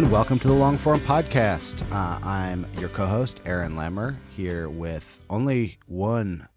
And 0.00 0.10
welcome 0.10 0.38
to 0.38 0.48
the 0.48 0.54
Long 0.54 0.78
Form 0.78 0.98
Podcast. 1.00 1.82
Uh, 1.92 2.18
I'm 2.26 2.64
your 2.78 2.88
co 2.88 3.04
host, 3.04 3.38
Aaron 3.44 3.74
Lammer, 3.74 4.16
here 4.34 4.70
with 4.70 5.20
only 5.28 5.78
one 5.88 6.48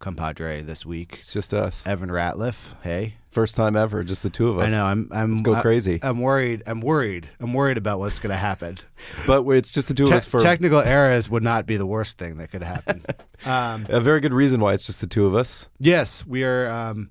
compadre 0.00 0.60
this 0.60 0.84
week. 0.84 1.14
It's 1.14 1.32
just 1.32 1.54
us. 1.54 1.86
Evan 1.86 2.10
Ratliff. 2.10 2.74
Hey. 2.82 3.14
First 3.30 3.56
time 3.56 3.74
ever, 3.74 4.04
just 4.04 4.22
the 4.22 4.28
two 4.28 4.50
of 4.50 4.58
us. 4.58 4.68
I 4.68 4.70
know. 4.70 4.84
I'm. 4.84 5.08
I'm 5.12 5.30
Let's 5.30 5.40
go 5.40 5.54
I- 5.54 5.62
crazy. 5.62 5.98
I'm 6.02 6.20
worried. 6.20 6.62
I'm 6.66 6.82
worried. 6.82 7.30
I'm 7.40 7.54
worried 7.54 7.78
about 7.78 8.00
what's 8.00 8.18
going 8.18 8.32
to 8.32 8.36
happen. 8.36 8.76
but 9.26 9.48
it's 9.48 9.72
just 9.72 9.88
the 9.88 9.94
two 9.94 10.04
of 10.04 10.12
us 10.12 10.26
for 10.26 10.38
technical 10.38 10.80
errors 10.80 11.30
would 11.30 11.42
not 11.42 11.64
be 11.64 11.78
the 11.78 11.86
worst 11.86 12.18
thing 12.18 12.36
that 12.36 12.50
could 12.50 12.62
happen. 12.62 13.02
um, 13.46 13.86
a 13.88 13.98
very 13.98 14.20
good 14.20 14.34
reason 14.34 14.60
why 14.60 14.74
it's 14.74 14.84
just 14.84 15.00
the 15.00 15.06
two 15.06 15.24
of 15.24 15.34
us. 15.34 15.70
yes, 15.80 16.26
we 16.26 16.44
are. 16.44 16.68
Um, 16.68 17.08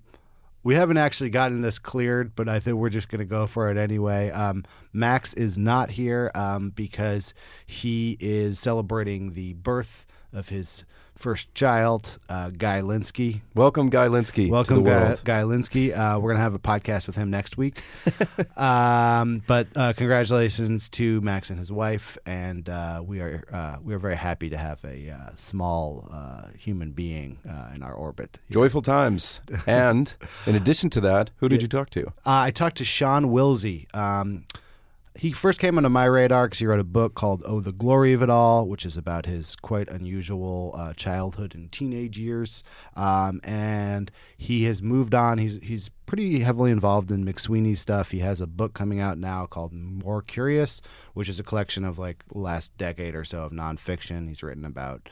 we 0.63 0.75
haven't 0.75 0.97
actually 0.97 1.29
gotten 1.29 1.61
this 1.61 1.77
cleared, 1.77 2.35
but 2.35 2.47
I 2.47 2.59
think 2.59 2.77
we're 2.77 2.89
just 2.89 3.09
going 3.09 3.19
to 3.19 3.25
go 3.25 3.47
for 3.47 3.69
it 3.69 3.77
anyway. 3.77 4.31
Um, 4.31 4.63
Max 4.93 5.33
is 5.33 5.57
not 5.57 5.91
here 5.91 6.31
um, 6.33 6.69
because 6.69 7.33
he 7.65 8.17
is 8.19 8.59
celebrating 8.59 9.33
the 9.33 9.53
birth 9.53 10.05
of 10.31 10.49
his 10.49 10.85
first 11.15 11.53
child, 11.55 12.17
uh, 12.29 12.49
Guy 12.49 12.81
Linsky. 12.81 13.41
Welcome, 13.55 13.89
Guy 13.89 14.07
Linsky. 14.07 14.49
Welcome, 14.49 14.83
to 14.83 14.83
the 14.83 14.89
Guy. 14.89 15.17
Guy 15.23 15.41
Linsky. 15.43 15.97
Uh, 15.97 16.19
we're 16.19 16.31
gonna 16.31 16.43
have 16.43 16.53
a 16.53 16.59
podcast 16.59 17.07
with 17.07 17.15
him 17.15 17.29
next 17.29 17.57
week. 17.57 17.81
um, 18.57 19.43
but 19.47 19.67
uh, 19.75 19.93
congratulations 19.93 20.89
to 20.89 21.21
Max 21.21 21.49
and 21.49 21.59
his 21.59 21.71
wife, 21.71 22.17
and 22.25 22.67
uh, 22.69 23.01
we 23.05 23.19
are 23.19 23.43
uh, 23.51 23.77
we 23.83 23.93
are 23.93 23.99
very 23.99 24.15
happy 24.15 24.49
to 24.49 24.57
have 24.57 24.83
a 24.83 25.09
uh, 25.09 25.29
small 25.35 26.07
uh, 26.11 26.47
human 26.57 26.91
being 26.91 27.39
uh, 27.49 27.73
in 27.75 27.83
our 27.83 27.93
orbit. 27.93 28.39
Joyful 28.51 28.81
times. 28.81 29.41
And 29.67 30.13
in 30.45 30.55
addition 30.55 30.89
to 30.91 31.01
that, 31.01 31.29
who 31.37 31.49
did 31.49 31.61
you 31.61 31.67
talk 31.67 31.89
to? 31.91 32.07
Uh, 32.07 32.11
I 32.25 32.51
talked 32.51 32.77
to 32.77 32.85
Sean 32.85 33.25
Wilsey. 33.25 33.93
Um, 33.95 34.45
he 35.15 35.31
first 35.31 35.59
came 35.59 35.77
onto 35.77 35.89
my 35.89 36.05
radar 36.05 36.45
because 36.47 36.59
he 36.59 36.65
wrote 36.65 36.79
a 36.79 36.83
book 36.83 37.13
called 37.13 37.43
"Oh, 37.45 37.59
the 37.59 37.71
Glory 37.71 38.13
of 38.13 38.21
It 38.23 38.29
All," 38.29 38.67
which 38.67 38.85
is 38.85 38.97
about 38.97 39.25
his 39.25 39.55
quite 39.55 39.87
unusual 39.89 40.73
uh, 40.77 40.93
childhood 40.93 41.53
and 41.53 41.71
teenage 41.71 42.17
years. 42.17 42.63
Um, 42.95 43.39
and 43.43 44.09
he 44.37 44.63
has 44.65 44.81
moved 44.81 45.13
on. 45.13 45.37
He's 45.37 45.59
he's 45.61 45.89
pretty 46.05 46.39
heavily 46.39 46.71
involved 46.71 47.11
in 47.11 47.23
McSweeney 47.25 47.77
stuff. 47.77 48.11
He 48.11 48.19
has 48.19 48.41
a 48.41 48.47
book 48.47 48.73
coming 48.73 48.99
out 48.99 49.17
now 49.17 49.45
called 49.45 49.71
"More 49.73 50.21
Curious," 50.21 50.81
which 51.13 51.29
is 51.29 51.39
a 51.39 51.43
collection 51.43 51.85
of 51.85 51.99
like 51.99 52.23
last 52.33 52.75
decade 52.77 53.13
or 53.15 53.23
so 53.23 53.43
of 53.43 53.51
nonfiction. 53.51 54.27
He's 54.27 54.41
written 54.43 54.65
about 54.65 55.09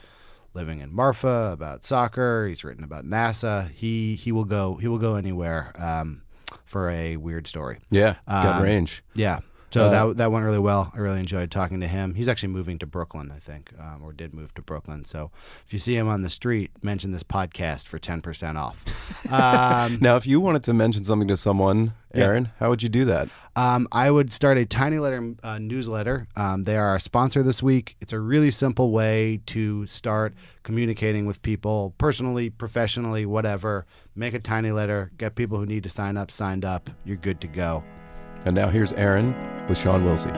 living 0.53 0.79
in 0.79 0.93
Marfa, 0.93 1.51
about 1.53 1.85
soccer. 1.85 2.47
He's 2.47 2.63
written 2.63 2.83
about 2.83 3.05
NASA. 3.05 3.69
He 3.69 4.15
he 4.15 4.31
will 4.31 4.45
go 4.45 4.75
he 4.77 4.87
will 4.87 4.97
go 4.99 5.15
anywhere 5.15 5.73
um, 5.77 6.23
for 6.65 6.89
a 6.89 7.17
weird 7.17 7.45
story. 7.47 7.77
Yeah, 7.91 8.13
he's 8.13 8.43
got 8.43 8.55
Um, 8.57 8.63
range. 8.63 9.03
Yeah. 9.13 9.39
So 9.71 9.85
Uh, 9.85 9.89
that 9.89 10.17
that 10.17 10.31
went 10.31 10.45
really 10.45 10.59
well. 10.59 10.91
I 10.95 10.99
really 10.99 11.19
enjoyed 11.19 11.49
talking 11.51 11.79
to 11.79 11.87
him. 11.87 12.13
He's 12.15 12.27
actually 12.27 12.49
moving 12.49 12.77
to 12.79 12.85
Brooklyn, 12.85 13.31
I 13.33 13.39
think, 13.39 13.71
um, 13.79 14.01
or 14.03 14.11
did 14.13 14.33
move 14.33 14.53
to 14.55 14.61
Brooklyn. 14.61 15.05
So 15.05 15.31
if 15.65 15.71
you 15.73 15.79
see 15.79 15.95
him 15.95 16.07
on 16.07 16.21
the 16.21 16.29
street, 16.29 16.71
mention 16.81 17.11
this 17.11 17.23
podcast 17.23 17.87
for 17.87 17.97
ten 17.99 18.21
percent 18.21 18.57
off. 18.57 18.83
Um, 19.31 19.99
Now, 20.01 20.15
if 20.17 20.25
you 20.27 20.41
wanted 20.41 20.63
to 20.63 20.73
mention 20.73 21.03
something 21.03 21.27
to 21.29 21.37
someone, 21.37 21.93
Yeah. 22.13 22.25
Aaron, 22.25 22.49
how 22.59 22.69
would 22.69 22.83
you 22.83 22.89
do 22.89 23.05
that? 23.05 23.29
Um, 23.55 23.87
I 23.91 24.11
would 24.11 24.33
start 24.33 24.57
a 24.57 24.65
Tiny 24.65 24.99
Letter 24.99 25.35
uh, 25.43 25.57
newsletter. 25.59 26.27
Um, 26.35 26.63
they 26.63 26.75
are 26.75 26.87
our 26.87 26.99
sponsor 26.99 27.41
this 27.43 27.63
week. 27.63 27.95
It's 28.01 28.11
a 28.13 28.19
really 28.19 28.51
simple 28.51 28.91
way 28.91 29.39
to 29.47 29.85
start 29.85 30.33
communicating 30.63 31.25
with 31.27 31.41
people 31.41 31.93
personally, 31.97 32.49
professionally, 32.49 33.25
whatever. 33.25 33.85
Make 34.15 34.33
a 34.33 34.39
tiny 34.39 34.71
letter, 34.71 35.11
get 35.17 35.35
people 35.35 35.57
who 35.59 35.65
need 35.65 35.83
to 35.83 35.89
sign 35.89 36.17
up 36.17 36.29
signed 36.31 36.65
up. 36.65 36.89
You're 37.05 37.17
good 37.17 37.39
to 37.41 37.47
go. 37.47 37.83
And 38.45 38.55
now 38.55 38.69
here's 38.69 38.91
Aaron 38.93 39.35
with 39.67 39.77
Sean 39.77 40.03
Wilsey. 40.03 40.31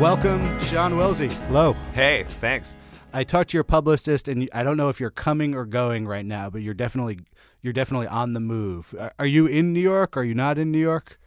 Welcome, 0.00 0.58
Sean 0.60 0.92
Wilsey. 0.94 1.30
Hello. 1.48 1.74
Hey, 1.92 2.24
thanks. 2.40 2.74
I 3.12 3.22
talked 3.22 3.50
to 3.50 3.56
your 3.58 3.64
publicist, 3.64 4.28
and 4.28 4.48
I 4.54 4.62
don't 4.62 4.78
know 4.78 4.88
if 4.88 4.98
you're 4.98 5.10
coming 5.10 5.54
or 5.54 5.66
going 5.66 6.06
right 6.06 6.24
now, 6.24 6.48
but 6.48 6.62
you're 6.62 6.72
definitely 6.74 7.18
you're 7.60 7.74
definitely 7.74 8.06
on 8.06 8.32
the 8.32 8.40
move. 8.40 8.94
Are- 8.98 9.12
Are 9.18 9.26
you 9.26 9.44
in 9.46 9.74
New 9.74 9.80
York? 9.80 10.16
Are 10.16 10.24
you 10.24 10.34
not 10.34 10.56
in 10.56 10.70
New 10.70 10.78
York 10.80 11.18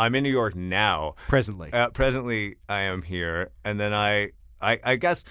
I'm 0.00 0.14
in 0.16 0.24
New 0.24 0.30
York 0.30 0.56
now. 0.56 1.14
presently? 1.28 1.72
Uh, 1.72 1.90
presently, 1.90 2.56
I 2.68 2.82
am 2.82 3.02
here, 3.02 3.50
and 3.64 3.78
then 3.78 3.92
I, 3.94 4.30
I, 4.60 4.78
I 4.84 4.96
guess, 4.96 5.24
m- 5.24 5.30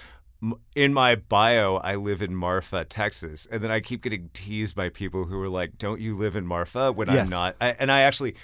in 0.74 0.94
my 0.94 1.16
bio, 1.16 1.76
I 1.76 1.96
live 1.96 2.22
in 2.22 2.34
Marfa, 2.34 2.84
Texas, 2.84 3.46
and 3.50 3.62
then 3.62 3.70
I 3.70 3.80
keep 3.80 4.02
getting 4.02 4.30
teased 4.32 4.76
by 4.76 4.88
people 4.88 5.24
who 5.24 5.40
are 5.42 5.48
like, 5.48 5.78
"Don't 5.78 6.00
you 6.00 6.16
live 6.16 6.36
in 6.36 6.46
Marfa?" 6.46 6.92
When 6.92 7.08
Yes. 7.08 7.24
I'm 7.24 7.30
not, 7.30 7.56
I, 7.60 7.70
and 7.70 7.90
I 7.90 8.02
actually, 8.02 8.36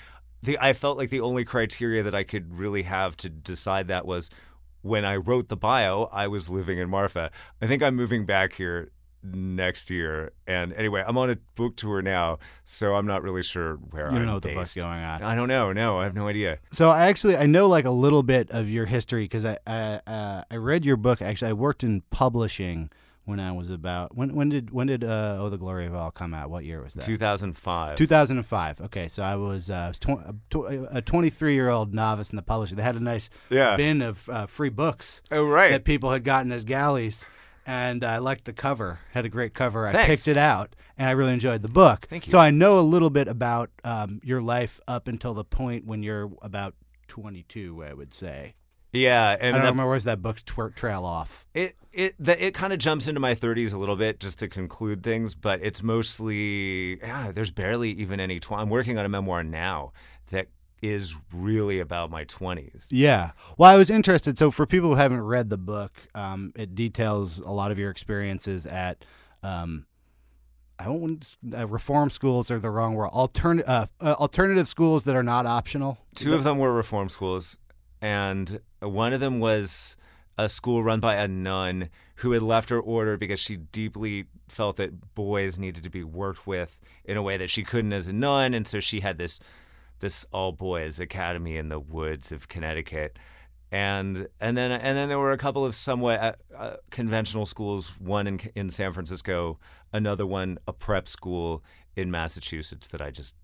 the 0.42 0.58
I 0.60 0.72
felt 0.72 0.98
like 0.98 1.10
the 1.10 1.20
only 1.20 1.44
criteria 1.44 2.02
that 2.02 2.14
I 2.14 2.24
could 2.24 2.58
really 2.58 2.82
have 2.82 3.16
to 3.18 3.28
decide 3.28 3.88
that 3.88 4.06
was 4.06 4.28
when 4.82 5.04
I 5.04 5.16
wrote 5.16 5.48
the 5.48 5.56
bio, 5.56 6.10
I 6.12 6.26
was 6.26 6.48
living 6.48 6.78
in 6.78 6.90
Marfa. 6.90 7.30
I 7.62 7.66
think 7.66 7.82
I'm 7.82 7.96
moving 7.96 8.26
back 8.26 8.54
here 8.54 8.90
next 9.24 9.90
year, 9.90 10.32
and 10.46 10.72
anyway, 10.74 11.02
I'm 11.06 11.16
on 11.18 11.30
a 11.30 11.36
book 11.54 11.76
tour 11.76 12.02
now, 12.02 12.38
so 12.64 12.94
I'm 12.94 13.06
not 13.06 13.22
really 13.22 13.42
sure 13.42 13.76
where 13.90 14.02
you 14.04 14.08
I'm 14.10 14.14
don't 14.16 14.26
know 14.26 14.34
what 14.34 14.42
the 14.42 14.48
based. 14.48 14.74
fuck's 14.74 14.84
going 14.84 15.02
on. 15.02 15.22
I 15.22 15.34
don't 15.34 15.48
know. 15.48 15.72
No, 15.72 15.98
I 15.98 16.04
have 16.04 16.14
no 16.14 16.28
idea. 16.28 16.58
So 16.72 16.90
I 16.90 17.06
actually 17.06 17.36
I 17.36 17.46
know 17.46 17.66
like 17.68 17.84
a 17.86 17.90
little 17.90 18.22
bit 18.22 18.50
of 18.50 18.68
your 18.68 18.86
history 18.86 19.24
because 19.24 19.44
I 19.44 19.58
I, 19.66 20.00
uh, 20.06 20.44
I 20.50 20.56
read 20.56 20.84
your 20.84 20.96
book. 20.96 21.22
Actually, 21.22 21.50
I 21.50 21.54
worked 21.54 21.82
in 21.84 22.02
publishing 22.10 22.90
when 23.26 23.40
I 23.40 23.52
was 23.52 23.70
about 23.70 24.14
when 24.14 24.34
when 24.34 24.50
did 24.50 24.70
when 24.70 24.86
did 24.86 25.02
uh, 25.02 25.38
Oh 25.40 25.48
the 25.48 25.56
Glory 25.56 25.86
of 25.86 25.94
All 25.94 26.10
come 26.10 26.34
out? 26.34 26.50
What 26.50 26.64
year 26.66 26.82
was 26.82 26.92
that? 26.92 27.04
2005. 27.06 27.96
2005. 27.96 28.80
Okay, 28.82 29.08
so 29.08 29.22
I 29.22 29.34
was, 29.36 29.70
uh, 29.70 29.86
was 29.88 29.98
tw- 29.98 30.90
a 30.94 31.00
23 31.00 31.54
year 31.54 31.70
old 31.70 31.94
novice 31.94 32.30
in 32.30 32.36
the 32.36 32.42
publishing. 32.42 32.76
They 32.76 32.82
had 32.82 32.96
a 32.96 33.00
nice 33.00 33.30
Yeah. 33.48 33.76
bin 33.78 34.02
of 34.02 34.28
uh, 34.28 34.44
free 34.44 34.68
books 34.68 35.22
Oh, 35.30 35.46
right. 35.46 35.70
that 35.70 35.84
people 35.84 36.10
had 36.10 36.22
gotten 36.22 36.52
as 36.52 36.64
galleys, 36.64 37.24
and 37.66 38.04
I 38.04 38.18
liked 38.18 38.44
the 38.44 38.52
cover. 38.52 38.98
Had 39.12 39.24
a 39.24 39.28
great 39.28 39.54
cover. 39.54 39.86
I 39.86 40.06
picked 40.06 40.28
it 40.28 40.36
out, 40.36 40.74
and 40.98 41.08
I 41.08 41.12
really 41.12 41.32
enjoyed 41.32 41.62
the 41.62 41.68
book. 41.68 42.06
Thank 42.10 42.26
you. 42.26 42.30
So 42.30 42.38
I 42.38 42.50
know 42.50 42.78
a 42.78 42.82
little 42.82 43.10
bit 43.10 43.28
about 43.28 43.70
um, 43.84 44.20
your 44.24 44.42
life 44.42 44.80
up 44.88 45.08
until 45.08 45.34
the 45.34 45.44
point 45.44 45.86
when 45.86 46.02
you're 46.02 46.30
about 46.42 46.74
22. 47.08 47.84
I 47.84 47.92
would 47.94 48.12
say. 48.14 48.54
yeah, 48.92 49.28
I 49.30 49.32
and 49.34 49.40
don't 49.40 49.52
that- 49.52 49.58
remember 49.70 49.88
where's 49.88 50.04
that 50.04 50.22
book 50.22 50.38
twer- 50.44 50.70
trail 50.74 51.04
off. 51.04 51.44
it 51.54 51.76
it 51.92 52.14
the, 52.18 52.44
it 52.46 52.54
kind 52.54 52.72
of 52.72 52.78
jumps 52.80 53.06
into 53.06 53.20
my 53.20 53.34
30s 53.36 53.72
a 53.72 53.78
little 53.78 53.94
bit 53.96 54.18
just 54.20 54.38
to 54.40 54.48
conclude 54.48 55.02
things, 55.04 55.34
but 55.34 55.60
it's 55.62 55.82
mostly 55.82 56.98
yeah. 56.98 57.30
There's 57.32 57.50
barely 57.50 57.90
even 57.92 58.20
any. 58.20 58.40
Tw- 58.40 58.52
I'm 58.52 58.70
working 58.70 58.98
on 58.98 59.04
a 59.04 59.08
memoir 59.08 59.44
now 59.44 59.92
that 60.30 60.48
is 60.84 61.14
really 61.32 61.80
about 61.80 62.10
my 62.10 62.24
20s. 62.24 62.86
Yeah. 62.90 63.30
Well, 63.56 63.70
I 63.70 63.76
was 63.76 63.90
interested. 63.90 64.36
So, 64.38 64.50
for 64.50 64.66
people 64.66 64.90
who 64.90 64.96
haven't 64.96 65.22
read 65.22 65.50
the 65.50 65.56
book, 65.56 65.92
um, 66.14 66.52
it 66.54 66.74
details 66.74 67.40
a 67.40 67.50
lot 67.50 67.70
of 67.70 67.78
your 67.78 67.90
experiences 67.90 68.66
at 68.66 69.04
um, 69.42 69.86
I 70.78 70.88
won't 70.88 71.36
uh, 71.56 71.66
reform 71.66 72.10
schools 72.10 72.50
are 72.50 72.58
the 72.58 72.70
wrong 72.70 72.94
word. 72.94 73.10
Altern- 73.10 73.62
uh, 73.66 73.86
uh, 74.00 74.14
alternative 74.18 74.68
schools 74.68 75.04
that 75.04 75.14
are 75.14 75.22
not 75.22 75.46
optional. 75.46 75.98
Two 76.14 76.34
of 76.34 76.44
them 76.44 76.58
were 76.58 76.72
reform 76.72 77.08
schools, 77.08 77.56
and 78.00 78.60
one 78.80 79.12
of 79.12 79.20
them 79.20 79.40
was 79.40 79.96
a 80.36 80.48
school 80.48 80.82
run 80.82 80.98
by 81.00 81.14
a 81.14 81.28
nun 81.28 81.90
who 82.16 82.32
had 82.32 82.42
left 82.42 82.70
her 82.70 82.80
order 82.80 83.16
because 83.16 83.38
she 83.38 83.56
deeply 83.56 84.26
felt 84.48 84.76
that 84.76 85.14
boys 85.14 85.58
needed 85.58 85.82
to 85.84 85.90
be 85.90 86.02
worked 86.02 86.46
with 86.46 86.80
in 87.04 87.16
a 87.16 87.22
way 87.22 87.36
that 87.36 87.50
she 87.50 87.62
couldn't 87.62 87.92
as 87.92 88.08
a 88.08 88.12
nun, 88.12 88.52
and 88.52 88.66
so 88.66 88.80
she 88.80 89.00
had 89.00 89.16
this 89.16 89.38
this 90.00 90.26
all 90.32 90.52
boys 90.52 91.00
academy 91.00 91.56
in 91.56 91.68
the 91.68 91.80
woods 91.80 92.32
of 92.32 92.48
Connecticut. 92.48 93.18
And 93.72 94.28
and 94.40 94.56
then 94.56 94.70
and 94.70 94.96
then 94.96 95.08
there 95.08 95.18
were 95.18 95.32
a 95.32 95.38
couple 95.38 95.64
of 95.64 95.74
somewhat 95.74 96.20
uh, 96.20 96.32
uh, 96.56 96.76
conventional 96.90 97.46
schools. 97.46 97.92
One 97.98 98.26
in 98.26 98.40
in 98.54 98.70
San 98.70 98.92
Francisco, 98.92 99.58
another 99.92 100.26
one 100.26 100.58
a 100.68 100.72
prep 100.72 101.08
school 101.08 101.64
in 101.96 102.10
Massachusetts 102.10 102.86
that 102.88 103.00
I 103.00 103.10
just 103.10 103.34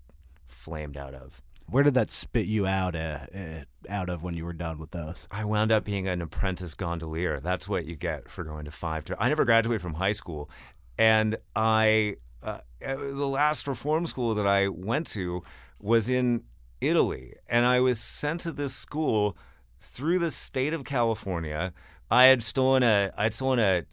flamed 0.47 0.95
out 0.95 1.13
of. 1.13 1.41
Where 1.67 1.83
did 1.83 1.93
that 1.93 2.11
spit 2.11 2.47
you 2.47 2.67
out 2.67 2.95
uh, 2.95 3.19
uh, 3.33 3.63
out 3.89 4.09
of 4.09 4.23
when 4.23 4.33
you 4.33 4.45
were 4.45 4.53
done 4.53 4.77
with 4.77 4.91
those? 4.91 5.27
I 5.31 5.45
wound 5.45 5.71
up 5.71 5.85
being 5.85 6.07
an 6.07 6.21
apprentice 6.21 6.75
gondolier. 6.75 7.39
That's 7.39 7.67
what 7.67 7.85
you 7.85 7.95
get 7.95 8.29
for 8.29 8.43
going 8.43 8.65
to 8.65 8.71
five. 8.71 9.05
I 9.17 9.29
never 9.29 9.45
graduated 9.45 9.81
from 9.81 9.93
high 9.93 10.11
school, 10.11 10.49
and 10.97 11.37
I 11.55 12.17
uh, 12.43 12.59
uh, 12.85 12.95
the 12.95 13.27
last 13.27 13.67
reform 13.67 14.05
school 14.05 14.35
that 14.35 14.47
I 14.47 14.67
went 14.67 15.07
to 15.07 15.43
was 15.81 16.09
in 16.09 16.43
Italy, 16.79 17.35
and 17.47 17.65
I 17.65 17.79
was 17.79 17.99
sent 17.99 18.41
to 18.41 18.51
this 18.51 18.73
school 18.73 19.37
through 19.79 20.19
the 20.19 20.31
state 20.31 20.73
of 20.73 20.83
California. 20.83 21.73
I 22.09 22.25
had 22.25 22.43
stolen 22.43 22.83
a 22.83 23.11
I 23.17 23.23
had 23.23 23.33
stolen 23.33 23.59
a 23.59 23.83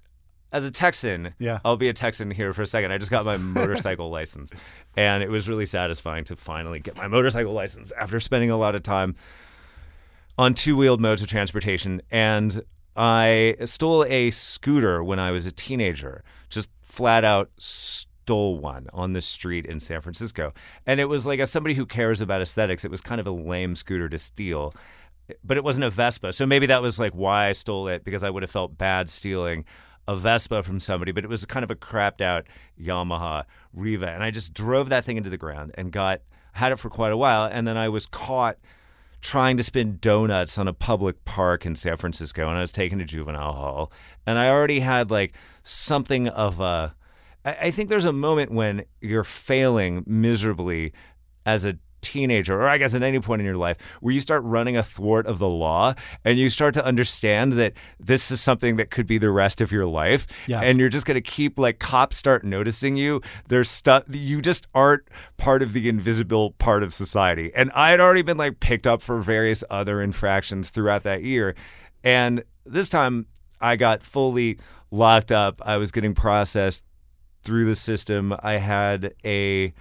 as 0.50 0.64
a 0.64 0.70
Texan, 0.70 1.34
Yeah. 1.38 1.58
I'll 1.62 1.76
be 1.76 1.88
a 1.90 1.92
Texan 1.92 2.30
here 2.30 2.54
for 2.54 2.62
a 2.62 2.66
second. 2.66 2.90
I 2.90 2.96
just 2.96 3.10
got 3.10 3.26
my 3.26 3.36
motorcycle 3.36 4.08
license, 4.18 4.52
and 4.96 5.22
it 5.22 5.28
was 5.30 5.46
really 5.46 5.66
satisfying 5.66 6.24
to 6.24 6.36
finally 6.36 6.80
get 6.80 6.96
my 6.96 7.06
motorcycle 7.06 7.52
license 7.52 7.92
after 7.92 8.18
spending 8.18 8.50
a 8.50 8.56
lot 8.56 8.74
of 8.74 8.82
time 8.82 9.14
on 10.38 10.54
two-wheeled 10.54 11.00
modes 11.02 11.20
of 11.20 11.28
transportation. 11.28 12.00
And 12.10 12.62
I 12.96 13.56
stole 13.66 14.04
a 14.04 14.30
scooter 14.30 15.04
when 15.04 15.18
I 15.18 15.32
was 15.32 15.44
a 15.44 15.52
teenager, 15.52 16.24
just 16.48 16.70
flat 16.80 17.24
out 17.24 17.50
stole 18.28 18.58
one 18.58 18.86
on 18.92 19.14
the 19.14 19.22
street 19.22 19.64
in 19.64 19.80
San 19.80 20.02
Francisco. 20.02 20.52
And 20.86 21.00
it 21.00 21.06
was 21.06 21.24
like, 21.24 21.40
as 21.40 21.50
somebody 21.50 21.74
who 21.74 21.86
cares 21.86 22.20
about 22.20 22.42
aesthetics, 22.42 22.84
it 22.84 22.90
was 22.90 23.00
kind 23.00 23.22
of 23.22 23.26
a 23.26 23.30
lame 23.30 23.74
scooter 23.74 24.06
to 24.06 24.18
steal. 24.18 24.74
But 25.42 25.56
it 25.56 25.64
wasn't 25.64 25.84
a 25.84 25.90
Vespa. 25.90 26.34
So 26.34 26.44
maybe 26.44 26.66
that 26.66 26.82
was 26.82 26.98
like 26.98 27.14
why 27.14 27.46
I 27.46 27.52
stole 27.52 27.88
it 27.88 28.04
because 28.04 28.22
I 28.22 28.28
would 28.28 28.42
have 28.42 28.50
felt 28.50 28.76
bad 28.76 29.08
stealing 29.08 29.64
a 30.06 30.14
Vespa 30.14 30.62
from 30.62 30.78
somebody, 30.78 31.10
but 31.10 31.24
it 31.24 31.30
was 31.30 31.46
kind 31.46 31.64
of 31.64 31.70
a 31.70 31.74
crapped 31.74 32.20
out 32.20 32.46
Yamaha 32.78 33.44
Riva. 33.72 34.10
And 34.10 34.22
I 34.22 34.30
just 34.30 34.52
drove 34.52 34.90
that 34.90 35.06
thing 35.06 35.16
into 35.16 35.30
the 35.30 35.38
ground 35.38 35.74
and 35.78 35.90
got 35.90 36.20
had 36.52 36.70
it 36.70 36.78
for 36.78 36.90
quite 36.90 37.12
a 37.12 37.16
while. 37.16 37.48
And 37.50 37.66
then 37.66 37.78
I 37.78 37.88
was 37.88 38.04
caught 38.04 38.58
trying 39.22 39.56
to 39.56 39.64
spin 39.64 39.96
donuts 40.02 40.58
on 40.58 40.68
a 40.68 40.74
public 40.74 41.24
park 41.24 41.64
in 41.64 41.76
San 41.76 41.96
Francisco 41.96 42.46
and 42.46 42.58
I 42.58 42.60
was 42.60 42.72
taken 42.72 42.98
to 42.98 43.06
juvenile 43.06 43.54
hall. 43.54 43.92
And 44.26 44.38
I 44.38 44.50
already 44.50 44.80
had 44.80 45.10
like 45.10 45.32
something 45.62 46.28
of 46.28 46.60
a 46.60 46.94
I 47.44 47.68
I 47.68 47.70
think 47.70 47.88
there's 47.88 48.04
a 48.04 48.12
moment 48.12 48.50
when 48.52 48.84
you're 49.00 49.24
failing 49.24 50.04
miserably 50.06 50.92
as 51.46 51.64
a 51.64 51.78
teenager, 52.00 52.54
or 52.60 52.68
I 52.68 52.78
guess 52.78 52.94
at 52.94 53.02
any 53.02 53.18
point 53.18 53.40
in 53.40 53.46
your 53.46 53.56
life, 53.56 53.76
where 54.00 54.14
you 54.14 54.20
start 54.20 54.42
running 54.44 54.76
athwart 54.76 55.26
of 55.26 55.38
the 55.38 55.48
law 55.48 55.94
and 56.24 56.38
you 56.38 56.48
start 56.48 56.72
to 56.74 56.84
understand 56.84 57.54
that 57.54 57.72
this 57.98 58.30
is 58.30 58.40
something 58.40 58.76
that 58.76 58.90
could 58.90 59.06
be 59.06 59.18
the 59.18 59.30
rest 59.30 59.60
of 59.60 59.72
your 59.72 59.84
life. 59.84 60.26
Yeah. 60.46 60.60
And 60.60 60.78
you're 60.78 60.88
just 60.88 61.06
going 61.06 61.16
to 61.16 61.20
keep, 61.20 61.58
like, 61.58 61.80
cops 61.80 62.16
start 62.16 62.44
noticing 62.44 62.96
you. 62.96 63.20
There's 63.48 63.68
stuff, 63.68 64.04
you 64.10 64.40
just 64.40 64.66
aren't 64.74 65.02
part 65.38 65.62
of 65.62 65.72
the 65.72 65.88
invisible 65.88 66.52
part 66.52 66.82
of 66.82 66.94
society. 66.94 67.50
And 67.54 67.70
I 67.74 67.90
had 67.90 68.00
already 68.00 68.22
been, 68.22 68.38
like, 68.38 68.60
picked 68.60 68.86
up 68.86 69.02
for 69.02 69.20
various 69.20 69.64
other 69.68 70.00
infractions 70.00 70.70
throughout 70.70 71.02
that 71.02 71.24
year. 71.24 71.56
And 72.04 72.44
this 72.64 72.88
time 72.88 73.26
I 73.60 73.74
got 73.74 74.04
fully 74.04 74.58
locked 74.90 75.32
up. 75.32 75.60
I 75.64 75.76
was 75.76 75.90
getting 75.90 76.14
processed 76.14 76.84
through 77.48 77.64
the 77.64 77.74
system. 77.74 78.34
I 78.40 78.58
had 78.58 79.14
a 79.24 79.72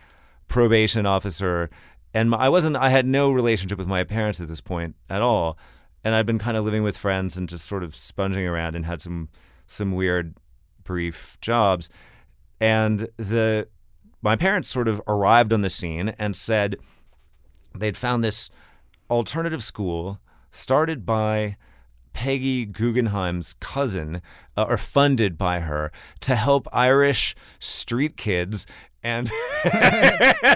probation 0.47 1.05
officer, 1.05 1.69
and 2.13 2.29
my, 2.29 2.37
I 2.37 2.49
wasn't. 2.49 2.77
I 2.77 2.89
had 2.89 3.05
no 3.05 3.29
relationship 3.29 3.77
with 3.77 3.89
my 3.89 4.05
parents 4.05 4.39
at 4.39 4.47
this 4.47 4.61
point 4.61 4.95
at 5.09 5.21
all, 5.21 5.57
and 6.01 6.15
I'd 6.15 6.25
been 6.25 6.39
kind 6.39 6.55
of 6.55 6.63
living 6.63 6.81
with 6.81 6.97
friends 6.97 7.35
and 7.35 7.49
just 7.49 7.67
sort 7.67 7.83
of 7.83 7.93
sponging 7.93 8.47
around 8.47 8.77
and 8.77 8.85
had 8.85 9.01
some 9.01 9.27
some 9.67 9.91
weird 9.91 10.35
brief 10.85 11.37
jobs, 11.41 11.89
and 12.61 13.09
the 13.17 13.67
my 14.21 14.37
parents 14.37 14.69
sort 14.69 14.87
of 14.87 15.01
arrived 15.05 15.51
on 15.51 15.59
the 15.59 15.69
scene 15.69 16.15
and 16.17 16.33
said 16.33 16.77
they'd 17.77 17.97
found 17.97 18.23
this 18.23 18.49
alternative 19.09 19.61
school 19.61 20.21
started 20.51 21.05
by 21.05 21.57
Peggy 22.17 22.65
Guggenheim's 22.65 23.53
cousin, 23.59 24.23
uh, 24.57 24.65
or 24.67 24.75
funded 24.77 25.37
by 25.37 25.59
her, 25.59 25.91
to 26.21 26.35
help 26.35 26.67
Irish 26.73 27.35
street 27.59 28.17
kids 28.17 28.65
and 29.03 29.29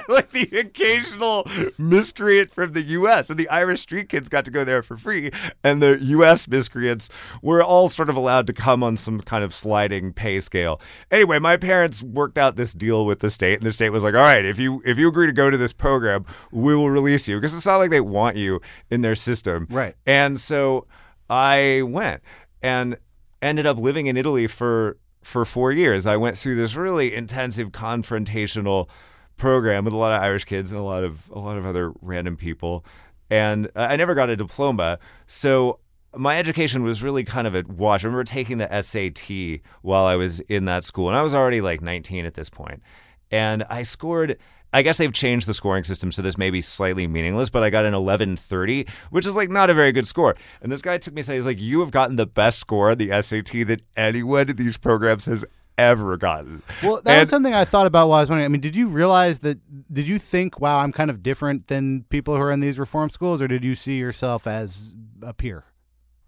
like 0.09 0.31
the 0.31 0.49
occasional 0.59 1.47
miscreant 1.77 2.49
from 2.51 2.73
the 2.73 2.81
U.S. 2.81 3.29
And 3.29 3.39
the 3.39 3.47
Irish 3.49 3.81
street 3.81 4.09
kids 4.09 4.27
got 4.27 4.43
to 4.45 4.51
go 4.51 4.63
there 4.63 4.81
for 4.81 4.97
free, 4.97 5.29
and 5.63 5.83
the 5.83 5.99
U.S. 6.01 6.47
miscreants 6.47 7.09
were 7.43 7.61
all 7.63 7.89
sort 7.89 8.09
of 8.09 8.15
allowed 8.15 8.47
to 8.47 8.53
come 8.53 8.81
on 8.81 8.97
some 8.97 9.21
kind 9.21 9.43
of 9.43 9.53
sliding 9.53 10.13
pay 10.13 10.39
scale. 10.39 10.81
Anyway, 11.11 11.37
my 11.37 11.57
parents 11.57 12.01
worked 12.01 12.39
out 12.39 12.55
this 12.55 12.73
deal 12.73 13.05
with 13.05 13.19
the 13.19 13.29
state, 13.29 13.59
and 13.59 13.63
the 13.67 13.71
state 13.71 13.91
was 13.91 14.03
like, 14.03 14.15
"All 14.15 14.21
right, 14.21 14.43
if 14.43 14.57
you 14.57 14.81
if 14.83 14.97
you 14.97 15.07
agree 15.07 15.27
to 15.27 15.31
go 15.33 15.51
to 15.51 15.57
this 15.57 15.73
program, 15.73 16.25
we 16.51 16.75
will 16.75 16.89
release 16.89 17.27
you," 17.27 17.37
because 17.37 17.53
it's 17.53 17.67
not 17.67 17.77
like 17.77 17.91
they 17.91 18.01
want 18.01 18.35
you 18.35 18.59
in 18.89 19.01
their 19.01 19.15
system, 19.15 19.67
Right. 19.69 19.95
and 20.07 20.39
so 20.39 20.87
I 21.31 21.83
went 21.83 22.21
and 22.61 22.97
ended 23.41 23.65
up 23.65 23.77
living 23.77 24.07
in 24.07 24.17
Italy 24.17 24.47
for 24.47 24.97
for 25.23 25.45
four 25.45 25.71
years. 25.71 26.05
I 26.05 26.17
went 26.17 26.37
through 26.37 26.55
this 26.55 26.75
really 26.75 27.15
intensive 27.15 27.69
confrontational 27.69 28.89
program 29.37 29.85
with 29.85 29.93
a 29.93 29.97
lot 29.97 30.11
of 30.11 30.21
Irish 30.21 30.43
kids 30.43 30.71
and 30.71 30.79
a 30.79 30.83
lot 30.83 31.05
of 31.05 31.29
a 31.31 31.39
lot 31.39 31.57
of 31.57 31.65
other 31.65 31.93
random 32.01 32.35
people, 32.35 32.85
and 33.29 33.71
I 33.75 33.95
never 33.95 34.13
got 34.13 34.29
a 34.29 34.35
diploma. 34.35 34.99
So 35.25 35.79
my 36.13 36.37
education 36.37 36.83
was 36.83 37.01
really 37.01 37.23
kind 37.23 37.47
of 37.47 37.55
a 37.55 37.63
wash. 37.65 38.03
I 38.03 38.07
remember 38.07 38.25
taking 38.25 38.57
the 38.57 38.81
SAT 38.81 39.61
while 39.83 40.03
I 40.03 40.17
was 40.17 40.41
in 40.41 40.65
that 40.65 40.83
school, 40.83 41.07
and 41.07 41.17
I 41.17 41.21
was 41.21 41.33
already 41.33 41.61
like 41.61 41.81
19 41.81 42.25
at 42.25 42.33
this 42.33 42.49
point, 42.49 42.83
and 43.31 43.63
I 43.69 43.83
scored. 43.83 44.37
I 44.73 44.81
guess 44.81 44.97
they've 44.97 45.11
changed 45.11 45.47
the 45.47 45.53
scoring 45.53 45.83
system, 45.83 46.11
so 46.11 46.21
this 46.21 46.37
may 46.37 46.49
be 46.49 46.61
slightly 46.61 47.05
meaningless, 47.07 47.49
but 47.49 47.61
I 47.63 47.69
got 47.69 47.85
an 47.85 47.93
1130, 47.93 48.85
which 49.09 49.25
is 49.25 49.35
like 49.35 49.49
not 49.49 49.69
a 49.69 49.73
very 49.73 49.91
good 49.91 50.07
score. 50.07 50.35
And 50.61 50.71
this 50.71 50.81
guy 50.81 50.97
took 50.97 51.13
me 51.13 51.21
aside. 51.21 51.35
He's 51.35 51.45
like, 51.45 51.59
You 51.61 51.81
have 51.81 51.91
gotten 51.91 52.15
the 52.15 52.25
best 52.25 52.59
score 52.59 52.91
on 52.91 52.97
the 52.97 53.09
SAT 53.21 53.67
that 53.67 53.81
anyone 53.97 54.49
in 54.49 54.55
these 54.55 54.77
programs 54.77 55.25
has 55.25 55.43
ever 55.77 56.15
gotten. 56.17 56.61
Well, 56.83 57.01
that 57.03 57.11
And- 57.11 57.19
was 57.21 57.29
something 57.29 57.53
I 57.53 57.65
thought 57.65 57.87
about 57.87 58.07
while 58.09 58.19
I 58.19 58.21
was 58.21 58.29
wondering. 58.29 58.45
I 58.45 58.49
mean, 58.49 58.61
did 58.61 58.75
you 58.75 58.87
realize 58.87 59.39
that? 59.39 59.57
Did 59.93 60.07
you 60.07 60.19
think, 60.19 60.59
"Wow, 60.59 60.79
I'm 60.79 60.91
kind 60.91 61.09
of 61.09 61.21
different 61.23 61.67
than 61.67 62.03
people 62.09 62.35
who 62.35 62.41
are 62.41 62.51
in 62.51 62.59
these 62.59 62.77
reform 62.79 63.09
schools," 63.09 63.41
or 63.41 63.47
did 63.47 63.63
you 63.63 63.73
see 63.75 63.97
yourself 63.97 64.47
as 64.47 64.93
a 65.21 65.33
peer? 65.33 65.63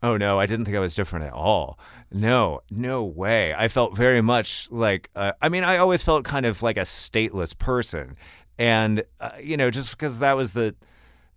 Oh 0.01 0.17
no, 0.17 0.37
I 0.37 0.47
didn't 0.47 0.65
think 0.65 0.75
I 0.75 0.81
was 0.81 0.95
different 0.95 1.25
at 1.25 1.31
all. 1.33 1.79
No, 2.11 2.59
no 2.69 3.03
way. 3.05 3.53
I 3.57 3.69
felt 3.69 3.95
very 3.95 4.19
much 4.21 4.67
like 4.69 5.09
uh, 5.15 5.31
I 5.41 5.47
mean, 5.49 5.63
I 5.63 5.77
always 5.77 6.03
felt 6.03 6.25
kind 6.25 6.45
of 6.45 6.61
like 6.61 6.75
a 6.77 6.81
stateless 6.81 7.57
person, 7.57 8.17
and 8.57 9.03
uh, 9.19 9.31
you 9.41 9.57
know, 9.57 9.71
just 9.71 9.91
because 9.91 10.19
that 10.19 10.35
was 10.37 10.53
the 10.53 10.75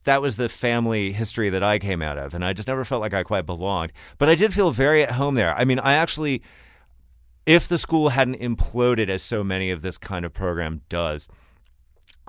that 0.05 0.23
was 0.23 0.37
the 0.37 0.49
family 0.49 1.13
history 1.13 1.51
that 1.51 1.63
I 1.63 1.79
came 1.79 2.01
out 2.01 2.17
of, 2.17 2.35
and 2.35 2.45
I 2.45 2.53
just 2.53 2.69
never 2.69 2.85
felt 2.85 3.01
like 3.01 3.15
I 3.15 3.23
quite 3.23 3.47
belonged. 3.47 3.93
But 4.19 4.29
I 4.29 4.35
did 4.35 4.55
feel 4.55 4.71
very 4.71 5.03
at 5.03 5.13
home 5.13 5.35
there. 5.35 5.55
I 5.55 5.65
mean, 5.65 5.81
I 5.81 5.95
actually, 5.95 6.43
if 7.45 7.67
the 7.67 7.79
school 7.79 8.11
hadn't 8.11 8.41
imploded 8.41 9.09
as 9.09 9.23
so 9.23 9.43
many 9.43 9.71
of 9.71 9.83
this 9.83 9.99
kind 9.99 10.25
of 10.25 10.33
program 10.33 10.83
does, 10.89 11.29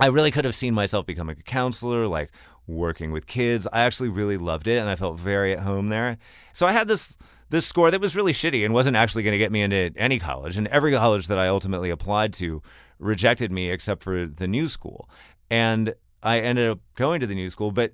I 0.00 0.06
really 0.06 0.30
could 0.30 0.44
have 0.44 0.54
seen 0.54 0.74
myself 0.74 1.06
becoming 1.06 1.36
a 1.38 1.42
counselor, 1.42 2.06
like 2.06 2.30
working 2.66 3.12
with 3.12 3.26
kids. 3.26 3.66
I 3.72 3.80
actually 3.80 4.10
really 4.10 4.36
loved 4.36 4.68
it 4.68 4.78
and 4.78 4.88
I 4.88 4.96
felt 4.96 5.18
very 5.18 5.52
at 5.52 5.60
home 5.60 5.88
there. 5.88 6.18
So 6.52 6.66
I 6.66 6.72
had 6.72 6.86
this 6.86 7.16
this 7.50 7.66
score 7.66 7.90
that 7.90 8.00
was 8.00 8.14
really 8.14 8.34
shitty 8.34 8.62
and 8.62 8.74
wasn't 8.74 8.96
actually 8.96 9.22
going 9.22 9.32
to 9.32 9.38
get 9.38 9.50
me 9.50 9.62
into 9.62 9.90
any 9.96 10.18
college. 10.18 10.58
And 10.58 10.66
every 10.68 10.92
college 10.92 11.28
that 11.28 11.38
I 11.38 11.48
ultimately 11.48 11.88
applied 11.88 12.34
to 12.34 12.60
rejected 12.98 13.50
me 13.52 13.70
except 13.70 14.02
for 14.02 14.26
the 14.26 14.48
new 14.48 14.68
school. 14.68 15.08
And 15.50 15.94
I 16.22 16.40
ended 16.40 16.70
up 16.70 16.80
going 16.94 17.20
to 17.20 17.26
the 17.26 17.34
new 17.34 17.50
school, 17.50 17.70
but 17.70 17.92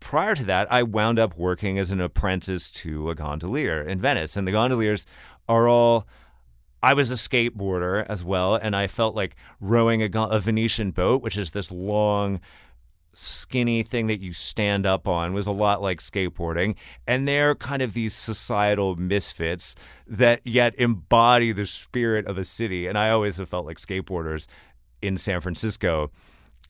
prior 0.00 0.34
to 0.34 0.44
that, 0.44 0.70
I 0.70 0.82
wound 0.82 1.18
up 1.18 1.36
working 1.38 1.78
as 1.78 1.92
an 1.92 2.00
apprentice 2.00 2.70
to 2.72 3.10
a 3.10 3.14
gondolier 3.14 3.80
in 3.80 4.00
Venice. 4.00 4.36
And 4.36 4.46
the 4.46 4.52
gondoliers 4.52 5.06
are 5.48 5.68
all 5.68 6.06
I 6.82 6.94
was 6.94 7.12
a 7.12 7.14
skateboarder 7.14 8.04
as 8.08 8.24
well, 8.24 8.56
and 8.56 8.74
I 8.74 8.88
felt 8.88 9.14
like 9.14 9.36
rowing 9.60 10.02
a, 10.02 10.10
a 10.24 10.40
Venetian 10.40 10.90
boat, 10.90 11.22
which 11.22 11.38
is 11.38 11.52
this 11.52 11.70
long, 11.70 12.40
skinny 13.14 13.82
thing 13.82 14.06
that 14.06 14.20
you 14.20 14.32
stand 14.32 14.86
up 14.86 15.06
on 15.06 15.32
was 15.32 15.46
a 15.46 15.52
lot 15.52 15.82
like 15.82 16.00
skateboarding. 16.00 16.76
And 17.06 17.28
they're 17.28 17.54
kind 17.54 17.82
of 17.82 17.94
these 17.94 18.14
societal 18.14 18.96
misfits 18.96 19.74
that 20.06 20.40
yet 20.44 20.74
embody 20.78 21.52
the 21.52 21.66
spirit 21.66 22.26
of 22.26 22.38
a 22.38 22.44
city. 22.44 22.86
And 22.86 22.98
i 22.98 23.10
always 23.10 23.36
have 23.36 23.48
felt 23.48 23.66
like 23.66 23.78
skateboarders 23.78 24.46
in 25.00 25.16
san 25.16 25.40
francisco 25.40 26.10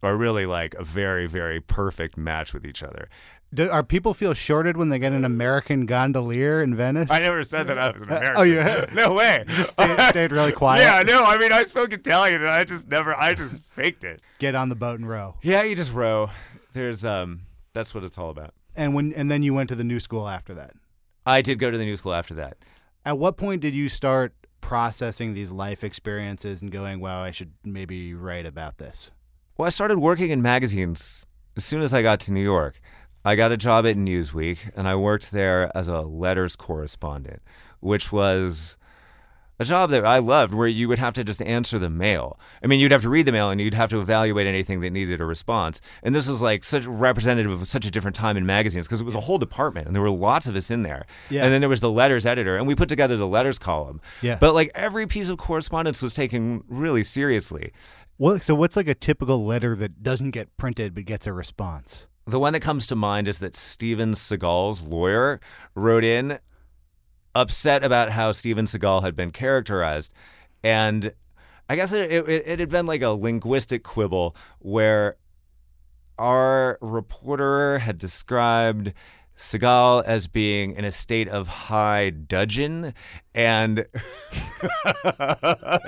are 0.02 0.16
really 0.16 0.46
like 0.46 0.74
a 0.74 0.84
very 0.84 1.26
very 1.26 1.60
perfect 1.60 2.16
match 2.16 2.52
with 2.52 2.64
each 2.64 2.82
other 2.82 3.08
Do, 3.54 3.68
are 3.68 3.82
people 3.82 4.14
feel 4.14 4.32
shorted 4.32 4.76
when 4.78 4.88
they 4.88 4.98
get 4.98 5.12
an 5.12 5.24
American 5.26 5.84
gondolier 5.84 6.62
in 6.62 6.74
Venice? 6.74 7.10
i 7.10 7.18
never 7.18 7.44
said 7.44 7.66
that 7.66 7.78
i 7.78 7.88
was 7.90 7.96
an 7.96 8.04
american 8.04 8.32
Oh, 8.36 8.42
you 8.42 8.58
have? 8.58 8.94
no 8.94 9.12
way 9.14 9.44
stayed, 9.62 10.00
stayed 10.08 10.32
really 10.32 10.52
quiet. 10.52 10.80
yeah 10.82 11.02
no 11.02 11.24
i 11.24 11.36
mean 11.36 11.52
i 11.52 11.62
spoke 11.62 11.92
italian 11.92 12.40
and 12.40 12.50
i 12.50 12.64
just 12.64 12.88
never 12.88 13.14
i 13.14 13.34
just 13.34 13.62
faked 13.66 14.04
it 14.04 14.22
Get 14.38 14.54
on 14.54 14.68
the 14.70 14.74
boat 14.74 14.98
and 14.98 15.08
row. 15.08 15.36
yeah 15.42 15.62
you 15.62 15.76
just 15.76 15.92
row 15.92 16.30
there's 16.72 17.04
um 17.04 17.42
that's 17.74 17.94
what 17.94 18.04
it's 18.04 18.16
all 18.16 18.30
about 18.30 18.54
And 18.76 18.94
when 18.94 19.12
and 19.12 19.30
then 19.30 19.42
you 19.42 19.52
went 19.52 19.68
to 19.68 19.74
the 19.74 19.84
new 19.84 20.00
school 20.00 20.28
after 20.28 20.54
that. 20.54 20.72
i 21.26 21.42
did 21.42 21.58
go 21.58 21.70
to 21.70 21.76
the 21.76 21.84
new 21.84 21.96
school 21.96 22.14
after 22.14 22.32
that 22.34 22.56
At 23.04 23.18
what 23.18 23.36
point 23.36 23.60
did 23.60 23.74
you 23.74 23.88
start 23.90 24.32
processing 24.62 25.34
these 25.34 25.50
life 25.50 25.82
experiences 25.84 26.62
and 26.62 26.70
going, 26.70 27.00
"Wow, 27.00 27.22
I 27.22 27.32
should 27.32 27.52
maybe 27.64 28.14
write 28.14 28.46
about 28.46 28.78
this"? 28.78 29.10
Well, 29.58 29.66
I 29.66 29.70
started 29.70 29.98
working 29.98 30.30
in 30.30 30.40
magazines 30.40 31.26
as 31.56 31.64
soon 31.64 31.82
as 31.82 31.92
I 31.92 32.00
got 32.00 32.20
to 32.20 32.32
New 32.32 32.42
York. 32.42 32.80
I 33.24 33.36
got 33.36 33.52
a 33.52 33.56
job 33.56 33.86
at 33.86 33.96
Newsweek, 33.96 34.58
and 34.76 34.88
I 34.88 34.96
worked 34.96 35.30
there 35.30 35.70
as 35.76 35.88
a 35.88 36.00
letters 36.00 36.56
correspondent, 36.56 37.40
which 37.80 38.10
was 38.10 38.76
a 39.62 39.64
job 39.64 39.90
that 39.90 40.04
I 40.04 40.18
loved 40.18 40.52
where 40.52 40.66
you 40.66 40.88
would 40.88 40.98
have 40.98 41.14
to 41.14 41.24
just 41.24 41.40
answer 41.40 41.78
the 41.78 41.88
mail. 41.88 42.38
I 42.62 42.66
mean, 42.66 42.80
you'd 42.80 42.92
have 42.92 43.02
to 43.02 43.08
read 43.08 43.26
the 43.26 43.32
mail 43.32 43.50
and 43.50 43.60
you'd 43.60 43.74
have 43.74 43.90
to 43.90 44.00
evaluate 44.00 44.46
anything 44.46 44.80
that 44.80 44.90
needed 44.90 45.20
a 45.20 45.24
response. 45.24 45.80
And 46.02 46.14
this 46.14 46.26
was 46.26 46.40
like 46.40 46.64
such 46.64 46.84
representative 46.84 47.52
of 47.52 47.66
such 47.68 47.86
a 47.86 47.90
different 47.90 48.16
time 48.16 48.36
in 48.36 48.44
magazines 48.44 48.86
because 48.86 49.00
it 49.00 49.04
was 49.04 49.14
a 49.14 49.20
whole 49.20 49.38
department 49.38 49.86
and 49.86 49.94
there 49.94 50.02
were 50.02 50.10
lots 50.10 50.46
of 50.46 50.56
us 50.56 50.70
in 50.70 50.82
there. 50.82 51.06
Yeah. 51.30 51.44
And 51.44 51.52
then 51.52 51.60
there 51.60 51.70
was 51.70 51.80
the 51.80 51.90
letters 51.90 52.26
editor, 52.26 52.56
and 52.56 52.66
we 52.66 52.74
put 52.74 52.88
together 52.88 53.16
the 53.16 53.26
letters 53.26 53.58
column. 53.58 54.00
Yeah. 54.20 54.36
But 54.40 54.54
like 54.54 54.70
every 54.74 55.06
piece 55.06 55.28
of 55.28 55.38
correspondence 55.38 56.02
was 56.02 56.12
taken 56.12 56.64
really 56.66 57.02
seriously. 57.02 57.72
What, 58.16 58.42
so 58.42 58.54
what's 58.54 58.76
like 58.76 58.88
a 58.88 58.94
typical 58.94 59.44
letter 59.44 59.74
that 59.76 60.02
doesn't 60.02 60.32
get 60.32 60.56
printed 60.56 60.94
but 60.94 61.04
gets 61.04 61.26
a 61.26 61.32
response? 61.32 62.08
The 62.26 62.38
one 62.38 62.52
that 62.52 62.60
comes 62.60 62.86
to 62.86 62.96
mind 62.96 63.26
is 63.26 63.38
that 63.40 63.56
Steven 63.56 64.12
Seagal's 64.14 64.82
lawyer 64.82 65.40
wrote 65.74 66.04
in 66.04 66.38
upset 67.34 67.82
about 67.82 68.10
how 68.10 68.32
Steven 68.32 68.66
Seagal 68.66 69.02
had 69.02 69.16
been 69.16 69.32
characterized. 69.32 70.12
And 70.62 71.12
I 71.68 71.76
guess 71.76 71.92
it, 71.92 72.10
it, 72.10 72.28
it 72.28 72.60
had 72.60 72.68
been 72.68 72.86
like 72.86 73.02
a 73.02 73.10
linguistic 73.10 73.82
quibble 73.82 74.36
where 74.60 75.16
our 76.18 76.78
reporter 76.80 77.78
had 77.78 77.98
described 77.98 78.92
Seagal 79.36 80.04
as 80.04 80.28
being 80.28 80.72
in 80.72 80.84
a 80.84 80.92
state 80.92 81.28
of 81.28 81.48
high 81.48 82.10
dudgeon, 82.10 82.94
and 83.34 83.86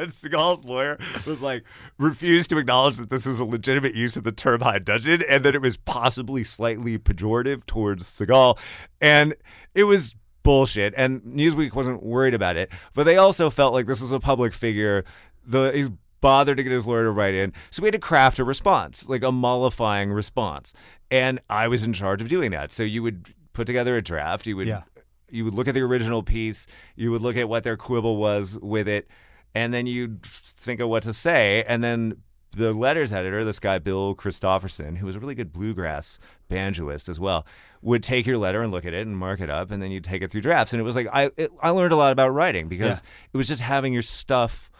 Seagal's 0.09 0.65
lawyer 0.65 0.99
was 1.27 1.41
like 1.41 1.65
refused 1.99 2.51
to 2.51 2.59
acknowledge 2.59 2.97
that 2.97 3.11
this 3.11 3.27
was 3.27 3.39
a 3.39 3.45
legitimate 3.45 3.95
use 3.95 4.17
of 4.17 4.25
the 4.25 4.33
term 4.33 4.61
high 4.61 4.79
dudgeon, 4.79 5.23
and 5.29 5.45
that 5.45 5.55
it 5.55 5.63
was 5.63 5.77
possibly 5.77 6.43
slightly 6.45 6.99
pejorative 6.99 7.65
towards 7.67 8.05
Seagal, 8.05 8.59
and 9.01 9.35
it 9.75 9.85
was 9.85 10.15
bullshit. 10.43 10.95
And 10.97 11.23
Newsweek 11.23 11.75
wasn't 11.75 12.03
worried 12.03 12.35
about 12.35 12.57
it, 12.57 12.71
but 12.95 13.05
they 13.05 13.17
also 13.17 13.51
felt 13.51 13.73
like 13.73 13.87
this 13.87 14.01
was 14.01 14.13
a 14.13 14.21
public 14.21 14.53
figure. 14.53 15.05
The 15.47 15.73
he's 15.75 15.91
bothered 16.25 16.57
to 16.57 16.63
get 16.63 16.73
his 16.73 16.87
lawyer 16.87 17.05
to 17.05 17.11
write 17.11 17.35
in. 17.35 17.53
So 17.71 17.83
we 17.83 17.87
had 17.89 17.93
to 17.93 17.99
craft 17.99 18.39
a 18.39 18.45
response, 18.45 19.09
like 19.09 19.23
a 19.23 19.31
mollifying 19.31 20.11
response. 20.11 20.73
And 21.11 21.39
I 21.51 21.69
was 21.69 21.83
in 21.85 21.93
charge 21.93 22.23
of 22.23 22.29
doing 22.29 22.51
that. 22.53 22.73
So 22.73 22.83
you 22.83 23.03
would 23.03 23.33
put 23.53 23.67
together 23.67 23.97
a 23.97 24.03
draft, 24.03 24.47
you 24.47 24.57
would 24.57 24.67
Yeah. 24.67 24.83
you 25.31 25.45
would 25.45 25.55
look 25.55 25.69
at 25.69 25.75
the 25.75 25.81
original 25.83 26.23
piece, 26.23 26.67
you 26.97 27.11
would 27.11 27.21
look 27.23 27.37
at 27.37 27.49
what 27.49 27.63
their 27.65 27.77
quibble 27.77 28.17
was 28.17 28.57
with 28.63 28.89
it, 28.89 29.07
and 29.55 29.75
then 29.75 29.87
you'd 29.87 30.23
think 30.25 30.81
of 30.81 30.89
what 30.89 31.03
to 31.03 31.13
say, 31.13 31.63
and 31.69 31.83
then 31.85 32.23
the 32.57 32.73
letters 32.73 33.13
editor, 33.13 33.45
this 33.45 33.59
guy 33.59 33.79
Bill 33.81 34.15
Christofferson, 34.15 34.97
who 34.99 35.07
was 35.07 35.17
a 35.17 35.21
really 35.21 35.35
good 35.35 35.53
bluegrass 35.53 36.19
banjoist 36.49 37.09
as 37.09 37.19
well, 37.19 37.45
would 37.83 38.03
take 38.03 38.27
your 38.27 38.39
letter 38.39 38.63
and 38.63 38.71
look 38.73 38.85
at 38.87 38.95
it 38.95 39.07
and 39.07 39.17
mark 39.19 39.41
it 39.41 39.51
up, 39.51 39.71
and 39.73 39.83
then 39.83 39.91
you'd 39.91 40.05
take 40.05 40.23
it 40.23 40.31
through 40.31 40.41
drafts. 40.41 40.73
And 40.73 40.81
it 40.81 40.85
was 40.85 40.95
like 40.97 41.09
I 41.13 41.31
it, 41.37 41.51
I 41.61 41.71
learned 41.71 41.93
a 41.93 41.97
lot 41.97 42.13
about 42.13 42.31
writing 42.31 42.69
because 42.69 43.03
it 43.33 43.37
was 43.37 43.49
just 43.49 43.61
having 43.61 43.93
your 43.93 44.03
stuff 44.03 44.71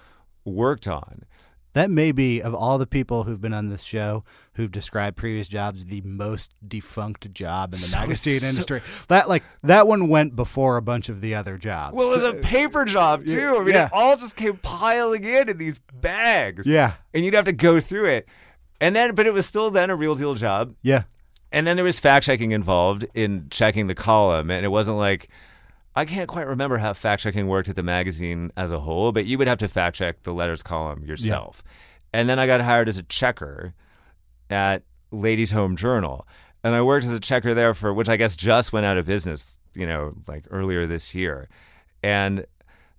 worked 0.45 0.87
on. 0.87 1.25
That 1.75 1.91
may 1.91 2.11
be 2.13 2.41
of 2.41 2.55
all 2.55 2.79
the 2.79 2.87
people 2.87 3.25
who've 3.25 3.41
been 3.41 3.53
on 3.53 3.69
this 3.69 3.83
show 3.83 4.25
who've 4.55 4.71
described 4.71 5.17
previous 5.17 5.47
jobs 5.49 5.85
the 5.85 6.01
most 6.03 6.55
defunct 6.67 7.33
job 7.35 7.75
in 7.75 7.81
the 7.81 7.87
So- 7.87 7.99
magazine 7.99 8.41
so- 8.41 8.49
industry. 8.49 8.81
That 9.09 9.29
like 9.29 9.43
that 9.63 9.87
one 9.87 10.09
went 10.09 10.35
before 10.35 10.77
a 10.77 10.83
bunch 10.83 11.09
of 11.09 11.21
the 11.21 11.35
other 11.35 11.59
jobs. 11.59 11.95
Well, 11.97 12.13
it 12.13 12.23
was 12.23 12.25
a 12.25 12.35
paper 12.35 12.85
job 12.85 13.27
too. 13.27 13.57
I 13.57 13.65
mean, 13.65 13.75
Yeah. 13.75 13.87
it 13.87 13.93
all 13.93 14.17
just 14.17 14.37
came 14.37 14.57
piling 14.57 15.25
in 15.25 15.49
in 15.51 15.59
these 15.59 15.79
bags. 16.01 16.67
yeah, 16.67 16.95
and 17.13 17.25
you'd 17.25 17.35
have 17.35 17.45
to 17.47 17.53
go 17.53 17.81
through 17.81 18.07
it. 18.07 18.29
And 18.81 18.95
then, 18.97 19.15
but 19.15 19.27
it 19.27 19.33
was 19.35 19.47
still 19.47 19.71
then 19.71 19.91
a 19.91 19.97
real 19.97 20.15
deal 20.15 20.35
job. 20.35 20.75
yeah, 20.83 21.05
And 21.53 21.67
then 21.67 21.77
there 21.77 21.85
was 21.85 21.99
fact 21.99 22.27
checking 22.27 22.51
involved 22.51 23.07
in 23.15 23.47
checking 23.51 23.87
the 23.87 23.95
column. 23.95 24.51
And 24.51 24.65
it 24.65 24.69
wasn't 24.69 24.97
like, 24.99 25.29
I 25.97 26.05
can't 26.05 26.29
quite 26.29 26.47
remember 26.47 26.79
how 26.79 26.93
fact 26.93 27.23
checking 27.23 27.47
worked 27.47 27.69
at 27.69 27.77
the 27.77 27.83
magazine 27.83 28.51
as 28.57 28.71
a 28.73 28.81
whole, 28.81 29.13
but 29.13 29.27
you 29.27 29.39
would 29.39 29.47
have 29.47 29.59
to 29.59 29.69
fact 29.69 29.97
check 29.97 30.23
the 30.25 30.35
letters 30.35 30.63
column 30.63 31.05
yourself. 31.05 31.63
And 32.13 32.29
then 32.29 32.39
I 32.39 32.47
got 32.47 32.61
hired 32.61 32.89
as 32.89 32.99
a 32.99 33.03
checker 33.05 33.75
at 34.51 34.83
Ladies 35.11 35.53
Home 35.53 35.77
Journal. 35.77 36.27
And 36.65 36.75
I 36.75 36.83
worked 36.83 37.05
as 37.07 37.13
a 37.13 37.21
checker 37.21 37.55
there 37.55 37.75
for, 37.75 37.93
which 37.93 38.09
I 38.09 38.17
guess 38.17 38.35
just 38.35 38.73
went 38.73 38.87
out 38.87 38.97
of 38.97 39.05
business, 39.05 39.59
you 39.75 39.87
know, 39.87 40.15
like 40.27 40.47
earlier 40.51 40.87
this 40.87 41.15
year. 41.15 41.49
And 42.03 42.47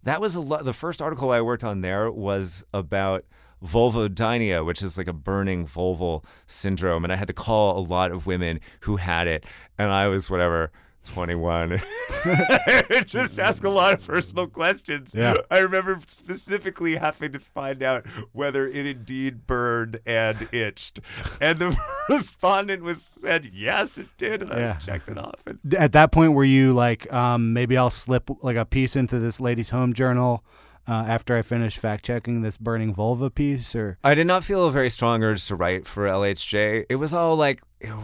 that 0.03 0.21
was 0.21 0.35
a 0.35 0.41
lot. 0.41 0.65
The 0.65 0.73
first 0.73 1.01
article 1.01 1.31
I 1.31 1.41
worked 1.41 1.63
on 1.63 1.81
there 1.81 2.11
was 2.11 2.63
about 2.73 3.25
vulvodynia, 3.63 4.65
which 4.65 4.81
is 4.81 4.97
like 4.97 5.07
a 5.07 5.13
burning 5.13 5.67
vulval 5.67 6.23
syndrome. 6.45 7.03
And 7.03 7.11
I 7.11 7.15
had 7.15 7.27
to 7.27 7.33
call 7.33 7.77
a 7.77 7.81
lot 7.81 8.11
of 8.11 8.27
women 8.27 8.59
who 8.81 8.97
had 8.97 9.27
it. 9.27 9.45
And 9.77 9.89
I 9.89 10.07
was 10.07 10.29
whatever, 10.29 10.71
21. 11.05 11.81
Just 13.05 13.39
ask 13.39 13.63
a 13.63 13.69
lot 13.69 13.93
of 13.93 14.05
personal 14.05 14.47
questions. 14.47 15.13
Yeah. 15.15 15.35
I 15.51 15.59
remember 15.59 15.99
specifically 16.07 16.95
having 16.95 17.31
to 17.33 17.39
find 17.39 17.83
out 17.83 18.05
whether 18.33 18.67
it 18.67 18.85
indeed 18.85 19.45
burned 19.47 19.99
and 20.05 20.47
itched. 20.51 20.99
And 21.39 21.59
the 21.59 21.77
respondent 22.09 22.83
was 22.83 23.01
said, 23.01 23.49
yes, 23.53 23.97
it 23.97 24.07
did. 24.17 24.41
And 24.41 24.51
Yeah. 24.51 24.77
I 24.79 24.83
checked 24.83 25.09
it 25.09 25.17
off. 25.17 25.35
And 25.45 25.73
At 25.75 25.91
that 25.93 26.11
point, 26.11 26.33
were 26.33 26.43
you 26.43 26.73
like, 26.73 27.11
um, 27.13 27.53
maybe 27.53 27.77
I'll 27.77 27.89
slip 27.89 28.29
like 28.43 28.57
a 28.57 28.65
piece 28.65 28.95
into 28.95 29.19
this 29.19 29.39
lady's 29.39 29.69
home 29.69 29.93
journal 29.93 30.43
uh, 30.87 30.91
after 31.07 31.35
I 31.35 31.41
finish 31.41 31.77
fact 31.77 32.05
checking 32.05 32.41
this 32.41 32.57
burning 32.57 32.93
vulva 32.93 33.29
piece, 33.29 33.75
or 33.75 33.97
I 34.03 34.13
did 34.15 34.27
not 34.27 34.43
feel 34.43 34.65
a 34.65 34.71
very 34.71 34.89
strong 34.89 35.23
urge 35.23 35.45
to 35.47 35.55
write 35.55 35.87
for 35.87 36.05
LHJ. 36.07 36.85
It 36.89 36.95
was 36.97 37.13
all 37.13 37.35
like 37.35 37.61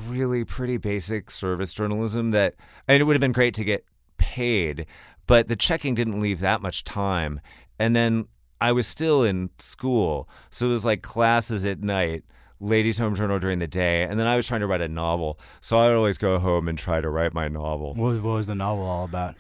really 0.08 0.44
pretty 0.44 0.78
basic 0.78 1.30
service 1.32 1.74
journalism 1.74 2.32
that, 2.32 2.56
and 2.88 3.02
it 3.02 3.06
would 3.06 3.16
have 3.16 3.22
been 3.22 3.32
great 3.32 3.54
to 3.56 3.64
get 3.64 3.86
paid, 4.18 4.86
but 5.28 5.48
the 5.48 5.56
checking 5.56 5.96
didn't 5.96 6.20
leave 6.20 6.40
that 6.40 6.62
much 6.62 6.84
time. 6.84 7.40
And 7.80 7.96
then 7.96 8.26
I 8.60 8.72
was 8.72 8.88
still 8.88 9.24
in 9.24 9.50
school, 9.58 10.30
so 10.50 10.68
it 10.68 10.70
was 10.70 10.86
like 10.86 11.02
classes 11.02 11.66
at 11.66 11.82
night. 11.82 12.24
Ladies' 12.64 13.00
Home 13.00 13.16
Journal 13.16 13.40
during 13.40 13.58
the 13.58 13.66
day, 13.66 14.04
and 14.04 14.20
then 14.20 14.28
I 14.28 14.36
was 14.36 14.46
trying 14.46 14.60
to 14.60 14.68
write 14.68 14.82
a 14.82 14.88
novel, 14.88 15.40
so 15.62 15.80
I 15.80 15.88
would 15.88 15.96
always 15.96 16.20
go 16.20 16.38
home 16.38 16.68
and 16.68 16.78
try 16.78 17.02
to 17.02 17.10
write 17.10 17.34
my 17.34 17.48
novel. 17.48 17.96
what, 17.96 18.12
was- 18.14 18.22
what 18.22 18.34
was 18.34 18.46
the 18.46 18.54
novel 18.54 18.84
all 18.86 19.04
about? 19.04 19.34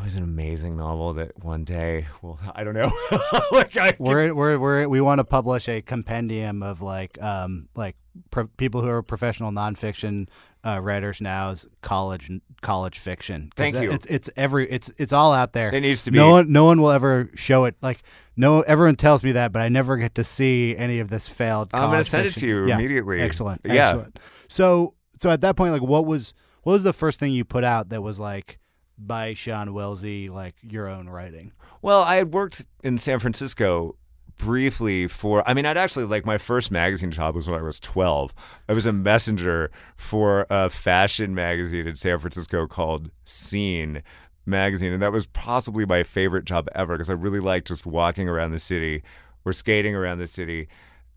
It 0.00 0.04
was 0.04 0.16
an 0.16 0.22
amazing 0.22 0.76
novel 0.76 1.14
that 1.14 1.42
one 1.44 1.64
day, 1.64 2.06
well, 2.22 2.38
I 2.54 2.64
don't 2.64 2.74
know, 2.74 2.90
like 3.52 3.76
I 3.76 3.94
We're 3.98 4.32
we're, 4.34 4.58
we're 4.58 4.88
we 4.88 5.00
want 5.00 5.18
to 5.18 5.24
publish 5.24 5.68
a 5.68 5.82
compendium 5.82 6.62
of 6.62 6.80
like 6.82 7.20
um 7.22 7.68
like 7.74 7.96
pro- 8.30 8.48
people 8.56 8.80
who 8.82 8.88
are 8.88 9.02
professional 9.02 9.50
nonfiction 9.52 10.28
uh, 10.62 10.78
writers 10.82 11.20
now's 11.22 11.66
college 11.80 12.30
college 12.60 12.98
fiction 12.98 13.50
Thank 13.56 13.74
that- 13.76 13.82
you. 13.84 13.92
It's 13.92 14.06
it's 14.06 14.30
every 14.36 14.70
it's 14.70 14.90
it's 14.98 15.12
all 15.12 15.32
out 15.32 15.52
there. 15.52 15.74
It 15.74 15.80
needs 15.80 16.02
to 16.04 16.10
be. 16.10 16.16
No 16.18 16.30
one 16.30 16.52
no 16.52 16.64
one 16.64 16.80
will 16.82 16.90
ever 16.90 17.30
show 17.34 17.64
it. 17.64 17.76
Like 17.80 18.02
no 18.36 18.60
everyone 18.62 18.96
tells 18.96 19.22
me 19.22 19.32
that, 19.32 19.52
but 19.52 19.60
I 19.62 19.68
never 19.68 19.96
get 19.96 20.14
to 20.16 20.24
see 20.24 20.76
any 20.76 20.98
of 21.00 21.08
this 21.08 21.26
failed. 21.28 21.70
I'm 21.72 21.90
gonna 21.90 22.04
send 22.04 22.26
it 22.26 22.34
to 22.34 22.46
you 22.46 22.66
Yeah. 22.66 22.74
immediately. 22.76 23.20
Excellent. 23.20 23.60
Yeah. 23.64 23.84
Excellent. 23.88 24.18
So 24.48 24.94
so 25.18 25.30
at 25.30 25.40
that 25.42 25.56
point, 25.56 25.72
like 25.72 25.82
what 25.82 26.04
was 26.06 26.34
what 26.62 26.72
was 26.74 26.82
the 26.82 26.92
first 26.92 27.20
thing 27.20 27.32
you 27.32 27.44
put 27.44 27.64
out 27.64 27.88
that 27.90 28.02
was 28.02 28.18
like 28.20 28.58
by 29.06 29.34
Sean 29.34 29.68
Wilsey, 29.68 30.30
like 30.30 30.54
your 30.62 30.88
own 30.88 31.08
writing? 31.08 31.52
Well, 31.82 32.02
I 32.02 32.16
had 32.16 32.32
worked 32.32 32.66
in 32.82 32.98
San 32.98 33.18
Francisco 33.18 33.96
briefly 34.36 35.06
for 35.06 35.46
I 35.46 35.52
mean 35.52 35.66
I'd 35.66 35.76
actually 35.76 36.06
like 36.06 36.24
my 36.24 36.38
first 36.38 36.70
magazine 36.70 37.10
job 37.10 37.34
was 37.34 37.46
when 37.46 37.58
I 37.58 37.62
was 37.62 37.78
12. 37.78 38.32
I 38.70 38.72
was 38.72 38.86
a 38.86 38.92
messenger 38.92 39.70
for 39.96 40.46
a 40.48 40.70
fashion 40.70 41.34
magazine 41.34 41.86
in 41.86 41.94
San 41.94 42.18
Francisco 42.18 42.66
called 42.66 43.10
Scene 43.26 44.02
magazine 44.46 44.94
and 44.94 45.02
that 45.02 45.12
was 45.12 45.26
possibly 45.26 45.84
my 45.84 46.02
favorite 46.02 46.46
job 46.46 46.68
ever 46.74 46.94
because 46.94 47.10
I 47.10 47.12
really 47.12 47.38
liked 47.38 47.68
just 47.68 47.84
walking 47.84 48.30
around 48.30 48.52
the 48.52 48.58
city 48.58 49.02
or 49.44 49.52
skating 49.52 49.94
around 49.94 50.18
the 50.18 50.26
city. 50.26 50.68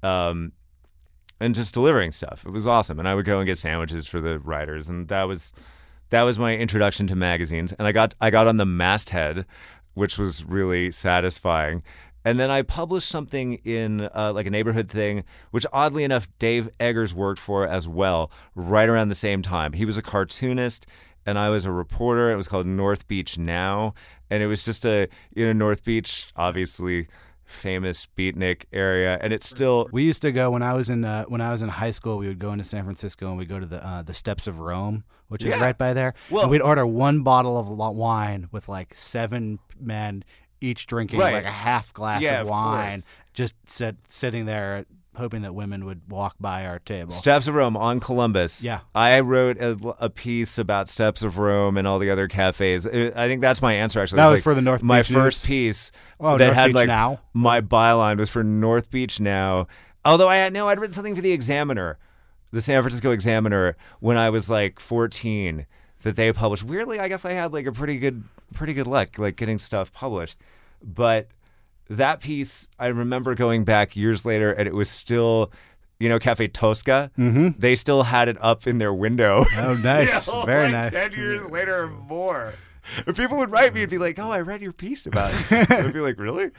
Um 0.01 0.51
and 1.39 1.55
just 1.55 1.73
delivering 1.73 2.11
stuff. 2.11 2.45
It 2.45 2.51
was 2.51 2.65
awesome. 2.65 2.99
And 2.99 3.07
I 3.07 3.15
would 3.15 3.25
go 3.25 3.39
and 3.39 3.45
get 3.45 3.57
sandwiches 3.57 4.07
for 4.07 4.21
the 4.21 4.39
writers, 4.39 4.87
and 4.87 5.07
that 5.09 5.23
was 5.23 5.51
that 6.13 6.21
was 6.21 6.37
my 6.37 6.55
introduction 6.55 7.07
to 7.07 7.15
magazines. 7.15 7.73
And 7.73 7.87
I 7.87 7.91
got 7.91 8.13
I 8.21 8.29
got 8.29 8.47
on 8.47 8.57
the 8.57 8.67
masthead, 8.67 9.47
which 9.95 10.19
was 10.19 10.45
really 10.45 10.91
satisfying. 10.91 11.81
And 12.23 12.39
then 12.39 12.51
I 12.51 12.61
published 12.61 13.09
something 13.09 13.53
in 13.65 14.07
uh, 14.15 14.31
like 14.31 14.45
a 14.45 14.51
neighborhood 14.51 14.89
thing, 14.89 15.23
which 15.49 15.65
oddly 15.73 16.03
enough, 16.03 16.27
Dave 16.37 16.69
Eggers 16.79 17.15
worked 17.15 17.39
for 17.39 17.67
as 17.67 17.87
well, 17.87 18.29
right 18.53 18.87
around 18.87 19.09
the 19.09 19.15
same 19.15 19.41
time. 19.41 19.73
He 19.73 19.85
was 19.85 19.97
a 19.97 20.03
cartoonist 20.03 20.85
and 21.25 21.39
I 21.39 21.49
was 21.49 21.65
a 21.65 21.71
reporter. 21.71 22.31
It 22.31 22.35
was 22.35 22.47
called 22.47 22.67
North 22.67 23.07
Beach 23.07 23.39
Now. 23.39 23.95
And 24.29 24.43
it 24.43 24.47
was 24.47 24.63
just 24.63 24.85
a, 24.85 25.09
you 25.33 25.47
know, 25.47 25.53
North 25.53 25.83
Beach, 25.83 26.27
obviously 26.35 27.07
famous 27.45 28.07
beatnik 28.17 28.63
area. 28.71 29.17
And 29.21 29.33
it's 29.33 29.47
still, 29.49 29.87
We 29.91 30.03
used 30.03 30.21
to 30.23 30.31
go 30.31 30.51
when 30.51 30.63
I 30.63 30.73
was 30.73 30.89
in 30.89 31.05
uh, 31.05 31.25
when 31.25 31.41
I 31.41 31.51
was 31.51 31.61
in 31.61 31.69
high 31.69 31.91
school. 31.91 32.17
We 32.17 32.27
would 32.27 32.39
go 32.39 32.51
into 32.51 32.63
San 32.63 32.83
Francisco 32.83 33.27
and 33.27 33.37
we 33.37 33.41
would 33.41 33.49
go 33.49 33.59
to 33.59 33.65
the 33.65 33.85
uh, 33.85 34.01
the 34.01 34.13
Steps 34.13 34.47
of 34.47 34.59
Rome, 34.59 35.03
which 35.27 35.43
is 35.45 35.55
right 35.59 35.77
by 35.77 35.93
there. 35.93 36.13
Well- 36.29 36.43
and 36.43 36.51
we'd 36.51 36.61
order 36.61 36.85
one 36.85 37.23
bottle 37.23 37.57
of 37.57 37.67
wine 37.67 38.47
with 38.51 38.67
like 38.69 38.95
seven 38.95 39.59
men 39.79 40.23
each 40.61 40.85
drinking 40.87 41.19
Right. 41.19 41.33
like 41.33 41.45
a 41.45 41.51
half 41.51 41.93
glass 41.93 42.21
Yeah, 42.21 42.35
of 42.35 42.41
of 42.43 42.49
wine, 42.49 42.91
course. 43.01 43.05
just 43.33 43.53
sit, 43.67 43.97
sitting 44.07 44.45
there 44.45 44.85
hoping 45.15 45.43
that 45.43 45.53
women 45.55 45.85
would 45.85 46.01
walk 46.09 46.35
by 46.39 46.65
our 46.65 46.79
table. 46.79 47.11
Steps 47.11 47.47
of 47.47 47.55
Rome 47.55 47.77
on 47.77 47.99
Columbus. 47.99 48.63
Yeah. 48.63 48.79
I 48.95 49.19
wrote 49.19 49.57
a, 49.59 49.77
a 49.99 50.09
piece 50.09 50.57
about 50.57 50.89
Steps 50.89 51.21
of 51.21 51.37
Rome 51.37 51.77
and 51.77 51.87
all 51.87 51.99
the 51.99 52.09
other 52.09 52.27
cafes. 52.27 52.85
Uh, 52.87 53.11
I 53.15 53.27
think 53.27 53.41
that's 53.41 53.61
my 53.61 53.73
answer, 53.73 53.99
actually. 53.99 54.17
That 54.17 54.25
It's 54.27 54.31
was 54.31 54.37
like 54.39 54.43
for 54.43 54.55
the 54.55 54.61
North 54.61 54.83
My 54.83 55.01
Beach 55.01 55.11
first 55.11 55.45
piece 55.45 55.91
Oh, 56.19 56.37
that 56.37 56.45
North 56.45 56.57
had 56.57 56.67
Beach 56.67 56.75
like 56.75 56.87
Now? 56.87 57.19
my 57.33 57.61
byline 57.61 58.17
was 58.17 58.29
for 58.29 58.43
North 58.43 58.89
Beach 58.89 59.19
Now. 59.19 59.67
Although 60.05 60.29
I 60.29 60.37
had 60.37 60.51
no, 60.53 60.67
I'd 60.67 60.79
written 60.79 60.93
something 60.93 61.15
for 61.15 61.21
the 61.21 61.31
Examiner, 61.31 61.97
the 62.51 62.61
San 62.61 62.81
Francisco 62.81 63.11
Examiner, 63.11 63.77
when 63.99 64.17
I 64.17 64.29
was 64.29 64.49
like 64.49 64.79
14 64.79 65.65
that 66.01 66.15
they 66.15 66.33
published. 66.33 66.63
Weirdly, 66.63 66.99
I 66.99 67.07
guess 67.07 67.23
I 67.23 67.31
had 67.33 67.53
like 67.53 67.65
a 67.65 67.71
pretty 67.71 67.97
good, 67.99 68.23
pretty 68.53 68.73
good 68.73 68.87
luck, 68.87 69.17
like 69.17 69.35
getting 69.37 69.57
stuff 69.59 69.93
published. 69.93 70.37
But 70.83 71.27
that 71.89 72.19
piece, 72.21 72.67
I 72.79 72.87
remember 72.87 73.35
going 73.35 73.63
back 73.63 73.95
years 73.95 74.25
later, 74.25 74.51
and 74.51 74.67
it 74.67 74.73
was 74.73 74.89
still, 74.89 75.51
you 75.99 76.09
know, 76.09 76.19
Cafe 76.19 76.47
Tosca. 76.49 77.11
Mm-hmm. 77.17 77.59
They 77.59 77.75
still 77.75 78.03
had 78.03 78.27
it 78.29 78.37
up 78.41 78.67
in 78.67 78.77
their 78.77 78.93
window. 78.93 79.43
Oh, 79.57 79.73
nice, 79.83 80.27
You 80.27 80.33
know, 80.33 80.45
very 80.45 80.63
like 80.63 80.71
nice. 80.71 80.91
Ten 80.91 81.11
years 81.13 81.43
later 81.49 81.83
or 81.83 81.87
more. 81.87 82.53
And 83.07 83.15
people 83.15 83.37
would 83.37 83.49
write 83.49 83.73
me 83.73 83.81
and 83.83 83.89
be 83.89 83.97
like, 83.97 84.19
"Oh, 84.19 84.29
I 84.29 84.41
read 84.41 84.61
your 84.61 84.73
piece 84.73 85.05
about 85.05 85.31
it." 85.51 85.71
I'd 85.71 85.93
be 85.93 86.01
like, 86.01 86.19
"Really?" 86.19 86.51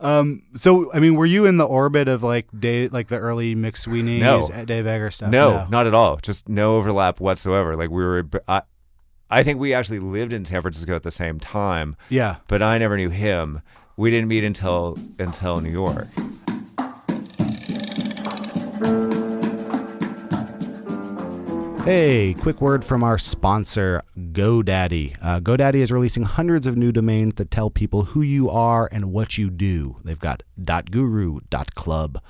Um, 0.00 0.42
so 0.56 0.92
I 0.92 0.98
mean, 0.98 1.14
were 1.14 1.26
you 1.26 1.46
in 1.46 1.56
the 1.56 1.64
orbit 1.64 2.08
of 2.08 2.24
like 2.24 2.48
Dave, 2.58 2.92
like 2.92 3.06
the 3.08 3.18
early 3.18 3.54
McSweeney's, 3.54 4.20
No. 4.50 4.64
Dave 4.64 4.88
Egger 4.88 5.12
stuff? 5.12 5.30
No, 5.30 5.66
not 5.70 5.86
at 5.86 5.94
all. 5.94 6.16
Just 6.16 6.48
no 6.48 6.76
overlap 6.78 7.20
whatsoever. 7.20 7.76
Like 7.76 7.90
we 7.90 8.04
were, 8.04 8.28
I, 8.48 8.62
I 9.30 9.44
think 9.44 9.60
we 9.60 9.72
actually 9.72 10.00
lived 10.00 10.32
in 10.32 10.44
San 10.44 10.60
Francisco 10.62 10.96
at 10.96 11.04
the 11.04 11.12
same 11.12 11.38
time, 11.38 11.94
Yeah. 12.10 12.36
but 12.48 12.60
I 12.60 12.78
never 12.78 12.96
knew 12.96 13.10
him. 13.10 13.62
We 13.98 14.10
didn't 14.10 14.28
meet 14.28 14.44
until 14.44 14.96
until 15.18 15.58
New 15.58 15.70
York. 15.70 16.06
Hey, 21.84 22.32
quick 22.34 22.60
word 22.60 22.84
from 22.84 23.02
our 23.02 23.18
sponsor, 23.18 24.02
GoDaddy. 24.16 25.16
Uh, 25.20 25.40
GoDaddy 25.40 25.74
is 25.74 25.90
releasing 25.90 26.22
hundreds 26.22 26.68
of 26.68 26.76
new 26.76 26.92
domains 26.92 27.34
that 27.34 27.50
tell 27.50 27.70
people 27.70 28.04
who 28.04 28.22
you 28.22 28.48
are 28.48 28.88
and 28.92 29.12
what 29.12 29.36
you 29.36 29.50
do. 29.50 29.96
They've 30.04 30.18
got 30.18 30.44
.guru, 30.62 31.40
.club, 31.74 32.22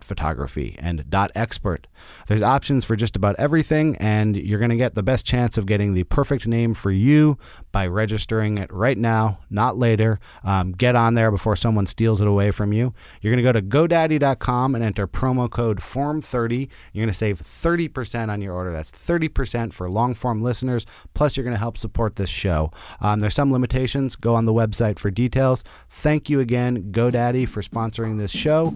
.photography, 0.00 0.76
and 0.78 1.04
.expert. 1.34 1.86
There's 2.26 2.42
options 2.42 2.84
for 2.84 2.96
just 2.96 3.16
about 3.16 3.36
everything, 3.38 3.96
and 3.98 4.36
you're 4.36 4.58
going 4.58 4.70
to 4.70 4.76
get 4.76 4.94
the 4.94 5.02
best 5.02 5.26
chance 5.26 5.58
of 5.58 5.66
getting 5.66 5.94
the 5.94 6.04
perfect 6.04 6.46
name 6.46 6.74
for 6.74 6.90
you 6.90 7.38
by 7.72 7.86
registering 7.86 8.58
it 8.58 8.72
right 8.72 8.98
now, 8.98 9.38
not 9.50 9.76
later. 9.76 10.18
Um, 10.44 10.72
get 10.72 10.96
on 10.96 11.14
there 11.14 11.30
before 11.30 11.56
someone 11.56 11.86
steals 11.86 12.20
it 12.20 12.26
away 12.26 12.50
from 12.50 12.72
you. 12.72 12.94
You're 13.20 13.34
going 13.34 13.44
to 13.44 13.60
go 13.60 13.86
to 13.86 13.88
GoDaddy.com 13.88 14.74
and 14.74 14.84
enter 14.84 15.06
promo 15.06 15.50
code 15.50 15.78
FORM30. 15.78 16.68
You're 16.92 17.02
going 17.02 17.12
to 17.12 17.18
save 17.18 17.40
30% 17.40 18.28
on 18.28 18.40
your 18.40 18.54
order. 18.54 18.72
That's 18.72 18.90
30% 18.90 19.72
for 19.72 19.90
long 19.90 20.14
form 20.14 20.42
listeners. 20.42 20.86
Plus, 21.14 21.36
you're 21.36 21.44
going 21.44 21.54
to 21.54 21.60
help 21.60 21.76
support 21.76 22.16
this 22.16 22.30
show. 22.30 22.70
Um, 23.00 23.20
there's 23.20 23.34
some 23.34 23.52
limitations. 23.52 24.16
Go 24.16 24.34
on 24.34 24.44
the 24.44 24.52
website 24.52 24.98
for 24.98 25.10
details. 25.10 25.64
Thank 25.88 26.30
you 26.30 26.40
again, 26.40 26.92
GoDaddy, 26.92 27.48
for 27.48 27.62
sponsoring 27.62 27.79
this 27.88 28.30
show. 28.30 28.70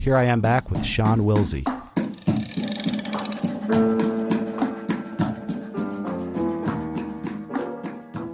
Here 0.00 0.16
I 0.16 0.24
am 0.24 0.40
back 0.40 0.70
with 0.70 0.82
Sean 0.82 1.18
Wilsey. 1.18 1.62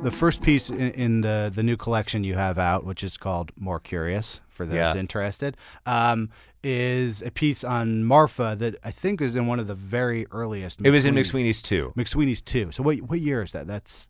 The 0.03 0.13
first 0.13 0.41
piece 0.43 0.71
in, 0.71 0.79
in 0.93 1.21
the 1.23 1.51
the 1.53 1.65
new 1.65 1.77
collection 1.77 2.23
you 2.23 2.35
have 2.35 2.59
out, 2.59 2.85
which 2.85 3.03
is 3.03 3.17
called 3.17 3.51
"More 3.57 3.81
Curious" 3.81 4.41
for 4.49 4.65
those 4.65 4.77
Yeah. 4.77 4.95
interested, 4.97 5.57
um, 5.85 6.31
is 6.63 7.21
a 7.23 7.33
piece 7.33 7.65
on 7.65 8.05
Marfa 8.05 8.55
that 8.61 8.77
I 8.85 8.93
think 8.93 9.21
is 9.21 9.35
in 9.35 9.49
one 9.49 9.59
of 9.59 9.67
the 9.67 9.75
very 9.75 10.27
earliest. 10.31 10.81
It 10.85 10.91
was 10.93 11.07
in 11.07 11.17
McSweeney's. 11.17 11.33
McSweeney's 11.33 11.63
too. 11.63 11.93
McSweeney's 11.97 12.41
too. 12.41 12.71
So 12.71 12.85
what 12.85 12.99
what 13.03 13.21
year 13.21 13.43
is 13.43 13.51
that? 13.51 13.67
That's 13.67 14.09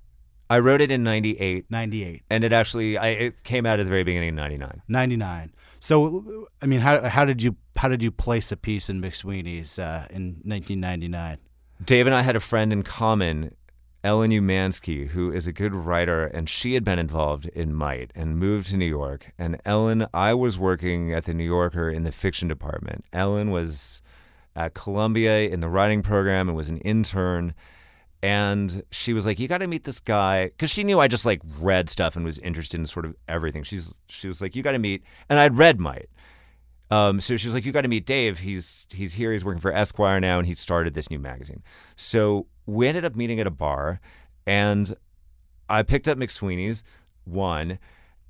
I 0.48 0.58
wrote 0.60 0.80
it 0.80 0.90
in 0.90 1.02
'98, 1.02 1.66
ninety 1.70 2.04
eight. 2.04 2.22
and 2.30 2.44
it 2.44 2.52
actually 2.52 2.96
I, 2.98 3.08
it 3.08 3.44
came 3.44 3.66
out 3.66 3.80
at 3.80 3.84
the 3.84 3.90
very 3.90 4.04
beginning 4.04 4.30
of 4.30 4.34
'99. 4.36 4.82
99. 4.88 5.52
So, 5.80 6.48
I 6.62 6.66
mean, 6.66 6.80
how, 6.80 7.02
how 7.08 7.24
did 7.24 7.42
you 7.42 7.56
how 7.76 7.88
did 7.88 8.02
you 8.02 8.10
place 8.10 8.50
a 8.50 8.56
piece 8.56 8.88
in 8.88 9.00
McSweeney's 9.00 9.78
uh, 9.78 10.06
in 10.10 10.40
1999? 10.44 11.38
Dave 11.84 12.06
and 12.06 12.14
I 12.14 12.22
had 12.22 12.36
a 12.36 12.40
friend 12.40 12.72
in 12.72 12.82
common, 12.82 13.54
Ellen 14.02 14.30
Umansky, 14.30 15.08
who 15.08 15.30
is 15.30 15.46
a 15.46 15.52
good 15.52 15.74
writer, 15.74 16.24
and 16.26 16.48
she 16.48 16.74
had 16.74 16.84
been 16.84 16.98
involved 16.98 17.46
in 17.46 17.74
Might 17.74 18.12
and 18.14 18.38
moved 18.38 18.68
to 18.68 18.76
New 18.76 18.86
York. 18.86 19.32
And 19.38 19.60
Ellen, 19.64 20.06
I 20.14 20.32
was 20.32 20.58
working 20.58 21.12
at 21.12 21.24
the 21.24 21.34
New 21.34 21.44
Yorker 21.44 21.90
in 21.90 22.04
the 22.04 22.12
fiction 22.12 22.48
department. 22.48 23.04
Ellen 23.12 23.50
was 23.50 24.00
at 24.54 24.74
Columbia 24.74 25.48
in 25.48 25.60
the 25.60 25.68
writing 25.68 26.02
program 26.02 26.48
and 26.48 26.56
was 26.56 26.68
an 26.70 26.78
intern. 26.78 27.54
And 28.26 28.82
she 28.90 29.12
was 29.12 29.24
like, 29.24 29.38
"You 29.38 29.46
got 29.46 29.58
to 29.58 29.68
meet 29.68 29.84
this 29.84 30.00
guy," 30.00 30.46
because 30.46 30.68
she 30.68 30.82
knew 30.82 30.98
I 30.98 31.06
just 31.06 31.24
like 31.24 31.40
read 31.60 31.88
stuff 31.88 32.16
and 32.16 32.24
was 32.24 32.38
interested 32.40 32.80
in 32.80 32.86
sort 32.86 33.06
of 33.06 33.14
everything. 33.28 33.62
She's 33.62 33.94
she 34.08 34.26
was 34.26 34.40
like, 34.40 34.56
"You 34.56 34.64
got 34.64 34.72
to 34.72 34.80
meet," 34.80 35.04
and 35.28 35.38
I'd 35.38 35.56
read 35.56 35.78
Might. 35.78 36.08
Um, 36.90 37.20
so 37.20 37.36
she 37.36 37.46
was 37.46 37.54
like, 37.54 37.64
"You 37.64 37.70
got 37.70 37.82
to 37.82 37.88
meet 37.88 38.04
Dave. 38.04 38.40
He's 38.40 38.88
he's 38.90 39.12
here. 39.12 39.30
He's 39.30 39.44
working 39.44 39.60
for 39.60 39.72
Esquire 39.72 40.18
now, 40.18 40.38
and 40.38 40.46
he 40.46 40.54
started 40.54 40.94
this 40.94 41.08
new 41.08 41.20
magazine." 41.20 41.62
So 41.94 42.48
we 42.66 42.88
ended 42.88 43.04
up 43.04 43.14
meeting 43.14 43.38
at 43.38 43.46
a 43.46 43.50
bar, 43.52 44.00
and 44.44 44.96
I 45.68 45.84
picked 45.84 46.08
up 46.08 46.18
McSweeney's 46.18 46.82
one, 47.26 47.78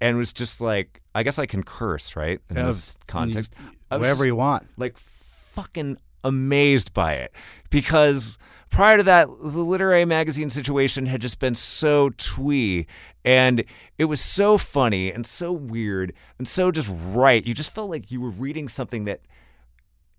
and 0.02 0.18
was 0.18 0.30
just 0.34 0.60
like, 0.60 1.00
I 1.14 1.22
guess 1.22 1.38
I 1.38 1.46
can 1.46 1.62
curse, 1.62 2.16
right? 2.16 2.38
In 2.50 2.56
this 2.56 2.98
context, 3.06 3.54
was 3.90 4.00
Whatever 4.00 4.18
just, 4.18 4.26
you 4.26 4.36
want. 4.36 4.66
like 4.76 4.98
fucking 4.98 5.96
amazed 6.26 6.92
by 6.92 7.12
it 7.12 7.32
because 7.70 8.38
prior 8.70 8.96
to 8.96 9.02
that 9.02 9.28
the 9.28 9.60
literary 9.60 10.04
magazine 10.04 10.50
situation 10.50 11.06
had 11.06 11.20
just 11.20 11.38
been 11.38 11.54
so 11.54 12.10
twee 12.16 12.86
and 13.24 13.64
it 13.98 14.06
was 14.06 14.20
so 14.20 14.58
funny 14.58 15.12
and 15.12 15.26
so 15.26 15.52
weird 15.52 16.12
and 16.38 16.48
so 16.48 16.70
just 16.70 16.90
right 16.90 17.46
you 17.46 17.54
just 17.54 17.74
felt 17.74 17.90
like 17.90 18.10
you 18.10 18.20
were 18.20 18.30
reading 18.30 18.68
something 18.68 19.04
that 19.04 19.20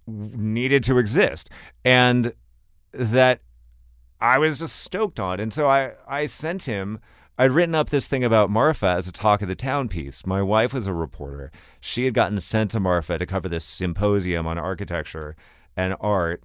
needed 0.08 0.84
to 0.84 0.98
exist 0.98 1.50
and 1.84 2.34
that 2.94 3.42
I 4.20 4.38
was 4.38 4.58
just 4.58 4.78
stoked 4.78 5.20
on 5.20 5.40
and 5.40 5.52
so 5.52 5.68
I 5.68 5.92
I 6.08 6.26
sent 6.26 6.64
him 6.64 7.00
I'd 7.38 7.52
written 7.52 7.76
up 7.76 7.92
this 7.92 8.08
thing 8.08 8.24
about 8.24 8.50
Marfa 8.50 8.88
as 8.88 9.08
a 9.08 9.12
talk 9.12 9.44
of 9.44 9.48
the 9.48 9.54
town 9.54 9.90
piece. 9.90 10.26
My 10.26 10.42
wife 10.42 10.74
was 10.74 10.88
a 10.88 10.94
reporter. 10.94 11.52
She 11.80 12.06
had 12.06 12.16
gotten 12.16 12.40
sent 12.40 12.72
to 12.72 12.80
Marfa 12.80 13.20
to 13.20 13.28
cover 13.28 13.48
this 13.48 13.64
symposium 13.64 14.48
on 14.48 14.58
architecture 14.58 15.36
and 15.78 15.96
art, 16.02 16.44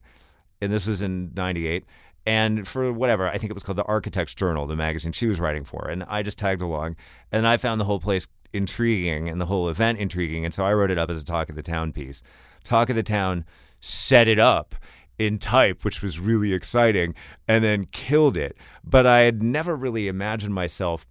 and 0.61 0.73
this 0.73 0.87
was 0.87 1.03
in 1.03 1.33
'98. 1.35 1.85
And 2.25 2.69
for 2.69 2.93
whatever, 2.93 3.27
I 3.27 3.37
think 3.39 3.51
it 3.51 3.55
was 3.55 3.65
called 3.65 3.79
the 3.79 3.85
Architects 3.85 4.35
Journal, 4.35 4.67
the 4.67 4.77
magazine 4.77 5.11
she 5.11 5.27
was 5.27 5.41
writing 5.41 5.65
for. 5.65 5.89
And 5.89 6.05
I 6.05 6.23
just 6.23 6.39
tagged 6.39 6.63
along, 6.63 6.95
and 7.33 7.49
I 7.49 7.57
found 7.57 7.81
the 7.81 7.85
whole 7.85 7.99
place 7.99 8.29
intriguing 8.53 9.29
and 9.29 9.41
the 9.41 9.47
whole 9.47 9.69
event 9.69 9.99
intriguing. 9.99 10.45
And 10.45 10.55
so 10.55 10.65
I 10.65 10.73
wrote 10.73 10.93
it 10.93 10.99
up 10.99 11.11
as 11.11 11.19
a 11.19 11.25
talk 11.25 11.49
of 11.49 11.57
the 11.57 11.63
town 11.63 11.93
piece. 11.93 12.23
Talk 12.63 12.91
of 12.91 12.97
the 12.97 13.03
town 13.03 13.45
set 13.81 14.29
it 14.29 14.39
up 14.39 14.77
in 15.19 15.39
type, 15.39 15.85
which 15.85 16.03
was 16.03 16.19
really 16.19 16.53
exciting, 16.53 17.15
and 17.49 17.65
then 17.65 17.87
killed 17.87 18.37
it. 18.37 18.57
But 18.85 19.07
I 19.07 19.21
had 19.21 19.43
never 19.43 19.75
really 19.75 20.09
imagined 20.09 20.55
myself 20.55 21.07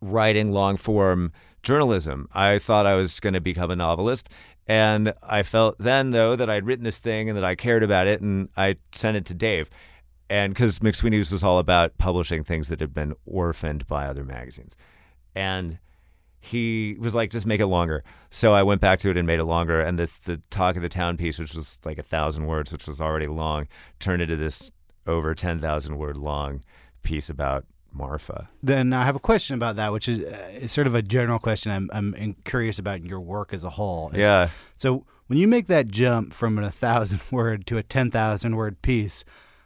writing 0.00 0.52
long 0.52 0.76
form 0.76 1.32
journalism. 1.62 2.28
I 2.34 2.58
thought 2.58 2.86
I 2.86 2.96
was 2.96 3.20
going 3.20 3.34
to 3.34 3.40
become 3.40 3.70
a 3.70 3.76
novelist. 3.76 4.28
And 4.66 5.12
I 5.22 5.42
felt 5.42 5.76
then, 5.78 6.10
though, 6.10 6.36
that 6.36 6.48
I'd 6.48 6.66
written 6.66 6.84
this 6.84 6.98
thing 6.98 7.28
and 7.28 7.36
that 7.36 7.44
I 7.44 7.54
cared 7.54 7.82
about 7.82 8.06
it, 8.06 8.20
and 8.20 8.48
I 8.56 8.76
sent 8.92 9.16
it 9.16 9.24
to 9.26 9.34
Dave. 9.34 9.68
And 10.30 10.54
because 10.54 10.78
McSweeney's 10.78 11.32
was 11.32 11.42
all 11.42 11.58
about 11.58 11.98
publishing 11.98 12.44
things 12.44 12.68
that 12.68 12.80
had 12.80 12.94
been 12.94 13.14
orphaned 13.26 13.86
by 13.86 14.06
other 14.06 14.24
magazines. 14.24 14.76
And 15.34 15.78
he 16.40 16.96
was 16.98 17.14
like, 17.14 17.30
just 17.30 17.46
make 17.46 17.60
it 17.60 17.66
longer. 17.66 18.02
So 18.30 18.52
I 18.52 18.62
went 18.62 18.80
back 18.80 18.98
to 19.00 19.10
it 19.10 19.16
and 19.16 19.26
made 19.26 19.40
it 19.40 19.44
longer. 19.44 19.80
And 19.80 19.98
the 19.98 20.10
the 20.24 20.38
talk 20.50 20.76
of 20.76 20.82
the 20.82 20.88
town 20.88 21.16
piece, 21.16 21.38
which 21.38 21.54
was 21.54 21.80
like 21.84 21.98
a 21.98 22.02
thousand 22.02 22.46
words, 22.46 22.72
which 22.72 22.86
was 22.86 23.00
already 23.00 23.28
long, 23.28 23.68
turned 24.00 24.22
into 24.22 24.36
this 24.36 24.72
over 25.06 25.34
ten 25.34 25.60
thousand 25.60 25.98
word 25.98 26.16
long 26.16 26.62
piece 27.02 27.28
about 27.28 27.64
Marfa. 27.92 28.48
Then 28.62 28.92
I 28.92 29.04
have 29.04 29.16
a 29.16 29.20
question 29.20 29.54
about 29.54 29.76
that, 29.76 29.92
which 29.92 30.08
is, 30.08 30.24
uh, 30.24 30.66
sort 30.66 30.86
of 30.86 30.94
a 30.94 31.02
general 31.02 31.38
question. 31.38 31.70
I'm 31.72 31.90
I'm 31.92 32.36
curious 32.44 32.78
about 32.78 33.04
your 33.04 33.20
work 33.20 33.52
as 33.52 33.64
a 33.64 33.70
whole. 33.70 34.10
Yeah. 34.14 34.48
So 34.76 35.04
when 35.26 35.38
you 35.38 35.46
make 35.48 35.66
that 35.68 35.88
jump 35.88 36.32
from 36.34 36.58
a 36.58 36.70
thousand 36.84 37.20
word 37.30 37.66
to 37.68 37.78
a 37.78 37.82
ten 37.82 38.10
thousand 38.10 38.56
word 38.56 38.80
piece, 38.82 39.24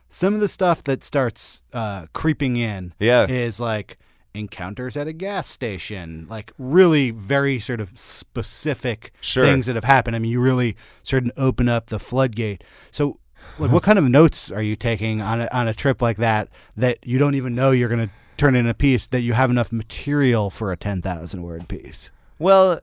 some 0.08 0.34
of 0.34 0.40
the 0.40 0.48
stuff 0.48 0.82
that 0.84 1.02
starts 1.04 1.62
uh, 1.72 2.06
creeping 2.12 2.56
in 2.56 2.94
Yeah. 2.98 3.26
is 3.26 3.58
like 3.60 3.98
encounters 4.34 4.96
at 4.98 5.06
a 5.08 5.12
gas 5.14 5.48
station, 5.48 6.26
like 6.28 6.52
really 6.58 7.10
very 7.10 7.58
sort 7.58 7.80
of 7.80 7.90
specific 7.98 9.12
Sure. 9.20 9.44
things 9.46 9.66
that 9.66 9.74
have 9.76 9.84
happened. 9.84 10.14
I 10.14 10.18
mean, 10.18 10.30
you 10.30 10.40
really 10.40 10.76
sort 11.02 11.24
of 11.24 11.32
open 11.38 11.68
up 11.70 11.86
the 11.86 11.98
floodgate. 11.98 12.62
So, 12.90 13.18
like, 13.58 13.70
what 13.70 13.82
kind 13.82 13.98
of 13.98 14.04
notes 14.04 14.50
are 14.50 14.62
you 14.62 14.76
taking 14.76 15.20
on 15.22 15.42
a, 15.42 15.48
on 15.52 15.68
a 15.68 15.74
trip 15.74 16.02
like 16.02 16.18
that 16.18 16.48
that 16.76 17.06
you 17.06 17.18
don't 17.18 17.34
even 17.34 17.54
know 17.54 17.70
you're 17.70 17.88
going 17.88 18.08
to 18.08 18.14
turn 18.36 18.54
in 18.54 18.66
a 18.66 18.74
piece 18.74 19.06
that 19.06 19.20
you 19.22 19.32
have 19.32 19.50
enough 19.50 19.72
material 19.72 20.50
for 20.50 20.72
a 20.72 20.76
ten 20.76 21.00
thousand 21.00 21.42
word 21.42 21.68
piece? 21.68 22.10
Well, 22.38 22.80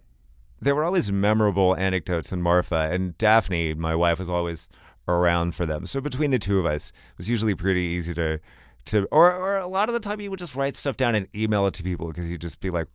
there 0.61 0.75
were 0.75 0.83
always 0.83 1.11
memorable 1.11 1.75
anecdotes 1.75 2.31
in 2.31 2.41
Marfa, 2.41 2.89
and 2.91 3.17
Daphne, 3.17 3.73
my 3.73 3.95
wife, 3.95 4.19
was 4.19 4.29
always 4.29 4.69
around 5.07 5.53
for 5.53 5.65
them. 5.65 5.85
So 5.85 5.99
between 5.99 6.31
the 6.31 6.39
two 6.39 6.59
of 6.59 6.65
us, 6.65 6.89
it 6.89 7.17
was 7.17 7.29
usually 7.29 7.53
pretty 7.53 7.81
easy 7.81 8.13
to, 8.13 8.39
to 8.85 9.07
or, 9.11 9.31
or 9.31 9.57
a 9.57 9.67
lot 9.67 9.89
of 9.89 9.93
the 9.93 9.99
time 9.99 10.21
you 10.21 10.29
would 10.29 10.39
just 10.39 10.55
write 10.55 10.75
stuff 10.75 10.95
down 10.97 11.15
and 11.15 11.27
email 11.35 11.67
it 11.67 11.73
to 11.75 11.83
people 11.83 12.07
because 12.07 12.29
you'd 12.29 12.41
just 12.41 12.61
be 12.61 12.69
like, 12.69 12.87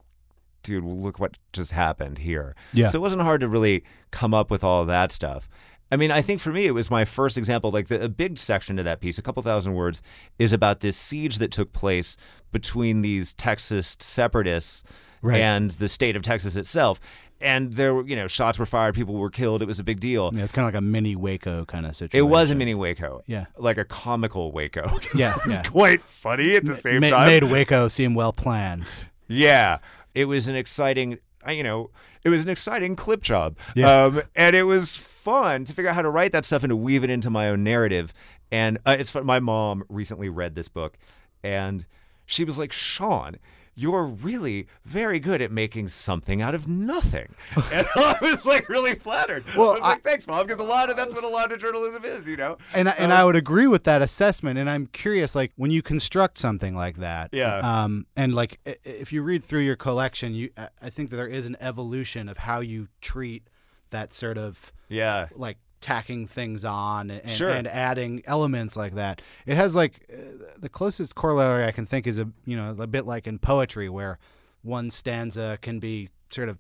dude, 0.62 0.85
look 0.85 1.20
what 1.20 1.37
just 1.52 1.72
happened 1.72 2.18
here. 2.18 2.57
Yeah. 2.72 2.88
So 2.88 2.98
it 2.98 3.02
wasn't 3.02 3.22
hard 3.22 3.42
to 3.42 3.48
really 3.48 3.85
come 4.11 4.35
up 4.35 4.50
with 4.50 4.64
all 4.64 4.83
of 4.83 4.88
that 4.88 5.12
stuff. 5.12 5.48
I 5.90 5.96
mean, 5.96 6.11
I 6.11 6.20
think 6.22 6.40
for 6.40 6.51
me, 6.53 6.66
it 6.66 6.72
was 6.72 6.90
my 6.90 7.05
first 7.05 7.37
example. 7.38 7.70
Like 7.70 7.88
the, 7.88 8.03
a 8.05 8.09
big 8.09 8.37
section 8.38 8.79
of 8.79 8.85
that 8.85 9.01
piece, 9.01 9.16
a 9.18 9.22
couple 9.22 9.42
thousand 9.42 9.74
words, 9.74 10.03
is 10.38 10.53
about 10.53 10.81
this 10.81 10.96
siege 10.96 11.38
that 11.38 11.51
took 11.51 11.72
place 11.72 12.16
between 12.53 13.01
these 13.03 13.33
Texas 13.35 13.96
separatists 14.01 14.83
Right. 15.20 15.40
and 15.40 15.72
the 15.72 15.88
state 15.88 16.14
of 16.14 16.22
Texas 16.22 16.55
itself. 16.55 17.01
And 17.40 17.72
there 17.72 17.92
were, 17.92 18.07
you 18.07 18.14
know, 18.14 18.29
shots 18.29 18.57
were 18.57 18.66
fired, 18.66 18.94
people 18.94 19.16
were 19.16 19.31
killed. 19.31 19.62
It 19.62 19.66
was 19.66 19.81
a 19.81 19.85
big 19.85 19.98
deal. 19.98 20.31
Yeah, 20.33 20.44
it's 20.44 20.53
kind 20.53 20.62
of 20.68 20.72
like 20.74 20.79
a 20.79 20.85
mini 20.85 21.16
Waco 21.16 21.64
kind 21.64 21.87
of 21.87 21.96
situation. 21.96 22.24
It 22.24 22.31
was 22.31 22.53
a 22.53 22.55
mini 22.55 22.74
Waco. 22.77 23.22
Yeah. 23.27 23.46
Like 23.57 23.79
a 23.79 23.85
comical 23.85 24.53
Waco. 24.53 24.85
Yeah, 25.16 25.37
It 25.37 25.44
was 25.44 25.53
yeah. 25.55 25.62
quite 25.62 26.03
funny 26.03 26.55
at 26.55 26.64
the 26.66 26.74
same 26.74 27.01
Ma- 27.01 27.11
time. 27.11 27.27
made 27.27 27.44
Waco 27.44 27.88
seem 27.88 28.14
well 28.14 28.33
planned. 28.33 28.87
Yeah, 29.27 29.79
it 30.14 30.27
was 30.27 30.46
an 30.46 30.55
exciting, 30.55 31.18
you 31.48 31.62
know, 31.64 31.90
it 32.22 32.29
was 32.29 32.42
an 32.44 32.48
exciting 32.48 32.94
clip 32.94 33.20
job. 33.22 33.57
Yeah. 33.74 34.05
Um, 34.05 34.22
and 34.37 34.55
it 34.55 34.64
was 34.64 34.96
fun 35.29 35.64
to 35.64 35.73
figure 35.73 35.91
out 35.91 35.95
how 35.95 36.03
to 36.03 36.11
write 36.11 36.33
that 36.33 36.45
stuff 36.45 36.62
and 36.62 36.71
to 36.71 36.77
weave 36.77 37.05
it 37.05 37.11
into 37.11 37.31
my 37.31 37.49
own 37.49 37.62
narrative. 37.64 38.12
And 38.51 38.79
uh, 38.87 38.97
it's 38.99 39.11
fun. 39.11 39.27
My 39.27 39.41
mom 39.41 39.85
recently 39.88 40.29
read 40.29 40.55
this 40.55 40.69
book, 40.69 40.97
and 41.43 41.85
she 42.27 42.45
was 42.45 42.59
like, 42.59 42.73
"Sean." 42.73 43.37
You're 43.81 44.07
really 44.07 44.67
very 44.85 45.21
good 45.21 45.41
at 45.41 45.53
making 45.53 45.87
something 45.87 46.43
out 46.43 46.53
of 46.53 46.67
nothing, 46.67 47.33
and 47.73 47.87
I 47.95 48.17
was 48.21 48.45
like 48.45 48.69
really 48.69 48.97
flattered. 48.97 49.45
Well, 49.57 49.69
I 49.71 49.73
was 49.75 49.83
like, 49.83 50.03
"Thanks, 50.03 50.27
mom," 50.27 50.45
because 50.49 50.59
a 50.59 50.64
lot 50.64 50.91
of 50.91 50.97
that's 50.97 51.14
what 51.14 51.23
a 51.23 51.29
lot 51.29 51.53
of 51.53 51.61
journalism 51.61 52.05
is, 52.05 52.27
you 52.27 52.37
know. 52.37 52.57
And 52.75 52.88
I, 52.88 52.93
and 52.99 53.12
I 53.12 53.25
would 53.25 53.37
agree 53.37 53.69
with 53.69 53.85
that 53.85 54.03
assessment. 54.03 54.59
And 54.59 54.69
I'm 54.69 54.88
curious, 54.88 55.37
like 55.37 55.53
when 55.55 55.71
you 55.71 55.81
construct 55.81 56.38
something 56.38 56.75
like 56.75 56.97
that, 56.97 57.29
Yeah. 57.33 57.59
Um, 57.59 58.07
and 58.17 58.35
like 58.35 58.59
i- 58.67 58.79
if 58.83 59.12
you 59.12 59.23
read 59.23 59.45
through 59.45 59.61
your 59.61 59.77
collection, 59.77 60.35
you 60.35 60.51
I- 60.57 60.71
I 60.83 60.91
think 60.91 61.11
that 61.11 61.17
there 61.17 61.29
is 61.29 61.47
an 61.47 61.57
evolution 61.61 62.29
of 62.29 62.38
how 62.38 62.59
you 62.59 62.88
treat 63.01 63.45
that 63.90 64.12
sort 64.14 64.38
of 64.38 64.72
Yeah, 64.88 65.29
like 65.35 65.59
tacking 65.81 66.27
things 66.27 66.64
on 66.64 67.11
and, 67.11 67.31
Sure. 67.31 67.51
and 67.51 67.66
adding 67.68 68.22
elements 68.27 68.77
like 68.77 68.94
that. 68.96 69.22
It 69.46 69.57
has 69.57 69.77
like 69.77 70.05
uh, 70.12 70.16
the 70.59 70.68
closest 70.68 71.14
corollary 71.14 71.64
I 71.64 71.70
can 71.72 71.87
think 71.87 72.07
is 72.07 72.18
a 72.18 72.29
you 72.44 72.57
know 72.57 72.74
a 72.79 72.87
bit 72.87 73.07
like 73.07 73.27
in 73.27 73.38
poetry 73.38 73.88
where 73.88 74.18
one 74.62 74.90
stanza 74.90 75.57
can 75.62 75.79
be 75.79 76.09
sort 76.31 76.48
of 76.48 76.59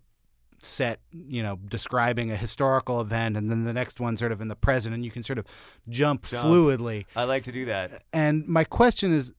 set 0.60 1.00
you 1.12 1.42
know 1.42 1.56
describing 1.68 2.30
a 2.30 2.36
historical 2.36 3.00
event 3.00 3.36
and 3.36 3.50
then 3.50 3.64
the 3.64 3.72
next 3.72 3.98
one 4.00 4.16
sort 4.16 4.30
of 4.32 4.40
in 4.40 4.46
the 4.48 4.56
present 4.56 4.94
and 4.94 5.04
you 5.04 5.10
can 5.10 5.22
sort 5.22 5.38
of 5.38 5.46
jump, 5.88 6.24
Jump. 6.28 6.46
fluidly 6.48 7.04
I 7.16 7.24
like 7.24 7.44
to 7.44 7.52
do 7.52 7.64
that. 7.66 8.02
and 8.12 8.46
my 8.46 8.64
question 8.64 9.12
is 9.12 9.32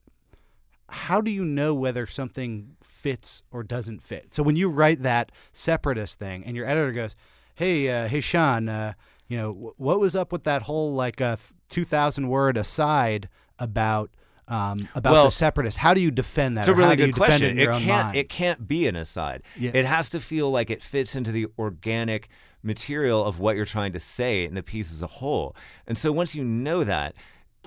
how 0.90 1.22
do 1.22 1.30
you 1.32 1.46
know 1.46 1.74
whether 1.74 2.06
something 2.08 2.76
fits 2.82 3.44
or 3.52 3.64
doesn't 3.64 4.02
fit 4.02 4.34
so 4.34 4.44
when 4.44 4.56
you 4.56 4.70
write 4.70 5.04
that 5.04 5.32
separatist 5.54 6.20
thing 6.20 6.44
and 6.46 6.56
your 6.56 6.66
editor 6.66 6.92
goes 6.92 7.16
hey 7.60 7.90
uh, 7.90 8.08
hey 8.08 8.22
sean 8.22 8.68
uh, 8.70 8.94
you 9.28 9.38
know 9.38 9.52
wh- 9.54 9.80
what 9.80 10.00
was 10.00 10.16
up 10.16 10.32
with 10.32 10.44
that 10.46 10.62
whole 10.64 10.94
like 10.94 11.20
uh, 11.22 11.36
2000 11.70 12.28
word 12.30 12.58
aside 12.58 13.30
about 13.60 14.10
um, 14.48 14.88
about 14.96 15.12
Well, 15.14 15.26
the 15.26 15.32
separatists 15.32 15.78
how 15.78 15.94
do 15.94 16.02
you 16.02 16.10
defend 16.10 16.58
that 16.58 16.62
It's 16.62 16.70
a 16.70 16.74
really 16.74 16.96
good 16.96 17.14
question. 17.14 17.60
it 17.60 17.68
own 17.68 17.82
can't 17.84 18.06
mind? 18.06 18.18
it 18.18 18.30
can't 18.30 18.68
be 18.68 18.88
an 18.88 18.96
aside. 18.96 19.44
Yeah. 19.56 19.72
It 19.76 19.86
has 19.86 20.10
to 20.10 20.20
feel 20.20 20.50
like 20.50 20.72
it 20.72 20.82
fits 20.82 21.16
into 21.16 21.32
the 21.32 21.46
organic 21.60 22.30
material 22.64 23.24
of 23.24 23.38
what 23.40 23.56
you're 23.56 23.66
trying 23.66 23.94
to 23.94 24.00
say 24.00 24.46
in 24.46 24.56
the 24.56 24.64
piece 24.64 24.92
as 24.92 25.02
a 25.04 25.08
whole. 25.08 25.56
And 25.86 25.98
so 25.98 26.12
once 26.12 26.34
you 26.34 26.44
know 26.44 26.84
that 26.84 27.14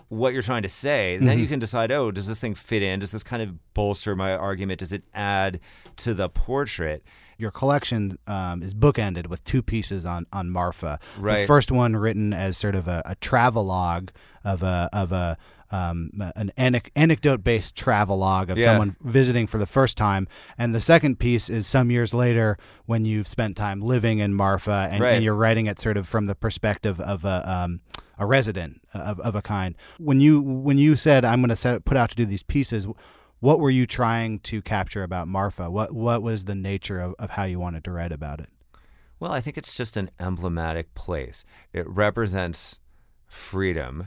what 0.09 0.33
you're 0.33 0.43
trying 0.43 0.65
to 0.65 0.69
say, 0.69 1.19
then 1.19 1.29
Mm-hmm. 1.29 1.39
you 1.41 1.47
can 1.47 1.59
decide, 1.61 1.93
oh, 1.93 2.11
does 2.11 2.27
this 2.27 2.41
thing 2.41 2.55
fit 2.57 2.83
in? 2.83 2.99
Does 2.99 3.13
this 3.13 3.23
kind 3.23 3.43
of 3.43 3.73
bolster 3.75 4.17
my 4.17 4.35
argument? 4.35 4.81
Does 4.81 4.93
it 4.93 5.05
add 5.15 5.61
to 5.99 6.15
the 6.15 6.29
portrait? 6.29 7.05
Your 7.43 7.51
collection 7.51 8.19
um, 8.27 8.63
is 8.63 8.73
bookended 8.73 9.27
with 9.27 9.45
two 9.45 9.63
pieces 9.63 10.07
on 10.07 10.25
on 10.33 10.49
Marfa. 10.49 10.99
The 11.43 11.47
first 11.47 11.71
one 11.71 11.95
written 11.97 12.33
as 12.33 12.57
sort 12.57 12.75
of 12.75 12.89
a, 12.89 13.03
a 13.05 13.17
travelogue 13.17 14.09
of 14.45 14.63
a 14.63 14.89
of 14.93 15.13
a 15.13 15.37
um, 15.71 16.11
an 16.37 16.53
anecdote 16.95 17.43
based 17.43 17.75
travelogue 17.75 18.51
of 18.51 18.59
Yeah. 18.59 18.67
someone 18.67 18.95
visiting 19.01 19.47
for 19.47 19.57
the 19.59 19.67
first 19.67 19.97
time, 19.97 20.29
and 20.59 20.75
the 20.75 20.81
second 20.83 21.19
piece 21.19 21.49
is 21.51 21.67
some 21.67 21.91
years 21.91 22.13
later 22.15 22.59
when 22.87 23.05
you've 23.07 23.27
spent 23.27 23.57
time 23.57 23.81
living 23.81 24.19
in 24.21 24.35
Marfa 24.35 24.89
and, 24.93 25.01
Right. 25.03 25.13
and 25.15 25.25
you're 25.25 25.35
writing 25.35 25.67
it 25.67 25.79
sort 25.81 25.97
of 25.97 26.07
from 26.07 26.27
the 26.27 26.35
perspective 26.35 27.01
of 27.01 27.25
a 27.25 27.51
um, 27.51 27.81
a 28.19 28.27
resident 28.27 28.83
of, 28.95 29.19
of 29.21 29.35
a 29.35 29.43
kind. 29.43 29.75
When 29.99 30.21
you 30.21 30.41
when 30.43 30.79
you 30.79 30.95
said 30.95 31.25
I'm 31.25 31.41
going 31.41 31.49
to 31.49 31.57
set 31.57 31.85
put 31.87 31.97
out 31.97 32.11
to 32.11 32.17
do 32.17 32.27
these 32.27 32.43
pieces, 32.43 32.87
what 33.43 33.59
were 33.59 33.71
you 33.71 33.89
trying 33.89 34.39
to 34.39 34.63
capture 34.63 35.03
about 35.03 35.27
Marfa? 35.27 35.69
What 35.69 35.93
what 35.93 36.23
was 36.23 36.45
the 36.45 36.55
nature 36.55 37.01
of, 37.01 37.17
of 37.19 37.31
how 37.31 37.43
you 37.43 37.59
wanted 37.59 37.83
to 37.83 37.91
write 37.91 38.13
about 38.13 38.39
it? 38.39 38.49
Well, 39.19 39.33
I 39.33 39.41
think 39.41 39.59
it's 39.59 39.75
just 39.75 39.97
an 39.97 40.11
emblematic 40.21 40.95
place. 40.95 41.45
It 41.73 41.89
represents 41.89 42.79
freedom 43.27 44.07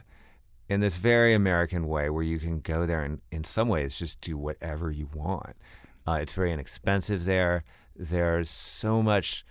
in 0.70 0.80
this 0.80 0.96
very 0.96 1.34
American 1.34 1.86
way 1.86 2.08
where 2.08 2.22
you 2.22 2.38
can 2.38 2.60
go 2.60 2.86
there 2.86 3.02
and, 3.02 3.20
in 3.30 3.44
some 3.44 3.68
ways, 3.68 3.98
just 3.98 4.22
do 4.22 4.38
whatever 4.38 4.90
you 4.90 5.10
want. 5.12 5.54
Uh, 6.08 6.18
it's 6.22 6.32
very 6.32 6.50
inexpensive 6.50 7.26
there. 7.26 7.62
There's 7.94 8.48
so 8.48 9.02
much 9.02 9.44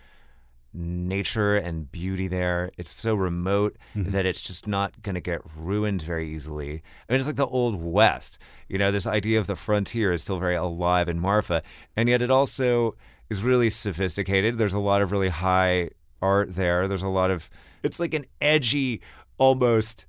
nature 0.76 1.56
and 1.56 1.92
beauty 1.92 2.28
there. 2.28 2.70
It's 2.78 2.92
so 2.92 3.16
remote 3.16 3.78
mm-hmm. 3.96 4.12
that 4.12 4.26
it's 4.26 4.42
just 4.42 4.68
not 4.68 5.02
going 5.02 5.16
to 5.16 5.22
get 5.22 5.42
ruined 5.56 6.02
very 6.02 6.34
easily. 6.34 6.84
I 7.10 7.14
mean, 7.14 7.20
it's 7.20 7.28
like 7.28 7.38
the 7.38 7.48
old 7.48 7.82
West. 7.82 8.38
You 8.68 8.78
know, 8.78 8.92
this 8.92 9.08
idea 9.08 9.40
of 9.40 9.48
the 9.48 9.56
frontier 9.56 10.12
is 10.12 10.22
still 10.22 10.40
very 10.40 10.56
alive 10.56 11.08
in 11.08 11.20
Marfa, 11.20 11.64
and 11.96 12.10
yet 12.10 12.22
it 12.22 12.32
also 12.32 12.96
is 13.30 13.44
really 13.44 13.70
sophisticated. 13.70 14.58
There's 14.58 14.74
a 14.74 14.80
lot 14.80 15.02
of 15.02 15.12
really 15.12 15.30
high 15.30 15.90
art 16.22 16.56
there. 16.56 16.88
There's 16.88 17.04
a 17.04 17.08
lot 17.08 17.32
of 17.32 17.50
it's 17.84 18.00
like 18.00 18.14
an 18.14 18.26
edgy, 18.42 19.02
almost 19.38 20.06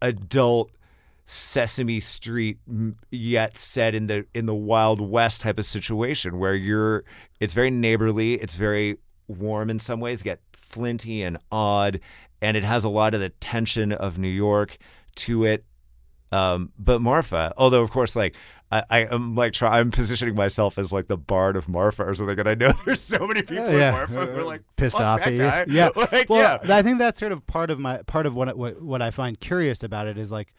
adult 0.00 0.70
Sesame 1.24 2.00
Street, 2.00 2.58
yet 3.10 3.56
set 3.56 3.94
in 3.94 4.06
the 4.06 4.26
in 4.34 4.46
the 4.46 4.54
Wild 4.54 5.00
West 5.00 5.40
type 5.40 5.58
of 5.58 5.64
situation 5.64 6.38
where 6.38 6.54
you're. 6.54 7.04
It's 7.40 7.54
very 7.54 7.70
neighborly. 7.70 8.34
It's 8.34 8.54
very 8.54 8.98
warm 9.32 9.70
in 9.70 9.78
some 9.78 10.00
ways, 10.00 10.22
get 10.22 10.40
flinty 10.52 11.22
and 11.22 11.38
odd, 11.50 12.00
and 12.40 12.56
it 12.56 12.64
has 12.64 12.84
a 12.84 12.88
lot 12.88 13.14
of 13.14 13.20
the 13.20 13.28
tension 13.28 13.92
of 13.92 14.18
New 14.18 14.28
York 14.28 14.78
to 15.16 15.44
it. 15.44 15.64
Um, 16.30 16.72
but 16.78 17.02
Marfa, 17.02 17.52
although 17.56 17.82
of 17.82 17.90
course, 17.90 18.16
like 18.16 18.34
I, 18.70 18.84
I 18.88 18.98
am 19.00 19.34
like 19.34 19.52
try, 19.52 19.78
I'm 19.78 19.90
positioning 19.90 20.34
myself 20.34 20.78
as 20.78 20.92
like 20.92 21.06
the 21.06 21.18
bard 21.18 21.56
of 21.56 21.68
Marfa 21.68 22.04
or 22.04 22.14
something, 22.14 22.38
and 22.38 22.48
I 22.48 22.54
know 22.54 22.72
there's 22.86 23.02
so 23.02 23.26
many 23.26 23.42
people 23.42 23.66
in 23.66 23.92
Marfa 23.92 24.26
who 24.26 24.40
are 24.40 24.44
like 24.44 24.62
pissed 24.76 24.96
"Fuck 24.96 25.02
off 25.04 25.26
at 25.26 25.32
you. 25.34 25.42
Yeah, 25.74 25.90
Like, 25.94 26.30
well, 26.30 26.58
yeah. 26.64 26.74
I 26.74 26.82
think 26.82 26.98
that's 26.98 27.20
sort 27.20 27.32
of 27.32 27.46
part 27.46 27.70
of 27.70 27.78
my 27.78 27.98
part 28.02 28.24
of 28.24 28.34
what, 28.34 28.56
what 28.56 28.80
what 28.80 29.02
I 29.02 29.10
find 29.10 29.38
curious 29.38 29.82
about 29.82 30.06
it 30.06 30.16
is 30.16 30.32
like, 30.32 30.54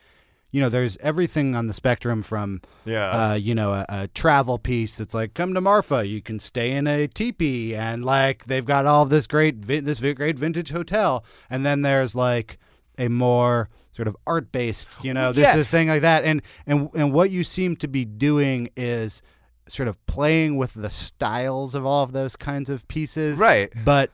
you 0.54 0.62
know, 0.62 0.70
there's 0.70 0.96
everything 0.98 1.56
on 1.56 1.68
the 1.68 1.74
spectrum 1.74 2.22
from, 2.24 2.62
Yeah. 2.86 3.10
uh, 3.32 3.34
you 3.34 3.54
know, 3.56 3.74
a, 3.74 3.86
a 3.90 4.08
travel 4.10 4.58
piece 4.60 4.98
that's 4.98 5.14
like, 5.14 5.34
come 5.34 5.54
to 5.56 5.60
Marfa, 5.62 6.08
you 6.08 6.22
can 6.22 6.40
stay 6.40 6.72
in 6.72 6.88
a 6.88 7.08
teepee, 7.08 7.76
and 7.76 8.06
like 8.06 8.46
they've 8.46 8.64
got 8.66 8.86
all 8.86 9.06
this 9.06 9.28
great 9.28 9.56
vi- 9.58 9.82
this 9.82 10.00
great 10.00 10.38
vintage 10.40 10.70
hotel, 10.70 11.26
and 11.50 11.66
then 11.66 11.82
there's 11.82 12.14
like 12.16 12.60
a 13.00 13.08
more 13.10 13.68
sort 13.92 14.08
of 14.08 14.16
art 14.28 14.52
based, 14.52 15.04
you 15.04 15.14
know, 15.14 15.34
this 15.34 15.44
Yeah. 15.48 15.56
this 15.56 15.70
thing 15.72 15.88
like 15.88 16.02
that, 16.04 16.24
and 16.24 16.42
and 16.68 16.90
and 16.94 17.12
what 17.12 17.32
you 17.32 17.44
seem 17.44 17.76
to 17.78 17.88
be 17.88 18.06
doing 18.06 18.70
is 18.78 19.22
sort 19.70 19.88
of 19.88 20.04
playing 20.06 20.58
with 20.58 20.74
the 20.76 20.90
styles 20.92 21.74
of 21.74 21.86
all 21.86 22.04
of 22.04 22.12
those 22.12 22.36
kinds 22.36 22.70
of 22.70 22.88
pieces, 22.88 23.40
Right. 23.40 23.72
But 23.84 24.12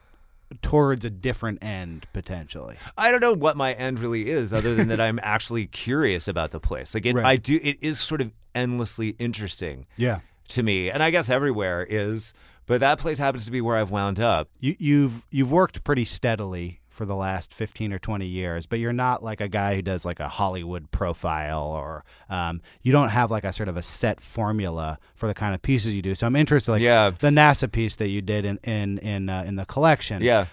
towards 0.62 1.04
a 1.04 1.10
different 1.10 1.62
end 1.62 2.06
potentially. 2.12 2.76
I 2.98 3.10
don't 3.10 3.20
know 3.20 3.32
what 3.32 3.56
my 3.56 3.72
end 3.74 3.98
really 4.00 4.28
is, 4.28 4.52
other 4.52 4.74
than 4.74 4.88
that 4.88 5.00
I'm 5.00 5.20
actually 5.22 5.66
curious 5.66 6.26
about 6.28 6.50
the 6.50 6.60
place. 6.60 6.94
Like 6.94 7.06
it, 7.06 7.14
Right. 7.14 7.24
I 7.26 7.36
do. 7.36 7.58
It 7.62 7.78
is 7.80 8.00
sort 8.00 8.20
of 8.20 8.32
endlessly 8.54 9.10
interesting 9.18 9.86
Yeah. 9.96 10.20
to 10.48 10.62
me, 10.62 10.90
and 10.90 11.02
I 11.02 11.10
guess 11.10 11.28
everywhere 11.30 11.86
is. 11.88 12.34
But 12.66 12.80
that 12.80 12.98
place 12.98 13.18
happens 13.18 13.44
to 13.46 13.50
be 13.50 13.60
where 13.60 13.76
I've 13.76 13.90
wound 13.90 14.20
up. 14.20 14.48
You, 14.60 14.76
you've 14.78 15.22
you've 15.30 15.50
worked 15.50 15.82
pretty 15.82 16.04
steadily 16.04 16.79
for 17.00 17.06
the 17.06 17.16
last 17.16 17.54
fifteen 17.54 17.94
or 17.94 17.98
twenty 17.98 18.26
years, 18.26 18.66
but 18.66 18.78
you're 18.78 18.92
not 18.92 19.24
like 19.24 19.40
a 19.40 19.48
guy 19.48 19.74
who 19.74 19.80
does 19.80 20.04
like 20.04 20.20
a 20.20 20.28
Hollywood 20.28 20.90
profile, 20.90 21.62
or 21.62 22.04
um, 22.28 22.60
you 22.82 22.92
don't 22.92 23.08
have 23.08 23.30
like 23.30 23.42
a 23.42 23.54
sort 23.54 23.70
of 23.70 23.78
a 23.78 23.82
set 23.82 24.20
formula 24.20 24.98
for 25.14 25.26
the 25.26 25.32
kind 25.32 25.54
of 25.54 25.62
pieces 25.62 25.94
you 25.94 26.02
do. 26.02 26.14
So 26.14 26.26
I'm 26.26 26.36
interested, 26.36 26.72
like 26.72 26.82
Yeah. 26.82 27.08
the 27.18 27.30
NASA 27.30 27.72
piece 27.72 27.96
that 27.96 28.08
you 28.08 28.20
did 28.20 28.44
in 28.44 28.58
in 28.64 28.98
in 28.98 29.30
uh, 29.30 29.44
in 29.46 29.56
the 29.56 29.64
collection. 29.64 30.22
Yeah. 30.22 30.44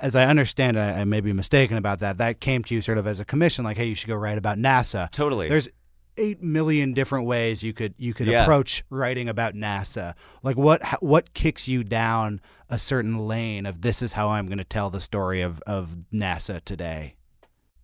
As 0.00 0.16
I 0.16 0.24
understand 0.26 0.76
it, 0.76 0.80
I, 0.80 1.02
I 1.02 1.04
may 1.04 1.20
be 1.20 1.32
mistaken 1.32 1.76
about 1.76 2.00
that. 2.00 2.18
That 2.18 2.40
came 2.40 2.64
to 2.64 2.74
you 2.74 2.82
sort 2.82 2.98
of 2.98 3.06
as 3.06 3.20
a 3.20 3.24
commission, 3.24 3.64
like, 3.64 3.76
hey, 3.76 3.86
you 3.86 3.94
should 3.94 4.08
go 4.08 4.16
write 4.16 4.38
about 4.38 4.58
NASA. 4.58 5.08
Totally. 5.12 5.48
There's 5.48 5.68
eight 6.16 6.42
million 6.42 6.92
different 6.94 7.26
ways 7.26 7.62
you 7.62 7.72
could 7.72 7.94
you 7.98 8.12
could 8.14 8.26
Yeah. 8.26 8.42
approach 8.42 8.84
writing 8.90 9.28
about 9.28 9.54
NASA. 9.54 10.14
Like 10.42 10.56
what 10.56 10.82
what 11.02 11.32
kicks 11.34 11.66
you 11.68 11.82
down 11.84 12.40
a 12.68 12.78
certain 12.78 13.18
lane 13.18 13.66
of 13.66 13.80
this 13.82 14.02
is 14.02 14.12
how 14.12 14.30
I'm 14.30 14.46
going 14.46 14.58
to 14.58 14.64
tell 14.64 14.90
the 14.90 15.00
story 15.00 15.40
of 15.42 15.60
of 15.66 15.96
NASA 16.12 16.62
today. 16.64 17.14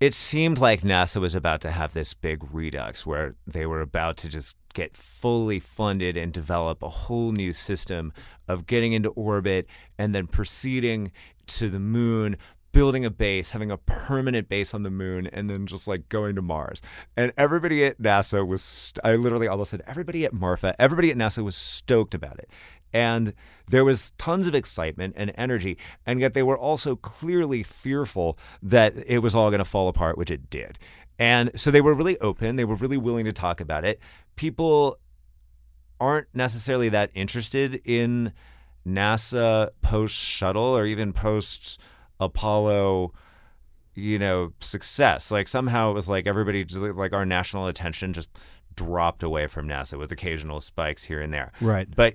it 0.01 0.15
seemed 0.15 0.59
like 0.59 0.83
NASA 0.83 1.21
was 1.21 1.35
about 1.35 1.61
to 1.63 1.71
have 1.73 1.93
this 1.93 2.15
big 2.15 2.45
redux 2.53 3.05
where 3.05 3.35
they 3.47 3.67
were 3.67 3.81
about 3.81 4.17
to 4.19 4.29
just 4.29 4.57
get 4.73 4.97
fully 4.97 5.59
funded 5.59 6.17
and 6.17 6.33
develop 6.33 6.83
a 6.85 6.89
whole 6.89 7.33
new 7.33 7.53
system 7.53 8.13
of 8.47 8.65
getting 8.67 8.93
into 8.93 9.09
orbit 9.11 9.67
and 9.99 10.15
then 10.15 10.27
proceeding 10.29 11.11
to 11.49 11.69
the 11.69 11.81
moon, 11.81 12.37
building 12.73 13.05
a 13.05 13.11
base, 13.11 13.51
having 13.51 13.71
a 13.71 13.79
permanent 13.79 14.49
base 14.49 14.75
on 14.75 14.83
the 14.83 14.91
moon, 14.91 15.27
and 15.29 15.49
then 15.49 15.67
just 15.67 15.89
like 15.89 16.09
going 16.09 16.35
to 16.37 16.43
Mars. 16.43 16.83
And 17.17 17.33
everybody 17.37 17.85
at 17.85 18.01
NASA 18.01 18.47
was, 18.47 18.63
st- 18.63 19.05
I 19.05 19.17
literally 19.17 19.49
almost 19.49 19.71
said, 19.71 19.83
everybody 19.87 20.25
at 20.25 20.33
Marfa, 20.33 20.75
everybody 20.81 21.11
at 21.11 21.17
NASA 21.17 21.43
was 21.45 21.57
stoked 21.57 22.15
about 22.15 22.39
it. 22.39 22.51
And 22.93 23.35
there 23.69 23.85
was 23.85 24.13
tons 24.19 24.47
of 24.47 24.55
excitement 24.55 25.15
and 25.17 25.33
energy, 25.37 25.77
and 26.07 26.21
yet 26.21 26.35
they 26.35 26.43
were 26.43 26.59
also 26.59 26.97
clearly 26.97 27.63
fearful 27.63 28.39
that 28.63 28.95
it 29.07 29.19
was 29.19 29.35
all 29.35 29.51
going 29.51 29.59
to 29.59 29.65
fall 29.65 29.89
apart, 29.89 30.17
which 30.17 30.31
it 30.31 30.49
did. 30.49 30.79
And 31.19 31.51
so 31.59 31.71
they 31.71 31.81
were 31.81 31.95
really 31.95 32.19
open. 32.19 32.57
They 32.57 32.65
were 32.65 32.77
really 32.77 32.97
willing 32.97 33.25
to 33.25 33.33
talk 33.33 33.61
about 33.61 33.85
it. 33.85 33.99
People 34.37 34.99
aren't 36.01 36.29
necessarily 36.33 36.89
that 36.91 37.11
interested 37.15 37.81
in 37.85 38.33
NASA 38.87 39.71
post 39.83 40.15
shuttle 40.15 40.77
or 40.77 40.87
even 40.87 41.13
post 41.13 41.81
Apollo, 42.21 43.13
you 43.95 44.19
know, 44.19 44.53
success. 44.61 45.31
Like 45.31 45.49
somehow 45.49 45.91
it 45.91 45.95
was 45.95 46.09
like 46.09 46.27
everybody, 46.27 46.65
just 46.65 46.81
like 46.81 47.13
our 47.13 47.27
national 47.27 47.67
attention 47.67 48.13
just 48.13 48.31
dropped 48.75 49.23
away 49.23 49.47
from 49.47 49.69
NASA 49.69 49.99
with 49.99 50.13
occasional 50.13 50.61
spikes 50.61 51.05
here 51.05 51.21
and 51.21 51.33
there. 51.33 51.53
Right. 51.61 51.89
But 51.95 52.15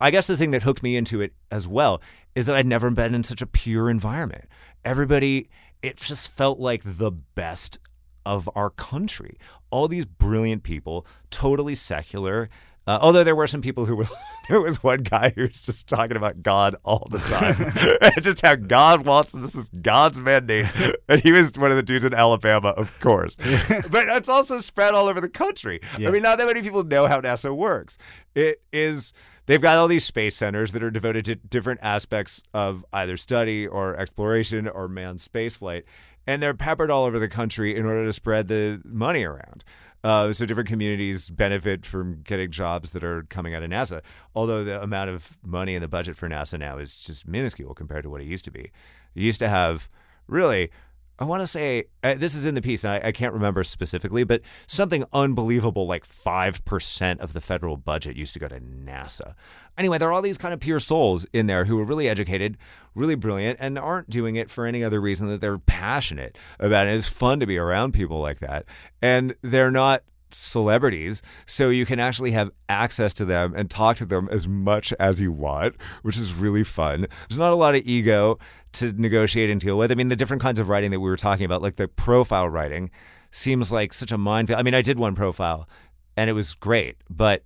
I 0.00 0.10
guess 0.10 0.26
the 0.26 0.36
thing 0.36 0.52
that 0.52 0.62
hooked 0.62 0.82
me 0.82 0.96
into 0.96 1.20
it 1.20 1.34
as 1.50 1.66
well 1.66 2.00
is 2.34 2.46
that 2.46 2.56
I'd 2.56 2.66
never 2.66 2.90
been 2.90 3.14
in 3.14 3.22
such 3.22 3.42
a 3.42 3.46
pure 3.46 3.90
environment. 3.90 4.44
Everybody, 4.84 5.48
it 5.82 5.96
just 5.96 6.28
felt 6.28 6.58
like 6.58 6.82
the 6.84 7.10
best 7.10 7.78
of 8.24 8.48
our 8.54 8.70
country. 8.70 9.38
All 9.70 9.88
these 9.88 10.04
brilliant 10.06 10.62
people, 10.62 11.06
totally 11.30 11.74
secular. 11.74 12.48
Uh, 12.88 12.98
although 13.02 13.22
there 13.22 13.36
were 13.36 13.46
some 13.46 13.60
people 13.60 13.84
who 13.84 13.94
were, 13.94 14.06
there 14.48 14.62
was 14.62 14.82
one 14.82 15.02
guy 15.02 15.30
who 15.36 15.42
was 15.42 15.60
just 15.60 15.86
talking 15.88 16.16
about 16.16 16.42
God 16.42 16.74
all 16.84 17.06
the 17.10 17.18
time, 17.18 18.00
just 18.22 18.40
how 18.40 18.54
God 18.54 19.04
wants 19.04 19.32
this 19.32 19.54
is 19.54 19.70
God's 19.82 20.18
mandate, 20.18 20.64
and 21.06 21.20
he 21.20 21.30
was 21.30 21.52
one 21.58 21.70
of 21.70 21.76
the 21.76 21.82
dudes 21.82 22.02
in 22.02 22.14
Alabama, 22.14 22.68
of 22.70 22.98
course. 23.00 23.36
but 23.36 24.08
it's 24.08 24.30
also 24.30 24.58
spread 24.60 24.94
all 24.94 25.06
over 25.06 25.20
the 25.20 25.28
country. 25.28 25.80
Yeah. 25.98 26.08
I 26.08 26.12
mean, 26.12 26.22
not 26.22 26.38
that 26.38 26.46
many 26.46 26.62
people 26.62 26.82
know 26.82 27.06
how 27.06 27.20
NASA 27.20 27.54
works. 27.54 27.98
It 28.34 28.62
is 28.72 29.12
they've 29.44 29.60
got 29.60 29.76
all 29.76 29.86
these 29.86 30.06
space 30.06 30.34
centers 30.34 30.72
that 30.72 30.82
are 30.82 30.90
devoted 30.90 31.26
to 31.26 31.34
different 31.34 31.80
aspects 31.82 32.42
of 32.54 32.86
either 32.94 33.18
study 33.18 33.66
or 33.66 33.98
exploration 33.98 34.66
or 34.66 34.88
manned 34.88 35.18
spaceflight, 35.18 35.82
and 36.26 36.42
they're 36.42 36.54
peppered 36.54 36.90
all 36.90 37.04
over 37.04 37.18
the 37.18 37.28
country 37.28 37.76
in 37.76 37.84
order 37.84 38.06
to 38.06 38.14
spread 38.14 38.48
the 38.48 38.80
money 38.82 39.24
around. 39.24 39.62
Uh, 40.04 40.32
so 40.32 40.46
different 40.46 40.68
communities 40.68 41.28
benefit 41.28 41.84
from 41.84 42.22
getting 42.22 42.50
jobs 42.50 42.90
that 42.90 43.02
are 43.02 43.24
coming 43.24 43.54
out 43.54 43.62
of 43.62 43.70
NASA. 43.70 44.00
Although 44.34 44.62
the 44.64 44.80
amount 44.80 45.10
of 45.10 45.36
money 45.44 45.74
in 45.74 45.82
the 45.82 45.88
budget 45.88 46.16
for 46.16 46.28
NASA 46.28 46.58
now 46.58 46.78
is 46.78 47.00
just 47.00 47.26
minuscule 47.26 47.74
compared 47.74 48.04
to 48.04 48.10
what 48.10 48.20
it 48.20 48.26
used 48.26 48.44
to 48.44 48.50
be. 48.50 48.70
It 49.14 49.22
used 49.22 49.40
to 49.40 49.48
have 49.48 49.88
really 50.28 50.70
I 51.18 51.24
want 51.24 51.42
to 51.42 51.46
say 51.46 51.84
uh, 52.04 52.14
this 52.14 52.34
is 52.34 52.46
in 52.46 52.54
the 52.54 52.62
piece, 52.62 52.84
and 52.84 52.92
I, 52.92 53.08
I 53.08 53.12
can't 53.12 53.34
remember 53.34 53.64
specifically, 53.64 54.22
but 54.24 54.40
something 54.66 55.04
unbelievable 55.12 55.86
like 55.86 56.06
5% 56.06 57.20
of 57.20 57.32
the 57.32 57.40
federal 57.40 57.76
budget 57.76 58.16
used 58.16 58.34
to 58.34 58.38
go 58.38 58.46
to 58.46 58.60
NASA. 58.60 59.34
Anyway, 59.76 59.98
there 59.98 60.08
are 60.08 60.12
all 60.12 60.22
these 60.22 60.38
kind 60.38 60.54
of 60.54 60.60
pure 60.60 60.80
souls 60.80 61.26
in 61.32 61.46
there 61.46 61.64
who 61.64 61.78
are 61.80 61.84
really 61.84 62.08
educated, 62.08 62.56
really 62.94 63.16
brilliant, 63.16 63.58
and 63.60 63.78
aren't 63.78 64.10
doing 64.10 64.36
it 64.36 64.50
for 64.50 64.64
any 64.64 64.84
other 64.84 65.00
reason 65.00 65.28
that 65.28 65.40
they're 65.40 65.58
passionate 65.58 66.38
about 66.60 66.86
it. 66.86 66.94
It's 66.94 67.08
fun 67.08 67.40
to 67.40 67.46
be 67.46 67.58
around 67.58 67.92
people 67.92 68.20
like 68.20 68.38
that. 68.38 68.64
And 69.02 69.34
they're 69.42 69.70
not 69.72 70.02
celebrities, 70.30 71.22
so 71.46 71.70
you 71.70 71.86
can 71.86 72.00
actually 72.00 72.32
have 72.32 72.50
access 72.68 73.14
to 73.14 73.24
them 73.24 73.54
and 73.56 73.70
talk 73.70 73.96
to 73.96 74.06
them 74.06 74.28
as 74.30 74.46
much 74.46 74.92
as 74.98 75.20
you 75.20 75.32
want, 75.32 75.76
which 76.02 76.16
is 76.16 76.34
really 76.34 76.64
fun. 76.64 77.06
There's 77.28 77.38
not 77.38 77.52
a 77.52 77.56
lot 77.56 77.74
of 77.74 77.86
ego 77.86 78.38
to 78.74 78.92
negotiate 78.92 79.50
and 79.50 79.60
deal 79.60 79.78
with. 79.78 79.90
I 79.90 79.94
mean, 79.94 80.08
the 80.08 80.16
different 80.16 80.42
kinds 80.42 80.58
of 80.58 80.68
writing 80.68 80.90
that 80.90 81.00
we 81.00 81.08
were 81.08 81.16
talking 81.16 81.44
about, 81.44 81.62
like 81.62 81.76
the 81.76 81.88
profile 81.88 82.48
writing, 82.48 82.90
seems 83.30 83.72
like 83.72 83.92
such 83.92 84.12
a 84.12 84.18
minefield. 84.18 84.58
I 84.58 84.62
mean, 84.62 84.74
I 84.74 84.82
did 84.82 84.98
one 84.98 85.14
profile 85.14 85.68
and 86.16 86.28
it 86.28 86.32
was 86.32 86.54
great, 86.54 86.96
but 87.08 87.44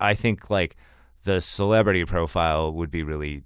I 0.00 0.14
think 0.14 0.50
like 0.50 0.76
the 1.24 1.40
celebrity 1.40 2.04
profile 2.04 2.72
would 2.72 2.90
be 2.90 3.02
really 3.02 3.42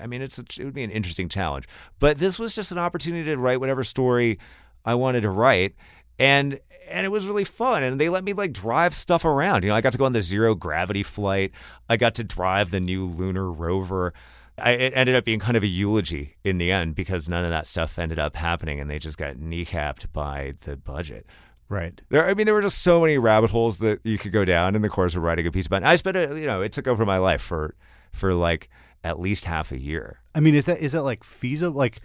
I 0.00 0.06
mean, 0.06 0.22
it's 0.22 0.38
a, 0.38 0.42
it 0.42 0.64
would 0.64 0.74
be 0.74 0.82
an 0.82 0.90
interesting 0.90 1.28
challenge. 1.28 1.66
But 2.00 2.18
this 2.18 2.38
was 2.38 2.54
just 2.54 2.72
an 2.72 2.78
opportunity 2.78 3.24
to 3.30 3.36
write 3.36 3.60
whatever 3.60 3.84
story 3.84 4.38
I 4.84 4.94
wanted 4.94 5.22
to 5.22 5.30
write, 5.30 5.74
and 6.18 6.58
and 6.88 7.04
it 7.04 7.08
was 7.10 7.26
really 7.26 7.44
fun. 7.44 7.82
And 7.82 8.00
they 8.00 8.08
let 8.08 8.24
me 8.24 8.32
like 8.32 8.52
drive 8.52 8.94
stuff 8.94 9.24
around. 9.24 9.62
You 9.62 9.70
know, 9.70 9.74
I 9.74 9.80
got 9.80 9.92
to 9.92 9.98
go 9.98 10.04
on 10.04 10.12
the 10.12 10.22
zero 10.22 10.54
gravity 10.54 11.02
flight. 11.02 11.52
I 11.88 11.96
got 11.96 12.14
to 12.16 12.24
drive 12.24 12.70
the 12.70 12.80
new 12.80 13.04
lunar 13.04 13.50
rover. 13.50 14.12
I, 14.56 14.72
it 14.72 14.92
ended 14.94 15.16
up 15.16 15.24
being 15.24 15.40
kind 15.40 15.56
of 15.56 15.62
a 15.62 15.66
eulogy 15.66 16.36
in 16.44 16.58
the 16.58 16.70
end 16.70 16.94
because 16.94 17.28
none 17.28 17.44
of 17.44 17.50
that 17.50 17.66
stuff 17.66 17.98
ended 17.98 18.18
up 18.18 18.36
happening, 18.36 18.80
and 18.80 18.88
they 18.88 18.98
just 18.98 19.18
got 19.18 19.36
kneecapped 19.36 20.12
by 20.12 20.54
the 20.60 20.76
budget. 20.76 21.26
Right. 21.68 22.00
There, 22.10 22.28
I 22.28 22.34
mean, 22.34 22.46
there 22.46 22.54
were 22.54 22.62
just 22.62 22.82
so 22.82 23.00
many 23.00 23.18
rabbit 23.18 23.50
holes 23.50 23.78
that 23.78 24.00
you 24.04 24.18
could 24.18 24.32
go 24.32 24.44
down 24.44 24.76
in 24.76 24.82
the 24.82 24.88
course 24.88 25.16
of 25.16 25.22
writing 25.22 25.46
a 25.46 25.50
piece 25.50 25.66
about. 25.66 25.82
it. 25.82 25.86
I 25.86 25.96
spent, 25.96 26.16
a, 26.16 26.38
you 26.38 26.46
know, 26.46 26.60
it 26.60 26.72
took 26.72 26.86
over 26.86 27.04
my 27.04 27.18
life 27.18 27.42
for 27.42 27.74
for 28.12 28.32
like 28.32 28.68
at 29.02 29.18
least 29.18 29.44
half 29.44 29.72
a 29.72 29.78
year. 29.78 30.20
I 30.34 30.40
mean, 30.40 30.54
is 30.54 30.66
that 30.66 30.78
is 30.78 30.92
that 30.92 31.02
like 31.02 31.24
feasible? 31.24 31.76
Like, 31.76 32.00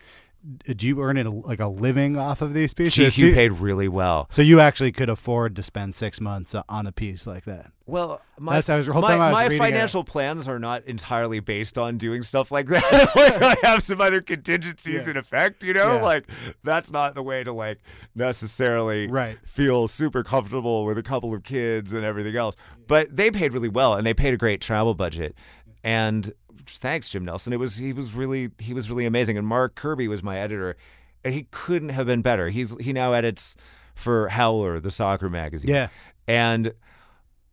do 0.63 0.87
you 0.87 1.01
earn 1.01 1.17
it 1.17 1.27
like 1.27 1.59
a 1.59 1.67
living 1.67 2.17
off 2.17 2.41
of 2.41 2.53
these 2.53 2.73
pieces? 2.73 3.15
GQ 3.15 3.33
paid 3.33 3.51
really 3.53 3.87
well. 3.87 4.27
So 4.31 4.41
you 4.41 4.59
actually 4.59 4.91
could 4.91 5.09
afford 5.09 5.55
to 5.57 5.63
spend 5.63 5.93
six 5.95 6.19
months 6.19 6.55
uh, 6.55 6.63
on 6.69 6.87
a 6.87 6.91
piece 6.91 7.27
like 7.27 7.45
that. 7.45 7.71
Well, 7.85 8.21
my, 8.39 8.55
That's- 8.55 8.69
I 8.69 8.77
was- 8.77 8.87
whole 8.87 9.01
my, 9.01 9.07
time 9.09 9.21
I 9.21 9.27
was 9.29 9.33
my 9.33 9.43
reading 9.43 9.57
it- 9.57 9.59
financial 9.65 10.03
plans 10.03 10.47
are 10.47 10.59
not 10.59 10.85
entirely 10.85 11.39
based 11.39 11.77
on 11.77 11.97
doing 11.97 12.23
stuff 12.23 12.51
like 12.51 12.67
that. 12.67 13.09
Where 13.15 13.43
I 13.43 13.55
have 13.63 13.83
some 13.83 13.99
other 14.01 14.21
contingencies 14.21 15.03
Yeah. 15.05 15.09
in 15.11 15.17
effect, 15.17 15.63
you 15.63 15.73
know? 15.73 15.95
Yeah. 15.95 16.01
Like, 16.01 16.25
that's 16.63 16.91
not 16.91 17.15
the 17.15 17.23
way 17.23 17.43
to, 17.43 17.51
like, 17.51 17.79
necessarily 18.15 19.07
Right. 19.07 19.37
feel 19.45 19.87
super 19.87 20.23
comfortable 20.23 20.85
with 20.85 20.97
a 20.97 21.03
couple 21.03 21.33
of 21.33 21.43
kids 21.43 21.93
and 21.93 22.03
everything 22.05 22.35
else. 22.35 22.55
But 22.87 23.15
they 23.15 23.31
paid 23.31 23.53
really 23.53 23.69
well, 23.69 23.95
and 23.95 24.05
they 24.05 24.13
paid 24.13 24.33
a 24.33 24.37
great 24.37 24.61
travel 24.61 24.93
budget. 24.93 25.35
And 25.83 26.31
thanks, 26.77 27.09
Jim 27.09 27.25
Nelson. 27.25 27.53
It 27.53 27.59
was 27.59 27.77
he 27.77 27.93
was 27.93 28.13
really 28.13 28.51
he 28.59 28.73
was 28.73 28.89
really 28.89 29.05
amazing. 29.05 29.37
And 29.37 29.47
Mark 29.47 29.75
Kirby 29.75 30.07
was 30.07 30.21
my 30.23 30.37
editor, 30.39 30.75
and 31.23 31.33
he 31.33 31.47
couldn't 31.51 31.89
have 31.89 32.05
been 32.05 32.21
better. 32.21 32.49
He's 32.49 32.75
he 32.79 32.93
now 32.93 33.13
edits 33.13 33.55
for 33.95 34.29
Howler, 34.29 34.79
the 34.79 34.91
soccer 34.91 35.29
magazine. 35.29 35.71
Yeah. 35.71 35.87
and 36.27 36.73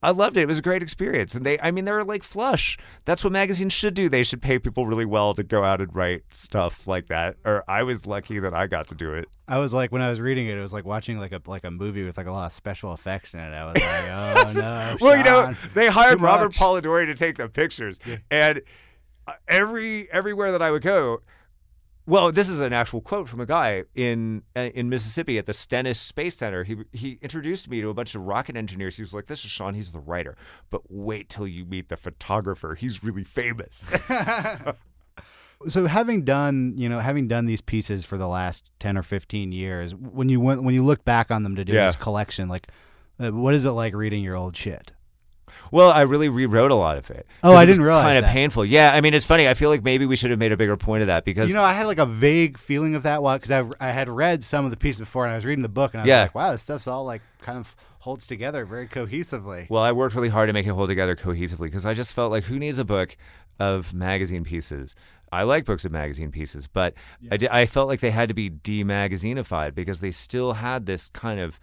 I 0.02 0.10
loved 0.10 0.36
it. 0.36 0.42
It 0.42 0.46
was 0.46 0.58
a 0.58 0.62
great 0.62 0.82
experience. 0.82 1.34
And 1.34 1.44
they, 1.44 1.58
I 1.58 1.70
mean, 1.70 1.84
they're 1.84 2.04
like 2.04 2.22
flush. 2.22 2.78
That's 3.06 3.24
what 3.24 3.32
magazines 3.32 3.72
should 3.72 3.94
do. 3.94 4.08
They 4.08 4.22
should 4.22 4.42
pay 4.42 4.58
people 4.58 4.86
really 4.86 5.06
well 5.06 5.34
to 5.34 5.42
go 5.42 5.64
out 5.64 5.80
and 5.80 5.92
write 5.96 6.22
stuff 6.30 6.86
like 6.86 7.08
that. 7.08 7.36
Or 7.44 7.64
I 7.66 7.82
was 7.82 8.06
lucky 8.06 8.38
that 8.38 8.54
I 8.54 8.66
got 8.66 8.86
to 8.88 8.94
do 8.94 9.14
it. 9.14 9.28
I 9.48 9.58
was 9.58 9.72
like 9.74 9.90
when 9.90 10.02
I 10.02 10.10
was 10.10 10.20
reading 10.20 10.46
it, 10.46 10.56
it 10.56 10.60
was 10.60 10.72
like 10.72 10.84
watching 10.84 11.18
like 11.18 11.32
a 11.32 11.40
like 11.46 11.64
a 11.64 11.70
movie 11.70 12.04
with 12.04 12.18
like 12.18 12.26
a 12.26 12.32
lot 12.32 12.46
of 12.46 12.52
special 12.52 12.92
effects 12.92 13.34
in 13.34 13.40
it. 13.40 13.52
I 13.52 13.64
was 13.64 13.74
like, 13.74 13.84
oh 14.56 14.60
no. 14.60 14.96
well, 15.00 15.16
you 15.16 15.24
know, 15.24 15.54
they 15.74 15.88
hired 15.88 16.20
Robert 16.20 16.48
much. 16.48 16.56
Polidori 16.58 17.06
to 17.06 17.14
take 17.14 17.38
the 17.38 17.48
pictures, 17.48 17.98
and 18.30 18.58
uh, 18.58 18.60
every 19.48 20.10
everywhere 20.12 20.52
that 20.52 20.62
I 20.62 20.70
would 20.70 20.82
go, 20.82 21.20
Well, 22.06 22.30
this 22.32 22.48
is 22.48 22.60
an 22.60 22.72
actual 22.72 23.00
quote 23.00 23.28
from 23.28 23.40
a 23.40 23.46
guy 23.46 23.84
in 23.94 24.42
uh, 24.54 24.70
in 24.74 24.88
Mississippi 24.88 25.38
at 25.38 25.46
the 25.46 25.52
Stennis 25.52 25.98
Space 25.98 26.36
Center. 26.36 26.64
He 26.64 26.76
he 26.92 27.18
introduced 27.22 27.68
me 27.68 27.80
to 27.80 27.88
a 27.88 27.94
bunch 27.94 28.14
of 28.14 28.22
rocket 28.22 28.56
engineers. 28.56 28.96
He 28.96 29.02
was 29.02 29.12
like, 29.12 29.26
"This 29.26 29.44
is 29.44 29.50
Sean. 29.50 29.74
He's 29.74 29.92
the 29.92 29.98
writer, 30.00 30.36
but 30.70 30.82
wait 30.88 31.28
till 31.28 31.46
you 31.48 31.64
meet 31.64 31.88
the 31.88 31.96
photographer. 31.96 32.74
He's 32.74 33.02
really 33.02 33.24
famous." 33.24 33.86
So 35.68 35.86
having 35.86 36.22
done, 36.22 36.74
you 36.76 36.86
know, 36.86 37.00
having 37.00 37.28
done 37.28 37.46
these 37.46 37.62
pieces 37.62 38.04
for 38.04 38.18
the 38.18 38.28
last 38.28 38.70
10 38.78 38.98
or 38.98 39.02
15 39.02 39.52
years, 39.52 39.94
when 39.94 40.28
you 40.28 40.38
went 40.38 40.62
when 40.62 40.74
you 40.74 40.84
look 40.84 41.02
back 41.06 41.30
on 41.30 41.44
them 41.44 41.56
to 41.56 41.64
do 41.64 41.72
Yeah. 41.72 41.86
this 41.86 41.96
collection, 41.96 42.50
like 42.50 42.68
uh, 43.18 43.30
what 43.30 43.54
is 43.54 43.64
it 43.64 43.70
like 43.70 43.94
reading 43.94 44.22
your 44.22 44.36
old 44.36 44.54
shit? 44.54 44.92
Well, 45.70 45.90
I 45.90 46.02
really 46.02 46.28
rewrote 46.28 46.70
a 46.70 46.74
lot 46.74 46.96
of 46.98 47.10
it. 47.10 47.26
Oh, 47.42 47.54
I 47.54 47.62
it 47.62 47.66
didn't 47.66 47.82
realize 47.82 48.04
Kind 48.04 48.18
of 48.18 48.24
that. 48.24 48.32
painful. 48.32 48.64
Yeah, 48.64 48.92
I 48.92 49.00
mean, 49.00 49.14
it's 49.14 49.26
funny. 49.26 49.48
I 49.48 49.54
feel 49.54 49.70
like 49.70 49.82
maybe 49.82 50.06
we 50.06 50.16
should 50.16 50.30
have 50.30 50.38
made 50.38 50.52
a 50.52 50.56
bigger 50.56 50.76
point 50.76 51.02
of 51.02 51.06
that 51.08 51.24
because 51.24 51.48
You 51.48 51.54
know, 51.54 51.62
I 51.64 51.72
had 51.72 51.86
like 51.86 51.98
a 51.98 52.06
vague 52.06 52.58
feeling 52.58 52.94
of 52.94 53.02
that 53.04 53.22
while 53.22 53.38
because 53.38 53.50
I 53.50 53.64
I 53.88 53.90
had 53.92 54.08
read 54.08 54.44
some 54.44 54.64
of 54.64 54.70
the 54.70 54.76
pieces 54.76 55.00
before 55.00 55.24
and 55.24 55.32
I 55.32 55.36
was 55.36 55.44
reading 55.44 55.62
the 55.62 55.68
book 55.68 55.94
and 55.94 56.00
I 56.00 56.04
was 56.04 56.08
Yeah. 56.08 56.22
like, 56.22 56.34
wow, 56.34 56.52
this 56.52 56.62
stuff's 56.62 56.86
all 56.86 57.04
like 57.04 57.22
kind 57.40 57.58
of 57.58 57.74
holds 58.00 58.26
together 58.26 58.64
very 58.64 58.86
cohesively. 58.86 59.68
Well, 59.68 59.82
I 59.82 59.92
worked 59.92 60.14
really 60.14 60.28
hard 60.28 60.48
to 60.48 60.52
make 60.52 60.66
it 60.66 60.70
hold 60.70 60.88
together 60.88 61.16
cohesively 61.16 61.62
because 61.62 61.84
I 61.86 61.94
just 61.94 62.14
felt 62.14 62.30
like 62.30 62.44
who 62.44 62.58
needs 62.58 62.78
a 62.78 62.84
book 62.84 63.16
of 63.58 63.92
magazine 63.94 64.44
pieces? 64.44 64.94
I 65.32 65.42
like 65.42 65.64
books 65.64 65.84
of 65.84 65.90
magazine 65.90 66.30
pieces, 66.30 66.68
but 66.68 66.94
I, 67.32 67.36
di- 67.36 67.48
I 67.50 67.66
felt 67.66 67.88
like 67.88 67.98
they 67.98 68.12
had 68.12 68.28
to 68.28 68.34
be 68.34 68.48
demagazinified 68.48 69.74
because 69.74 69.98
they 70.00 70.12
still 70.12 70.52
had 70.54 70.86
this 70.86 71.08
kind 71.08 71.40
of 71.40 71.58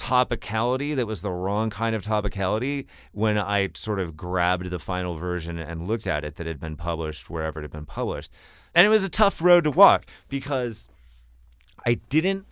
topicality 0.00 0.96
that 0.96 1.06
was 1.06 1.20
the 1.20 1.30
wrong 1.30 1.68
kind 1.68 1.94
of 1.94 2.02
topicality 2.02 2.86
when 3.12 3.36
I 3.36 3.70
sort 3.74 4.00
of 4.00 4.16
grabbed 4.16 4.70
the 4.70 4.78
final 4.78 5.14
version 5.14 5.58
and 5.58 5.86
looked 5.86 6.06
at 6.06 6.24
it 6.24 6.36
that 6.36 6.46
had 6.46 6.58
been 6.58 6.76
published 6.76 7.28
wherever 7.28 7.60
it 7.60 7.62
had 7.62 7.70
been 7.70 7.86
published. 7.86 8.32
And 8.74 8.86
it 8.86 8.90
was 8.90 9.04
a 9.04 9.08
tough 9.08 9.42
road 9.42 9.64
to 9.64 9.70
walk 9.70 10.06
because 10.28 10.88
I 11.84 11.94
didn't 11.94 12.46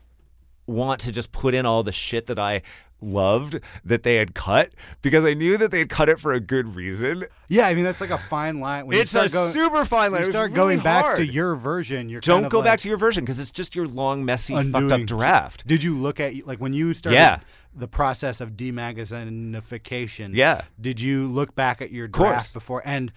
want 0.66 1.00
to 1.00 1.12
just 1.12 1.32
put 1.32 1.54
in 1.54 1.64
all 1.64 1.82
the 1.82 1.92
shit 1.92 2.26
that 2.26 2.38
I 2.38 2.62
loved 3.00 3.60
that 3.84 4.02
they 4.02 4.16
had 4.16 4.34
cut 4.34 4.70
because 5.02 5.24
I 5.24 5.34
knew 5.34 5.56
that 5.56 5.70
they 5.70 5.78
had 5.80 5.88
cut 5.88 6.08
it 6.08 6.18
for 6.20 6.32
a 6.32 6.40
good 6.40 6.74
reason. 6.74 7.24
Yeah, 7.48 7.66
I 7.66 7.74
mean 7.74 7.84
that's 7.84 8.00
like 8.00 8.10
a 8.10 8.18
fine 8.18 8.60
line. 8.60 8.86
When 8.86 8.98
It's 8.98 9.14
you 9.14 9.20
a 9.20 9.28
going, 9.28 9.52
super 9.52 9.84
fine 9.84 10.12
line. 10.12 10.22
You 10.24 10.30
start 10.30 10.50
really 10.50 10.56
going 10.56 10.78
back 10.80 11.16
to 11.16 11.26
your 11.26 11.54
version. 11.54 12.08
You're 12.08 12.20
Don't 12.20 12.36
kind 12.36 12.46
of 12.46 12.52
go 12.52 12.62
back 12.62 12.78
to 12.80 12.88
your 12.88 12.98
version 12.98 13.24
because 13.24 13.38
it's 13.38 13.50
just 13.52 13.74
your 13.76 13.86
long, 13.86 14.24
messy, 14.24 14.54
fucked 14.70 14.92
up 14.92 15.02
draft. 15.02 15.66
Did 15.66 15.82
you 15.82 15.96
look 15.96 16.20
at 16.20 16.46
like 16.46 16.58
when 16.58 16.72
you 16.72 16.92
started 16.94 17.16
Yeah. 17.16 17.40
the 17.74 17.88
process 17.88 18.40
of 18.40 18.50
demagazinification? 18.52 20.30
Yeah. 20.34 20.62
Did 20.80 21.00
you 21.00 21.26
look 21.26 21.54
back 21.54 21.80
at 21.82 21.90
your 21.90 22.08
course. 22.08 22.28
draft 22.28 22.52
before 22.54 22.82
and 22.84 23.12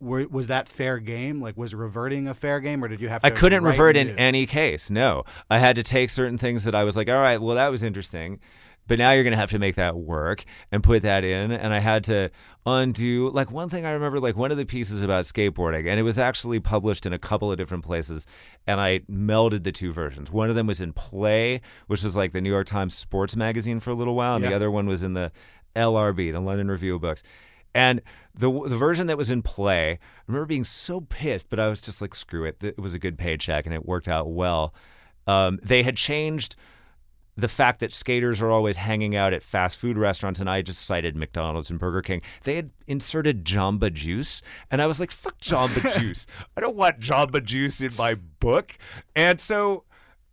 w- 0.00 0.28
was 0.30 0.46
that 0.48 0.68
fair 0.68 0.98
game? 0.98 1.40
Like 1.40 1.56
was 1.56 1.74
reverting 1.74 2.28
a 2.28 2.34
fair 2.34 2.60
game 2.60 2.84
or 2.84 2.88
did 2.88 3.00
you 3.00 3.08
have 3.08 3.22
to 3.22 3.26
I 3.26 3.30
couldn't 3.30 3.64
revert 3.64 3.96
in 3.96 4.10
any 4.18 4.46
case. 4.46 4.90
No, 4.90 5.24
I 5.50 5.58
had 5.58 5.76
to 5.76 5.82
take 5.82 6.10
certain 6.10 6.38
things 6.38 6.64
that 6.64 6.74
I 6.74 6.84
was 6.84 6.96
like, 6.96 7.08
all 7.08 7.16
right, 7.20 7.40
well, 7.40 7.56
that 7.56 7.68
was 7.68 7.82
interesting. 7.82 8.40
But 8.88 8.98
now 8.98 9.12
you're 9.12 9.22
going 9.22 9.32
to 9.32 9.38
have 9.38 9.50
to 9.52 9.58
make 9.58 9.76
that 9.76 9.96
work 9.96 10.44
and 10.72 10.82
put 10.82 11.02
that 11.02 11.24
in. 11.24 11.52
And 11.52 11.72
I 11.72 11.78
had 11.78 12.04
to 12.04 12.30
undo, 12.66 13.30
like, 13.30 13.50
one 13.50 13.68
thing 13.68 13.86
I 13.86 13.92
remember, 13.92 14.18
like, 14.18 14.36
one 14.36 14.50
of 14.50 14.56
the 14.56 14.66
pieces 14.66 15.02
about 15.02 15.24
skateboarding, 15.24 15.88
and 15.88 16.00
it 16.00 16.02
was 16.02 16.18
actually 16.18 16.58
published 16.60 17.06
in 17.06 17.12
a 17.12 17.18
couple 17.18 17.50
of 17.50 17.58
different 17.58 17.84
places. 17.84 18.26
And 18.66 18.80
I 18.80 19.00
melded 19.10 19.62
the 19.62 19.72
two 19.72 19.92
versions. 19.92 20.30
One 20.30 20.50
of 20.50 20.56
them 20.56 20.66
was 20.66 20.80
in 20.80 20.92
Play, 20.92 21.60
which 21.86 22.02
was 22.02 22.16
like 22.16 22.32
the 22.32 22.40
New 22.40 22.50
York 22.50 22.66
Times 22.66 22.94
sports 22.94 23.36
magazine 23.36 23.80
for 23.80 23.90
a 23.90 23.94
little 23.94 24.14
while. 24.14 24.36
And 24.36 24.44
the 24.44 24.54
other 24.56 24.70
one 24.70 24.86
was 24.86 25.02
in 25.02 25.14
the 25.14 25.32
LRB, 25.76 26.32
the 26.32 26.40
London 26.40 26.68
Review 26.68 26.96
of 26.96 27.00
Books. 27.00 27.22
And 27.74 28.02
the 28.34 28.50
the 28.68 28.76
version 28.76 29.06
that 29.06 29.16
was 29.16 29.30
in 29.30 29.42
play, 29.42 29.92
I 29.92 29.98
remember 30.26 30.46
being 30.46 30.64
so 30.64 31.00
pissed, 31.00 31.48
but 31.48 31.58
I 31.58 31.68
was 31.68 31.80
just 31.80 32.00
like, 32.00 32.14
screw 32.14 32.44
it. 32.44 32.62
It 32.62 32.78
was 32.78 32.94
a 32.94 32.98
good 32.98 33.16
paycheck 33.16 33.64
and 33.64 33.74
it 33.74 33.86
worked 33.86 34.08
out 34.08 34.30
well. 34.30 34.74
Um, 35.26 35.58
they 35.62 35.82
had 35.82 35.96
changed 35.96 36.56
the 37.36 37.48
fact 37.48 37.80
that 37.80 37.92
skaters 37.92 38.42
are 38.42 38.50
always 38.50 38.76
hanging 38.76 39.16
out 39.16 39.32
at 39.32 39.42
fast 39.42 39.78
food 39.78 39.96
restaurants, 39.96 40.38
and 40.38 40.50
I 40.50 40.62
just 40.62 40.82
cited 40.84 41.16
McDonald's 41.16 41.70
and 41.70 41.78
Burger 41.78 42.02
King. 42.02 42.20
They 42.44 42.56
had 42.56 42.70
inserted 42.86 43.44
Jamba 43.44 43.92
Juice, 43.92 44.42
and 44.70 44.82
I 44.82 44.86
was 44.86 45.00
like, 45.00 45.10
fuck 45.10 45.38
Jamba 45.40 45.98
Juice. 46.00 46.26
I 46.56 46.60
don't 46.60 46.76
want 46.76 47.00
Jamba 47.00 47.42
Juice 47.42 47.80
in 47.80 47.94
my 47.96 48.14
book. 48.14 48.76
And 49.16 49.40
so 49.40 49.84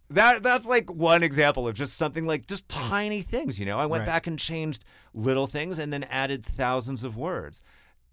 that 0.10 0.44
that's 0.44 0.66
like 0.66 0.92
one 0.92 1.24
example 1.24 1.68
of 1.68 1.76
just 1.76 1.96
something 1.96 2.26
like 2.26 2.48
just 2.48 2.72
hmm. 2.72 2.90
tiny 2.90 3.22
things, 3.22 3.60
you 3.60 3.66
know. 3.66 3.78
I 3.78 3.86
went 3.86 4.02
Right. 4.02 4.08
back 4.08 4.28
and 4.28 4.38
changed 4.38 4.84
little 5.14 5.48
things 5.48 5.80
and 5.80 5.94
then 5.94 6.04
added 6.06 6.46
thousands 6.46 7.04
of 7.04 7.16
words. 7.16 7.62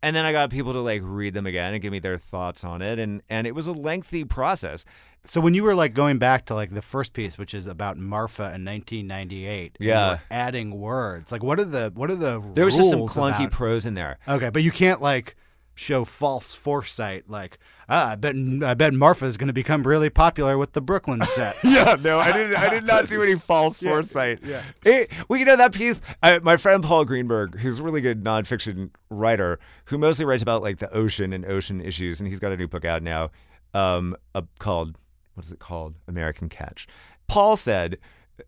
And 0.02 0.14
then 0.14 0.24
I 0.24 0.30
got 0.30 0.50
people 0.50 0.74
to 0.74 0.80
like 0.80 1.00
read 1.02 1.34
them 1.34 1.46
again 1.46 1.72
and 1.72 1.82
give 1.82 1.90
me 1.90 1.98
their 1.98 2.18
thoughts 2.18 2.62
on 2.64 2.82
it 2.82 2.98
and 2.98 3.22
and 3.28 3.46
it 3.46 3.54
was 3.54 3.66
a 3.66 3.72
lengthy 3.72 4.24
process. 4.24 4.84
So 5.26 5.40
when 5.40 5.54
you 5.54 5.62
were 5.64 5.74
like 5.74 5.92
going 5.94 6.18
back 6.18 6.46
to 6.46 6.54
like 6.54 6.72
the 6.72 6.82
first 6.82 7.12
piece, 7.12 7.36
which 7.36 7.52
is 7.54 7.66
about 7.66 7.98
Marfa 7.98 8.54
in 8.54 8.64
1998, 8.64 9.76
and 9.78 9.84
you 9.86 9.88
Yeah. 9.92 10.18
adding 10.30 10.78
words. 10.80 11.30
Like 11.32 11.42
what 11.42 11.58
are 11.60 11.64
the 11.64 11.92
what 11.94 12.10
are 12.10 12.16
the 12.16 12.42
There 12.54 12.64
was 12.64 12.76
just 12.76 12.90
some 12.90 13.00
clunky 13.00 13.40
about- 13.40 13.50
prose 13.52 13.84
in 13.86 13.94
there. 13.94 14.18
Okay, 14.28 14.50
but 14.50 14.62
you 14.62 14.70
can't 14.70 15.02
like 15.02 15.36
show 15.78 16.04
false 16.06 16.54
foresight. 16.54 17.24
Like 17.28 17.58
ah, 17.88 18.10
I 18.12 18.14
bet 18.14 18.34
I 18.62 18.74
bet 18.74 18.94
Marfa 18.94 19.26
is 19.26 19.36
going 19.36 19.48
to 19.48 19.52
become 19.52 19.82
really 19.82 20.08
popular 20.10 20.56
with 20.56 20.72
the 20.72 20.80
Brooklyn 20.80 21.22
set. 21.34 21.56
yeah, 21.64 21.96
no, 22.00 22.18
I 22.18 22.32
didn't. 22.32 22.56
I 22.56 22.70
did 22.70 22.84
not 22.84 23.08
do 23.08 23.20
any 23.22 23.34
false 23.52 23.80
foresight. 23.80 24.38
yeah. 24.44 24.62
It- 24.84 25.10
well, 25.28 25.38
you 25.38 25.44
know 25.44 25.56
that 25.56 25.72
piece. 25.74 26.00
I, 26.22 26.38
my 26.38 26.56
friend 26.56 26.82
Paul 26.82 27.04
Greenberg, 27.04 27.58
who's 27.58 27.78
a 27.80 27.82
really 27.82 28.00
good 28.00 28.22
nonfiction 28.24 28.90
writer, 29.10 29.58
who 29.86 29.98
mostly 29.98 30.24
writes 30.24 30.42
about 30.42 30.62
like 30.62 30.78
the 30.78 30.90
ocean 30.94 31.32
and 31.32 31.44
ocean 31.44 31.80
issues, 31.80 32.20
and 32.20 32.28
he's 32.28 32.38
got 32.40 32.52
a 32.52 32.56
new 32.56 32.68
book 32.68 32.84
out 32.84 33.02
now, 33.02 33.30
um, 33.74 34.16
uh, 34.34 34.42
called 34.58 34.96
what 35.36 35.46
is 35.46 35.52
it 35.52 35.60
called? 35.60 35.94
American 36.08 36.48
Catch. 36.48 36.88
Paul 37.28 37.56
said, 37.56 37.98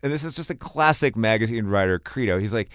and 0.03 0.11
this 0.11 0.23
is 0.23 0.35
just 0.35 0.49
a 0.49 0.55
classic 0.55 1.15
magazine 1.15 1.67
writer 1.67 1.97
credo. 1.99 2.37
He's 2.39 2.53
like. 2.53 2.69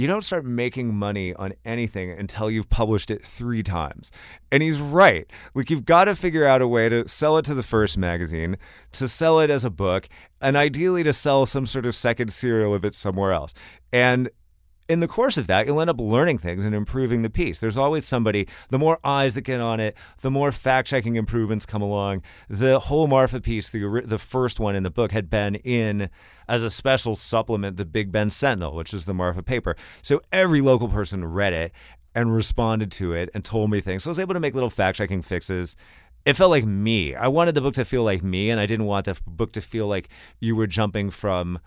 You 0.00 0.06
don't 0.06 0.22
start 0.22 0.44
making 0.44 0.94
money 0.94 1.34
on 1.34 1.54
anything 1.64 2.12
until 2.12 2.48
you've 2.48 2.68
published 2.68 3.10
it 3.10 3.26
three 3.26 3.64
times. 3.64 4.12
And 4.52 4.62
he's 4.62 4.78
right. 4.78 5.28
Like, 5.54 5.70
you've 5.70 5.84
got 5.84 6.04
to 6.04 6.14
figure 6.14 6.46
out 6.46 6.62
a 6.62 6.68
way 6.68 6.88
to 6.88 7.08
sell 7.08 7.36
it 7.36 7.44
to 7.46 7.54
the 7.54 7.64
first 7.64 7.98
magazine, 7.98 8.58
to 8.92 9.08
sell 9.08 9.40
it 9.40 9.50
as 9.50 9.64
a 9.64 9.70
book, 9.70 10.08
and 10.40 10.56
ideally 10.56 11.02
to 11.02 11.12
sell 11.12 11.46
some 11.46 11.66
sort 11.66 11.84
of 11.84 11.96
second 11.96 12.32
serial 12.32 12.74
of 12.74 12.84
it 12.84 12.94
somewhere 12.94 13.32
else. 13.32 13.54
And 13.92 14.30
in 14.88 15.00
the 15.00 15.08
course 15.08 15.36
of 15.36 15.46
that, 15.48 15.66
you'll 15.66 15.80
end 15.80 15.90
up 15.90 16.00
learning 16.00 16.38
things 16.38 16.64
and 16.64 16.74
improving 16.74 17.20
the 17.22 17.28
piece. 17.28 17.60
There's 17.60 17.76
always 17.76 18.06
somebody, 18.06 18.48
the 18.70 18.78
more 18.78 18.98
eyes 19.04 19.34
that 19.34 19.42
get 19.42 19.60
on 19.60 19.80
it, 19.80 19.94
the 20.22 20.30
more 20.30 20.50
fact 20.50 20.88
checking 20.88 21.16
improvements 21.16 21.66
come 21.66 21.82
along. 21.82 22.22
The 22.48 22.80
whole 22.80 23.06
Marfa 23.06 23.40
piece, 23.40 23.68
the, 23.68 24.02
the 24.04 24.18
first 24.18 24.58
one 24.58 24.74
in 24.74 24.84
the 24.84 24.90
book, 24.90 25.12
had 25.12 25.28
been 25.28 25.56
in 25.56 26.08
as 26.48 26.62
a 26.62 26.70
special 26.70 27.14
supplement, 27.16 27.76
the 27.76 27.84
Big 27.84 28.10
Bend 28.10 28.32
Sentinel, 28.32 28.74
which 28.74 28.94
is 28.94 29.04
the 29.04 29.12
Marfa 29.12 29.42
paper. 29.42 29.76
So 30.00 30.20
every 30.32 30.62
local 30.62 30.88
person 30.88 31.24
read 31.24 31.52
it 31.52 31.72
and 32.14 32.34
responded 32.34 32.90
to 32.92 33.12
it 33.12 33.28
and 33.34 33.44
told 33.44 33.70
me 33.70 33.80
things. 33.80 34.04
So 34.04 34.10
I 34.10 34.12
was 34.12 34.18
able 34.18 34.34
to 34.34 34.40
make 34.40 34.54
little 34.54 34.70
fact 34.70 34.96
checking 34.96 35.20
fixes. 35.20 35.76
It 36.24 36.34
felt 36.34 36.50
like 36.50 36.64
me. 36.64 37.14
I 37.14 37.28
wanted 37.28 37.54
the 37.54 37.60
book 37.60 37.74
to 37.74 37.84
feel 37.84 38.04
like 38.04 38.22
me, 38.22 38.50
and 38.50 38.58
I 38.58 38.66
didn't 38.66 38.86
want 38.86 39.04
the 39.04 39.18
book 39.26 39.52
to 39.52 39.60
feel 39.60 39.86
like 39.86 40.08
you 40.40 40.56
were 40.56 40.66
jumping 40.66 41.10
from 41.10 41.58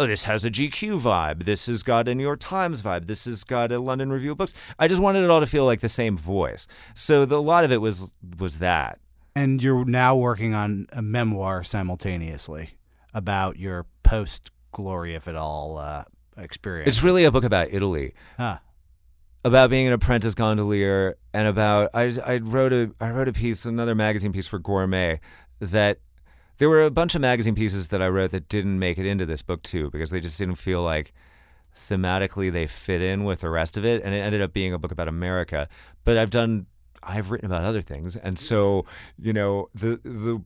oh, 0.00 0.06
this 0.06 0.24
has 0.24 0.44
a 0.46 0.50
GQ 0.50 0.98
vibe. 1.00 1.44
This 1.44 1.66
has 1.66 1.82
got 1.82 2.08
a 2.08 2.14
New 2.14 2.22
York 2.22 2.40
Times 2.40 2.80
vibe. 2.80 3.06
This 3.06 3.26
has 3.26 3.44
got 3.44 3.70
a 3.70 3.78
London 3.78 4.10
Review 4.10 4.32
of 4.32 4.38
Books. 4.38 4.54
I 4.78 4.88
just 4.88 5.00
wanted 5.00 5.22
it 5.24 5.30
all 5.30 5.40
to 5.40 5.46
feel 5.46 5.66
like 5.66 5.80
the 5.80 5.88
same 5.90 6.16
voice. 6.16 6.66
So 6.94 7.24
the, 7.26 7.36
a 7.36 7.38
lot 7.38 7.64
of 7.64 7.70
it 7.72 7.82
was 7.82 8.10
was 8.38 8.58
that. 8.58 8.98
and 9.36 9.62
you're 9.62 9.84
now 9.84 10.16
working 10.16 10.54
on 10.54 10.86
a 10.92 11.02
memoir 11.02 11.62
simultaneously 11.62 12.70
about 13.14 13.58
your 13.58 13.86
post 14.02 14.50
glory 14.72 15.14
if 15.14 15.28
at 15.28 15.36
all 15.36 15.76
uh, 15.78 16.04
experience. 16.38 16.88
It's 16.88 17.02
really 17.02 17.24
a 17.24 17.30
book 17.30 17.44
about 17.44 17.68
Italy, 17.70 18.14
Huh. 18.38 18.58
about 19.44 19.68
being 19.70 19.86
an 19.86 19.92
apprentice 19.92 20.34
gondolier, 20.34 21.16
and 21.34 21.46
about 21.46 21.90
I 21.94 22.16
I 22.24 22.36
wrote 22.38 22.72
a 22.72 22.90
I 23.00 23.10
wrote 23.10 23.28
a 23.28 23.32
piece, 23.32 23.64
another 23.66 23.94
magazine 23.94 24.32
piece 24.32 24.48
for 24.48 24.58
Gourmet 24.58 25.20
that. 25.60 25.98
There 26.60 26.68
were 26.68 26.82
a 26.82 26.90
bunch 26.90 27.14
of 27.14 27.22
magazine 27.22 27.54
pieces 27.54 27.88
that 27.88 28.02
I 28.02 28.08
wrote 28.08 28.32
that 28.32 28.50
didn't 28.50 28.78
make 28.78 28.98
it 28.98 29.06
into 29.06 29.24
this 29.24 29.40
book 29.40 29.62
too 29.62 29.88
because 29.90 30.10
they 30.10 30.20
just 30.20 30.38
didn't 30.38 30.56
feel 30.56 30.82
like 30.82 31.14
thematically 31.74 32.52
they 32.52 32.66
fit 32.66 33.00
in 33.00 33.24
with 33.24 33.40
the 33.40 33.48
rest 33.48 33.78
of 33.78 33.86
it 33.86 34.02
and 34.04 34.14
it 34.14 34.18
ended 34.18 34.42
up 34.42 34.52
being 34.52 34.74
a 34.74 34.78
book 34.78 34.92
about 34.92 35.08
America. 35.08 35.70
But 36.04 36.18
I've 36.18 36.28
done 36.28 36.66
I've 37.02 37.30
written 37.30 37.46
about 37.46 37.64
other 37.64 37.80
things. 37.80 38.14
And 38.14 38.38
so, 38.38 38.84
you 39.18 39.32
know, 39.32 39.70
the 39.74 40.00
the 40.04 40.42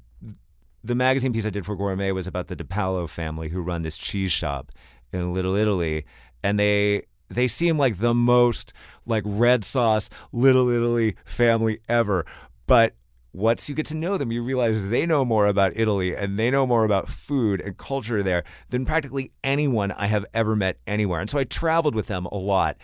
the 0.84 0.94
magazine 0.94 1.32
piece 1.32 1.46
I 1.46 1.50
did 1.50 1.66
for 1.66 1.74
Gourmet 1.74 2.12
was 2.12 2.28
about 2.28 2.46
the 2.46 2.54
DiPalo 2.54 3.08
family 3.08 3.48
who 3.48 3.60
run 3.60 3.82
this 3.82 3.96
cheese 3.96 4.30
shop 4.30 4.70
in 5.12 5.34
Little 5.34 5.56
Italy 5.56 6.04
and 6.44 6.60
they 6.60 7.06
they 7.28 7.48
seem 7.48 7.76
like 7.76 7.98
the 7.98 8.14
most 8.14 8.72
like 9.04 9.24
red 9.26 9.64
sauce 9.64 10.10
Little 10.30 10.70
Italy 10.70 11.16
family 11.24 11.80
ever. 11.88 12.24
But 12.68 12.94
once 13.34 13.68
you 13.68 13.74
get 13.74 13.84
to 13.86 13.96
know 13.96 14.16
them, 14.16 14.30
you 14.30 14.42
realize 14.42 14.90
they 14.90 15.04
know 15.04 15.24
more 15.24 15.48
about 15.48 15.72
Italy 15.74 16.14
and 16.14 16.38
they 16.38 16.50
know 16.52 16.64
more 16.66 16.84
about 16.84 17.08
food 17.08 17.60
and 17.60 17.76
culture 17.76 18.22
there 18.22 18.44
than 18.70 18.86
practically 18.86 19.32
anyone 19.42 19.90
I 19.90 20.06
have 20.06 20.24
ever 20.32 20.54
met 20.54 20.78
anywhere. 20.86 21.20
And 21.20 21.28
so 21.28 21.38
I 21.38 21.44
traveled 21.44 21.96
with 21.96 22.06
them 22.06 22.26
a 22.26 22.36
lot 22.36 22.76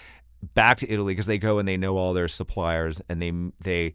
back 0.54 0.78
to 0.78 0.92
Italy 0.92 1.12
because 1.12 1.26
they 1.26 1.38
go 1.38 1.60
and 1.60 1.68
they 1.68 1.76
know 1.76 1.96
all 1.96 2.12
their 2.12 2.26
suppliers 2.26 3.00
and 3.08 3.22
they 3.22 3.32
they 3.62 3.94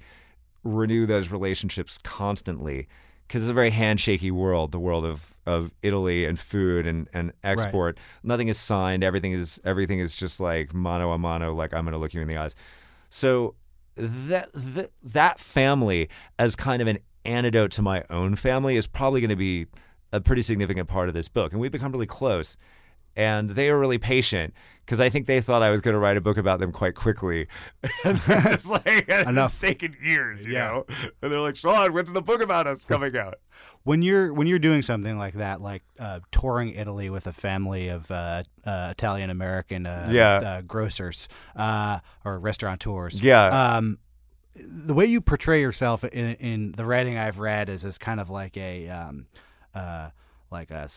renew 0.64 1.06
those 1.06 1.30
relationships 1.30 2.00
constantly 2.02 2.88
because 3.28 3.44
it's 3.44 3.52
a 3.52 3.54
very 3.54 3.72
handshaky 3.72 4.32
world, 4.32 4.72
the 4.72 4.80
world 4.80 5.04
of 5.04 5.36
of 5.46 5.74
Italy 5.84 6.24
and 6.24 6.40
food 6.40 6.88
and, 6.88 7.10
and 7.14 7.34
export. 7.44 7.98
Nothing 8.24 8.48
is 8.48 8.58
signed. 8.58 9.04
Everything 9.04 9.34
is 9.34 9.60
everything 9.66 10.00
is 10.00 10.16
just 10.16 10.40
like 10.40 10.74
mano 10.74 11.12
a 11.12 11.18
mano. 11.18 11.54
Like 11.54 11.74
I'm 11.74 11.84
going 11.84 11.92
to 11.92 11.98
look 11.98 12.14
you 12.14 12.22
in 12.22 12.30
the 12.30 12.38
eyes. 12.38 12.56
So 13.10 13.56
that 13.96 14.50
that 14.54 14.92
that 15.04 15.40
family 15.40 16.10
as 16.38 16.56
kind 16.56 16.82
of 16.82 16.88
an 16.88 17.00
antidote 17.24 17.72
to 17.72 17.82
my 17.82 18.04
own 18.10 18.36
family 18.36 18.76
is 18.76 18.88
probably 18.88 19.22
going 19.22 19.30
to 19.30 19.36
be 19.36 19.68
a 20.12 20.22
pretty 20.22 20.42
significant 20.42 20.88
part 20.88 21.08
of 21.08 21.14
this 21.14 21.28
book, 21.28 21.52
and 21.52 21.60
we've 21.60 21.72
become 21.72 21.92
really 21.92 22.06
close. 22.06 22.56
And 23.16 23.52
they 23.52 23.70
are 23.70 23.80
really 23.80 23.98
patient 23.98 24.54
because 24.86 25.00
I 25.00 25.10
think 25.10 25.26
they 25.26 25.40
thought 25.42 25.62
I 25.64 25.70
was 25.72 25.82
going 25.82 25.94
to 25.94 26.00
write 26.00 26.18
a 26.18 26.22
book 26.22 26.38
about 26.38 26.60
them 26.60 26.72
quite 26.72 26.96
quickly. 26.96 27.48
and 28.04 28.18
just 28.22 28.70
like, 28.70 29.08
Enough. 29.10 29.52
it's 29.54 29.58
taken 29.58 29.96
years, 30.04 30.46
you 30.46 30.54
Yeah. 30.54 30.68
know? 30.68 30.86
And 31.22 31.32
they're 31.32 31.40
like, 31.40 31.56
Sean, 31.56 31.94
when's 31.94 32.12
the 32.12 32.22
book 32.22 32.42
about 32.42 32.68
us 32.68 32.84
coming 32.86 33.16
out? 33.18 33.36
when 33.84 34.02
you're 34.02 34.34
when 34.34 34.48
you're 34.48 34.60
doing 34.60 34.82
something 34.82 35.18
like 35.18 35.36
that, 35.36 35.62
like 35.62 35.82
uh, 36.00 36.20
touring 36.32 36.74
Italy 36.74 37.10
with 37.10 37.26
a 37.26 37.32
family 37.34 37.88
of 37.88 38.12
uh, 38.12 38.44
uh, 38.66 38.90
Italian 38.92 39.30
American 39.30 39.86
uh, 39.86 40.10
Yeah. 40.12 40.36
uh, 40.36 40.62
grocers 40.62 41.30
uh, 41.56 42.00
or 42.26 42.38
restaurateurs, 42.40 43.22
Yeah. 43.22 43.76
Um, 43.78 43.98
the 44.58 44.94
way 44.94 45.06
you 45.06 45.20
portray 45.22 45.62
yourself 45.62 46.04
in 46.04 46.36
in 46.36 46.72
the 46.74 46.86
writing 46.86 47.18
I've 47.18 47.40
read 47.40 47.70
is 47.70 47.84
as 47.86 47.98
kind 47.98 48.20
of 48.20 48.30
like 48.30 48.56
a 48.58 48.88
um, 48.90 49.28
uh, 49.74 50.10
like 50.56 50.72
a 50.72 50.88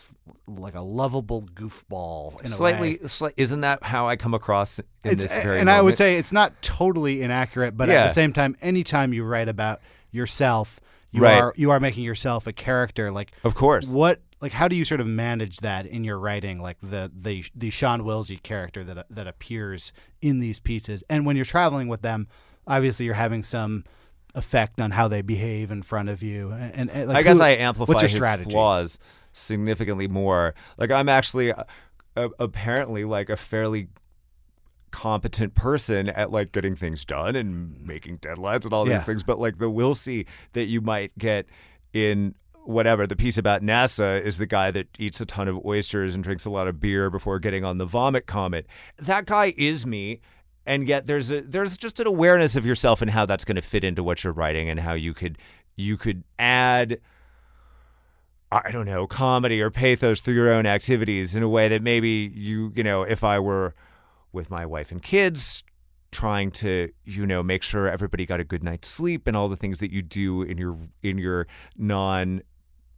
like 0.46 0.74
a 0.76 0.80
lovable 0.80 1.42
goofball 1.42 2.32
in 2.40 2.46
a 2.46 2.50
way. 2.50 2.56
Slightly, 2.56 2.98
sli- 2.98 3.32
isn't 3.36 3.60
that 3.62 3.82
how 3.82 4.08
I 4.08 4.14
come 4.16 4.34
across 4.34 4.78
in 4.78 4.84
It's- 5.04 5.22
this 5.22 5.42
very 5.44 5.58
and 5.58 5.68
I 5.70 5.82
would 5.82 5.96
say 5.96 6.16
it's 6.16 6.32
not 6.32 6.60
totally 6.62 7.22
inaccurate, 7.22 7.76
but 7.76 7.88
Yeah. 7.88 8.04
at 8.04 8.08
the 8.08 8.14
same 8.14 8.32
time, 8.32 8.56
anytime 8.62 9.12
you 9.12 9.24
write 9.24 9.48
about 9.48 9.80
yourself, 10.12 10.78
you 11.10 11.22
Right. 11.22 11.40
are 11.40 11.52
you 11.56 11.70
are 11.70 11.80
making 11.80 12.04
yourself 12.04 12.46
a 12.46 12.52
character. 12.52 13.10
Like 13.10 13.32
Of 13.44 13.54
course. 13.54 13.86
what 13.88 14.20
like 14.40 14.52
how 14.52 14.68
do 14.68 14.76
you 14.76 14.84
sort 14.84 15.00
of 15.00 15.06
manage 15.08 15.56
that 15.58 15.86
in 15.86 16.04
your 16.04 16.18
writing 16.18 16.60
like 16.62 16.76
the 16.82 17.10
the 17.18 17.44
the 17.56 17.70
Sean 17.70 18.02
Wilsey 18.02 18.40
character 18.42 18.84
that 18.84 19.06
that 19.10 19.26
appears 19.26 19.92
in 20.22 20.38
these 20.38 20.60
pieces 20.60 21.02
and 21.10 21.26
when 21.26 21.34
you're 21.36 21.44
traveling 21.56 21.88
with 21.88 22.02
them 22.02 22.28
obviously 22.66 23.04
you're 23.06 23.14
having 23.26 23.42
some 23.42 23.82
effect 24.34 24.80
on 24.80 24.90
how 24.92 25.08
they 25.08 25.22
behave 25.22 25.70
in 25.72 25.82
front 25.82 26.08
of 26.08 26.22
you 26.22 26.52
and, 26.52 26.72
and, 26.74 26.90
and, 26.90 27.08
like, 27.08 27.16
I 27.16 27.22
guess 27.22 27.38
who- 27.38 27.42
I 27.42 27.50
amplify 27.56 27.92
what's 27.94 28.02
your 28.02 28.08
his 28.10 28.16
strategy 28.16 28.50
flaws 28.50 28.98
significantly 29.38 30.08
more. 30.08 30.54
Like 30.76 30.90
I'm 30.90 31.08
actually 31.08 31.52
uh, 31.52 31.64
apparently 32.38 33.04
like 33.04 33.28
a 33.30 33.36
fairly 33.36 33.88
competent 34.90 35.54
person 35.54 36.08
at 36.08 36.30
like 36.32 36.52
getting 36.52 36.74
things 36.74 37.04
done 37.04 37.36
and 37.36 37.86
making 37.86 38.18
deadlines 38.18 38.64
and 38.64 38.72
all 38.72 38.88
Yeah. 38.88 38.96
these 38.96 39.04
things, 39.06 39.22
but 39.22 39.38
like 39.38 39.58
the 39.58 39.70
Wilsey 39.70 40.26
that 40.54 40.64
you 40.64 40.80
might 40.80 41.16
get 41.18 41.46
in 41.92 42.34
whatever 42.64 43.06
the 43.06 43.16
piece 43.16 43.38
about 43.38 43.62
NASA 43.62 44.22
is 44.22 44.38
the 44.38 44.46
guy 44.46 44.70
that 44.70 44.88
eats 44.98 45.20
a 45.20 45.26
ton 45.26 45.48
of 45.48 45.64
oysters 45.64 46.14
and 46.14 46.22
drinks 46.24 46.44
a 46.44 46.50
lot 46.50 46.68
of 46.68 46.80
beer 46.80 47.08
before 47.10 47.38
getting 47.38 47.64
on 47.64 47.78
the 47.78 47.86
vomit 47.86 48.26
comet. 48.26 48.66
That 48.98 49.26
guy 49.26 49.54
is 49.56 49.86
me. 49.86 50.20
And 50.66 50.86
yet 50.86 51.06
there's 51.06 51.30
a 51.30 51.40
there's 51.40 51.78
just 51.78 51.98
an 51.98 52.06
awareness 52.06 52.54
of 52.56 52.66
yourself 52.66 53.00
and 53.00 53.10
how 53.10 53.24
that's 53.24 53.42
going 53.44 53.56
to 53.56 53.62
fit 53.62 53.84
into 53.84 54.02
what 54.02 54.22
you're 54.22 54.34
writing 54.34 54.68
and 54.68 54.78
how 54.78 54.92
you 54.92 55.14
could 55.14 55.38
you 55.76 55.96
could 55.96 56.24
add 56.38 57.00
I 58.50 58.70
don't 58.70 58.86
know, 58.86 59.06
comedy 59.06 59.60
or 59.60 59.70
pathos 59.70 60.20
through 60.20 60.34
your 60.34 60.50
own 60.52 60.64
activities 60.64 61.34
in 61.34 61.42
a 61.42 61.48
way 61.48 61.68
that 61.68 61.82
maybe 61.82 62.32
you, 62.34 62.72
you 62.74 62.82
know, 62.82 63.02
if 63.02 63.22
I 63.22 63.38
were 63.38 63.74
with 64.32 64.50
my 64.50 64.64
wife 64.64 64.90
and 64.90 65.02
kids 65.02 65.62
trying 66.10 66.50
to, 66.50 66.90
you 67.04 67.26
know, 67.26 67.42
make 67.42 67.62
sure 67.62 67.88
everybody 67.88 68.24
got 68.24 68.40
a 68.40 68.44
good 68.44 68.64
night's 68.64 68.88
sleep 68.88 69.26
and 69.26 69.36
all 69.36 69.48
the 69.48 69.56
things 69.56 69.80
that 69.80 69.92
you 69.92 70.00
do 70.00 70.42
in 70.42 70.56
your 70.56 70.78
in 71.02 71.18
your 71.18 71.46
non 71.76 72.42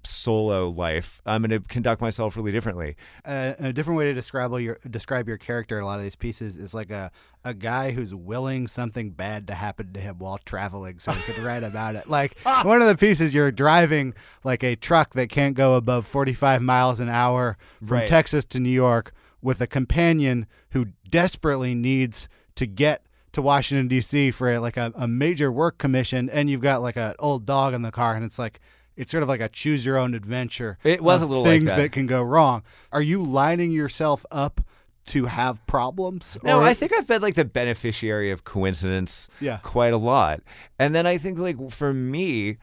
solo 0.03 0.69
life, 0.71 1.21
I'm 1.27 1.43
going 1.43 1.51
to 1.51 1.61
conduct 1.69 2.01
myself 2.01 2.37
really 2.37 2.53
differently. 2.53 2.97
uh, 3.25 3.53
a 3.59 3.73
different 3.73 3.99
way 3.99 4.05
to 4.07 4.15
describe 4.15 4.53
your 4.61 4.79
describe 4.89 5.29
your 5.29 5.37
character 5.37 5.77
in 5.77 5.83
a 5.83 5.87
lot 5.87 5.99
of 5.99 6.03
these 6.03 6.17
pieces 6.17 6.57
is 6.57 6.73
like 6.75 6.91
a, 6.91 7.11
a 7.45 7.53
guy 7.55 7.91
who's 7.93 8.15
willing 8.15 8.67
something 8.69 9.11
bad 9.11 9.47
to 9.49 9.55
happen 9.55 9.93
to 9.93 10.01
him 10.01 10.19
while 10.19 10.39
traveling 10.39 10.99
so 10.99 11.13
he 11.13 11.23
could 11.33 11.39
write 11.45 11.63
about 11.65 11.95
it. 11.97 12.09
Like 12.09 12.39
one 12.45 12.81
of 12.81 12.89
the 12.89 12.97
pieces 12.97 13.35
you're 13.35 13.51
driving 13.51 14.15
like 14.45 14.63
a 14.63 14.77
truck 14.77 15.15
that 15.15 15.29
can't 15.29 15.55
go 15.55 15.75
above 15.75 16.07
45 16.07 16.63
miles 16.63 17.01
an 17.01 17.09
hour 17.09 17.57
from 17.79 17.99
Right. 17.99 18.09
Texas 18.09 18.45
to 18.47 18.61
New 18.61 18.71
York 18.71 19.13
with 19.43 19.61
a 19.61 19.67
companion 19.67 20.47
who 20.71 20.87
desperately 21.09 21.75
needs 21.75 22.29
to 22.55 22.67
get 22.67 23.05
to 23.33 23.41
Washington 23.43 23.87
D.C. 23.89 24.31
for 24.33 24.59
like 24.59 24.77
a, 24.77 24.93
a 24.97 25.07
major 25.07 25.53
work 25.53 25.79
commission 25.79 26.29
and 26.31 26.51
you've 26.51 26.61
got 26.61 26.83
like 26.83 26.97
an 26.97 27.15
old 27.19 27.47
dog 27.47 27.75
in 27.75 27.83
the 27.83 27.91
car 27.93 28.15
and 28.15 28.25
it's 28.25 28.39
like 28.39 28.61
it's 29.01 29.11
sort 29.11 29.23
of 29.23 29.31
like 29.31 29.41
a 29.41 29.49
choose 29.49 29.83
your 29.83 29.97
own 29.97 30.15
adventure. 30.15 30.77
It 30.85 31.03
was 31.03 31.23
a 31.23 31.27
little 31.27 31.43
like 31.43 31.53
things 31.53 31.75
that. 31.75 31.91
can 31.91 32.07
go 32.07 32.23
wrong. 32.23 32.63
Are 32.93 33.01
you 33.01 33.23
lining 33.23 33.73
yourself 33.73 34.27
up 34.31 34.61
to 35.07 35.25
have 35.25 35.67
problems? 35.67 36.37
No, 36.43 36.61
I 36.63 36.75
think 36.75 36.93
I've 36.93 37.07
been 37.07 37.23
like 37.23 37.35
the 37.35 37.47
beneficiary 37.47 38.31
of 38.31 38.45
coincidence 38.45 39.31
Yeah. 39.41 39.57
quite 39.63 39.95
a 39.95 39.97
lot. 39.97 40.43
And 40.79 40.95
then 40.95 41.07
I 41.07 41.17
think 41.17 41.39
like 41.39 41.71
for 41.71 41.95
me, 41.95 42.59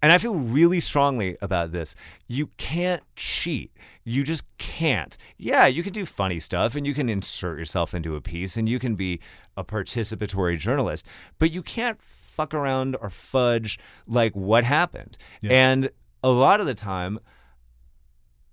and 0.00 0.10
I 0.10 0.16
feel 0.16 0.36
really 0.36 0.80
strongly 0.80 1.36
about 1.42 1.72
this, 1.72 1.94
you 2.28 2.46
can't 2.56 3.02
cheat. 3.14 3.70
You 4.04 4.24
just 4.24 4.44
can't. 4.56 5.18
Yeah, 5.36 5.66
you 5.66 5.82
can 5.82 5.92
do 5.92 6.06
funny 6.06 6.40
stuff 6.40 6.76
and 6.76 6.86
you 6.86 6.94
can 6.94 7.10
insert 7.10 7.58
yourself 7.58 7.92
into 7.92 8.16
a 8.16 8.22
piece 8.22 8.56
and 8.56 8.66
you 8.66 8.78
can 8.78 8.94
be 8.94 9.20
a 9.54 9.64
participatory 9.64 10.58
journalist, 10.58 11.04
but 11.38 11.50
you 11.50 11.62
can't 11.62 12.00
fuck 12.38 12.54
around 12.54 12.96
or 13.00 13.10
fudge 13.10 13.78
like 14.06 14.32
what 14.34 14.62
happened. 14.62 15.18
And 15.50 15.90
a 16.22 16.30
lot 16.30 16.60
of 16.60 16.66
the 16.66 16.74
time, 16.74 17.18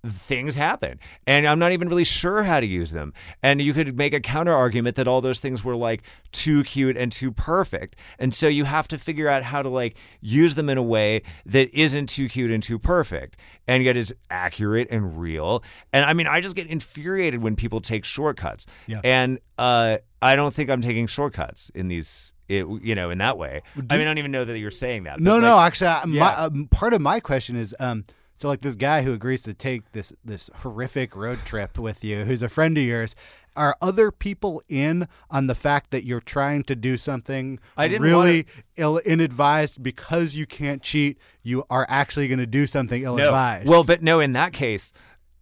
things 0.08 0.54
happen. 0.54 1.00
And 1.26 1.46
i'm 1.48 1.58
not 1.58 1.72
even 1.72 1.88
really 1.88 2.04
sure 2.04 2.42
how 2.44 2.60
to 2.60 2.66
use 2.66 2.92
them. 2.92 3.12
And 3.42 3.60
you 3.60 3.72
could 3.72 3.96
make 3.96 4.14
a 4.14 4.20
counter 4.20 4.52
argument 4.52 4.96
that 4.96 5.08
all 5.08 5.20
those 5.20 5.40
things 5.40 5.64
were 5.64 5.76
like 5.76 6.02
too 6.32 6.62
cute 6.64 6.96
and 6.96 7.10
too 7.10 7.32
perfect. 7.32 7.96
And 8.18 8.32
so 8.32 8.46
you 8.46 8.64
have 8.64 8.86
to 8.88 8.98
figure 8.98 9.28
out 9.28 9.42
how 9.42 9.62
to 9.62 9.68
like 9.68 9.96
use 10.20 10.54
them 10.54 10.68
in 10.68 10.78
a 10.78 10.82
way 10.82 11.22
that 11.46 11.72
isn't 11.72 12.08
too 12.08 12.28
cute 12.28 12.50
and 12.50 12.62
too 12.62 12.78
perfect 12.78 13.36
and 13.66 13.82
yet 13.82 13.96
is 13.96 14.14
accurate 14.30 14.88
and 14.90 15.18
real. 15.20 15.62
And 15.92 16.04
i 16.04 16.12
mean 16.12 16.26
i 16.26 16.40
just 16.40 16.56
get 16.56 16.66
infuriated 16.68 17.42
when 17.42 17.56
people 17.56 17.80
take 17.80 18.04
shortcuts. 18.04 18.66
Yeah. 18.86 19.00
and 19.02 19.38
uh 19.58 19.98
i 20.22 20.36
don't 20.36 20.54
think 20.54 20.70
i'm 20.70 20.82
taking 20.82 21.06
shortcuts 21.06 21.70
in 21.74 21.88
these 21.88 22.32
it, 22.48 22.66
you 22.82 22.94
know 22.94 23.10
in 23.10 23.18
that 23.18 23.36
way 23.38 23.62
i 23.76 23.80
mean 23.80 23.90
i 23.92 24.04
don't 24.04 24.18
even 24.18 24.30
know 24.30 24.44
that 24.44 24.58
you're 24.58 24.70
saying 24.70 25.04
that 25.04 25.18
No, 25.20 25.36
but, 25.36 25.40
no. 25.40 25.58
Actually, 25.58 25.88
I- 25.88 26.04
my, 26.04 26.14
yeah. 26.14 26.34
um, 26.44 26.68
part 26.70 26.92
of 26.94 27.00
my 27.00 27.20
question 27.20 27.56
is, 27.56 27.74
um, 27.80 28.04
so 28.36 28.48
like 28.48 28.60
this 28.60 28.74
guy 28.74 29.02
who 29.02 29.12
agrees 29.14 29.42
to 29.42 29.54
take 29.54 29.92
this 29.92 30.12
this 30.24 30.50
horrific 30.56 31.16
road 31.16 31.38
trip 31.46 31.78
with 31.78 32.04
you, 32.04 32.24
who's 32.24 32.42
a 32.42 32.48
friend 32.50 32.76
of 32.76 32.84
yours. 32.84 33.14
Are 33.56 33.74
other 33.80 34.10
people 34.12 34.62
in 34.68 35.08
on 35.30 35.46
the 35.46 35.54
fact 35.54 35.90
that 35.90 36.04
you're 36.04 36.20
trying 36.20 36.62
to 36.64 36.76
do 36.76 36.98
something 36.98 37.58
I 37.78 37.88
didn't 37.88 38.02
really 38.02 38.44
ill 38.76 38.98
inadvised 38.98 39.82
because 39.82 40.36
you 40.36 40.44
can't 40.44 40.82
cheat? 40.82 41.16
You 41.42 41.64
are 41.70 41.86
actually 41.88 42.28
going 42.28 42.38
to 42.40 42.46
do 42.46 42.66
something 42.66 43.02
ill 43.02 43.18
advised. 43.18 43.70
Well, 43.70 43.82
but 43.84 44.02
no, 44.02 44.20
in 44.20 44.34
that 44.34 44.52
case, 44.52 44.92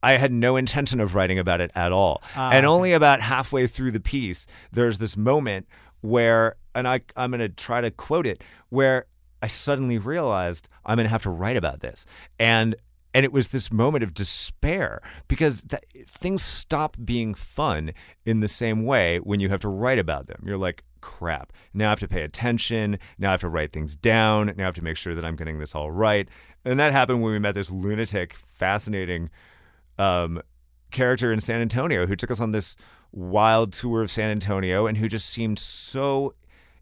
I 0.00 0.16
had 0.18 0.30
no 0.32 0.54
intention 0.54 1.00
of 1.00 1.16
writing 1.16 1.40
about 1.40 1.60
it 1.60 1.72
at 1.74 1.90
all. 1.90 2.22
Ah, 2.36 2.52
and 2.52 2.64
only 2.64 2.92
about 2.92 3.20
halfway 3.22 3.66
through 3.66 3.90
the 3.90 3.98
piece, 4.00 4.46
there's 4.70 4.98
this 4.98 5.16
moment 5.16 5.66
where, 6.04 6.56
and 6.74 6.86
I, 6.86 7.00
I'm 7.16 7.30
going 7.30 7.40
to 7.40 7.48
try 7.48 7.80
to 7.80 7.90
quote 7.90 8.26
it, 8.26 8.42
where 8.68 9.06
I 9.42 9.46
suddenly 9.46 9.96
realized 9.96 10.68
I'm 10.84 10.96
going 10.96 11.06
to 11.06 11.10
have 11.10 11.22
to 11.22 11.30
write 11.30 11.56
about 11.56 11.80
this. 11.80 12.04
And 12.38 12.76
and 13.16 13.24
it 13.24 13.32
was 13.32 13.48
this 13.48 13.70
moment 13.70 14.02
of 14.02 14.12
despair 14.12 15.00
because 15.28 15.64
things 16.08 16.42
stop 16.42 16.96
being 17.04 17.32
fun 17.32 17.92
in 18.26 18.40
the 18.40 18.48
same 18.48 18.84
way 18.84 19.18
when 19.18 19.38
you 19.38 19.48
have 19.50 19.60
to 19.60 19.68
write 19.68 20.00
about 20.00 20.26
them. 20.26 20.42
You're 20.44 20.58
like, 20.58 20.82
crap, 21.00 21.52
now 21.72 21.86
I 21.86 21.90
have 21.90 22.00
to 22.00 22.08
pay 22.08 22.22
attention. 22.22 22.98
Now 23.16 23.28
I 23.28 23.30
have 23.30 23.40
to 23.42 23.48
write 23.48 23.72
things 23.72 23.94
down. 23.94 24.52
Now 24.56 24.64
I 24.64 24.66
have 24.66 24.74
to 24.74 24.82
make 24.82 24.96
sure 24.96 25.14
that 25.14 25.24
I'm 25.24 25.36
getting 25.36 25.60
this 25.60 25.76
all 25.76 25.92
right. 25.92 26.28
And 26.64 26.80
that 26.80 26.90
happened 26.90 27.22
when 27.22 27.32
we 27.32 27.38
met 27.38 27.54
this 27.54 27.70
lunatic, 27.70 28.34
fascinating 28.34 29.30
um, 29.96 30.42
character 30.94 31.30
in 31.32 31.40
San 31.40 31.60
Antonio 31.60 32.06
who 32.06 32.16
took 32.16 32.30
us 32.30 32.40
on 32.40 32.52
this 32.52 32.76
wild 33.12 33.72
tour 33.72 34.02
of 34.02 34.10
San 34.10 34.30
Antonio 34.30 34.86
and 34.86 34.96
who 34.96 35.08
just 35.08 35.28
seemed 35.28 35.58
so 35.58 36.34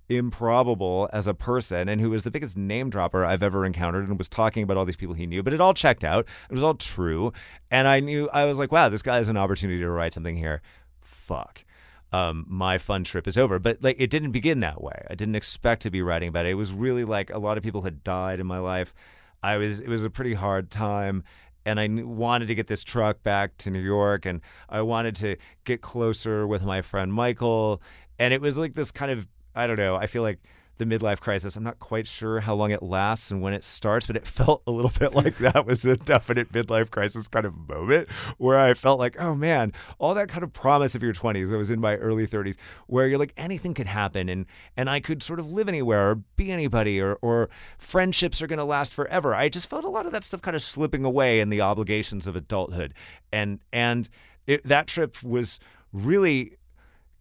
improbable 0.09 1.09
as 1.13 1.27
a 1.27 1.35
person 1.35 1.89
and 1.89 2.01
who 2.01 2.11
was 2.11 2.23
the 2.23 2.31
biggest 2.31 2.57
name 2.57 2.91
dropper 2.91 3.25
I've 3.25 3.43
ever 3.43 3.65
encountered 3.65 4.09
and 4.09 4.19
was 4.19 4.29
talking 4.29 4.63
about 4.63 4.77
all 4.77 4.85
these 4.85 4.97
people 4.97 5.15
he 5.15 5.27
knew, 5.27 5.43
but 5.43 5.53
it 5.53 5.61
all 5.61 5.75
checked 5.75 6.05
out. 6.05 6.27
It 6.51 6.55
was 6.55 6.63
all 6.63 6.75
true. 6.75 7.33
And 7.71 7.89
I 7.89 8.01
knew, 8.01 8.29
I 8.33 8.45
was 8.45 8.59
like, 8.59 8.73
wow, 8.73 8.89
this 8.89 9.03
guy 9.03 9.17
has 9.17 9.29
an 9.29 9.37
opportunity 9.37 9.81
to 9.81 9.91
write 9.91 10.13
something 10.13 10.37
here. 10.37 10.63
Fuck. 11.01 11.65
Um, 12.13 12.45
my 12.49 12.79
fun 12.79 13.05
trip 13.05 13.27
is 13.27 13.39
over. 13.39 13.59
But 13.59 13.83
like, 13.83 13.97
it 13.99 14.11
didn't 14.11 14.33
begin 14.33 14.61
that 14.61 14.83
way. 14.83 15.05
I 15.09 15.15
didn't 15.15 15.37
expect 15.37 15.83
to 15.83 15.91
be 15.91 16.03
writing 16.03 16.29
about 16.29 16.47
it. 16.47 16.51
It 16.51 16.55
was 16.55 16.73
really 16.73 17.05
like 17.05 17.31
a 17.31 17.39
lot 17.39 17.57
of 17.57 17.63
people 17.63 17.83
had 17.83 18.05
died 18.05 18.39
in 18.39 18.47
my 18.47 18.59
life. 18.59 18.95
I 19.43 19.57
was, 19.57 19.81
it 19.81 19.89
was 19.89 20.05
a 20.05 20.11
pretty 20.11 20.35
hard 20.35 20.71
time 20.71 21.25
and 21.65 21.81
I 21.81 21.89
wanted 21.89 22.47
to 22.47 22.55
get 22.55 22.67
this 22.67 22.83
truck 22.83 23.23
back 23.23 23.57
to 23.59 23.71
New 23.71 23.81
York, 23.81 24.27
and 24.27 24.41
I 24.69 24.83
wanted 24.83 25.17
to 25.17 25.37
get 25.65 25.81
closer 25.81 26.47
with 26.47 26.63
my 26.63 26.83
friend 26.83 27.13
Michael, 27.13 27.83
and 28.19 28.35
it 28.35 28.41
was 28.41 28.57
like 28.57 28.75
this 28.75 28.93
kind 28.93 29.11
of 29.11 29.27
I 29.55 29.67
don't 29.67 29.77
know. 29.77 29.97
I 29.97 30.07
feel 30.07 30.23
like 30.23 30.39
the 30.79 30.85
midlife 30.85 31.21
crisis. 31.21 31.57
I'm 31.57 31.63
not 31.63 31.79
quite 31.79 32.07
sure 32.07 32.41
how 32.41 32.55
long 32.55 32.71
it 32.71 32.83
lasts 32.83 33.31
and 33.31 33.41
when 33.41 33.53
it 33.53 33.63
starts, 33.63 34.07
but 34.07 34.17
it 34.17 34.27
felt 34.43 34.63
a 34.67 34.71
little 34.71 34.93
bit 34.99 35.15
like 35.15 35.37
that 35.39 35.67
was 35.67 35.85
a 35.85 35.97
definite 35.97 36.53
midlife 36.53 36.91
crisis 36.91 37.29
kind 37.29 37.47
of 37.47 37.55
moment 37.69 38.09
where 38.39 38.59
I 38.59 38.75
felt 38.75 38.99
like, 38.99 39.21
oh 39.21 39.35
man, 39.35 39.73
all 39.99 40.15
that 40.15 40.29
kind 40.29 40.43
of 40.43 40.53
promise 40.53 40.95
of 40.95 41.03
your 41.03 41.13
20s. 41.13 41.53
I 41.53 41.57
was 41.57 41.71
in 41.71 41.81
my 41.81 41.97
early 41.97 42.27
30s 42.27 42.57
where 42.87 43.07
you're 43.07 43.19
like 43.19 43.35
anything 43.37 43.75
could 43.75 43.87
happen 43.87 44.29
and 44.29 44.47
and 44.77 44.89
I 44.89 45.01
could 45.01 45.23
sort 45.23 45.41
of 45.41 45.53
live 45.53 45.69
anywhere 45.69 46.11
or 46.11 46.15
be 46.37 46.51
anybody 46.51 47.01
or 47.01 47.19
or 47.23 47.51
friendships 47.79 48.43
are 48.43 48.47
going 48.47 48.59
to 48.59 48.65
last 48.65 48.95
forever. 48.95 49.35
I 49.35 49.49
just 49.49 49.69
felt 49.69 49.85
a 49.85 49.89
lot 49.89 50.07
of 50.07 50.13
that 50.13 50.25
stuff 50.25 50.43
kind 50.43 50.57
of 50.57 50.63
slipping 50.63 51.05
away 51.05 51.41
in 51.41 51.49
the 51.49 51.61
obligations 51.61 52.27
of 52.27 52.37
adulthood. 52.37 52.95
And 53.33 53.61
and 53.73 54.09
it, 54.47 54.65
that 54.65 54.87
trip 54.87 55.23
was 55.23 55.61
really 55.93 56.57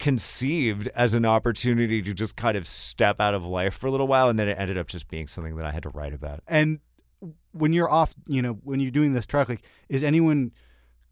conceived 0.01 0.89
as 0.95 1.13
an 1.13 1.25
opportunity 1.25 2.01
to 2.01 2.13
just 2.13 2.35
kind 2.35 2.57
of 2.57 2.67
step 2.67 3.21
out 3.21 3.35
of 3.35 3.45
life 3.45 3.75
for 3.75 3.85
a 3.85 3.91
little 3.91 4.07
while 4.07 4.29
and 4.29 4.37
then 4.37 4.49
it 4.49 4.57
ended 4.57 4.75
up 4.77 4.87
just 4.87 5.07
being 5.07 5.27
something 5.27 5.55
that 5.55 5.65
I 5.65 5.71
had 5.71 5.83
to 5.83 5.89
write 5.89 6.11
about. 6.11 6.41
And 6.47 6.79
when 7.51 7.71
you're 7.71 7.89
off, 7.89 8.15
you 8.27 8.41
know, 8.41 8.53
when 8.63 8.79
you're 8.79 8.91
doing 8.91 9.13
this 9.13 9.27
truck, 9.27 9.47
like, 9.47 9.61
is 9.89 10.03
anyone 10.03 10.51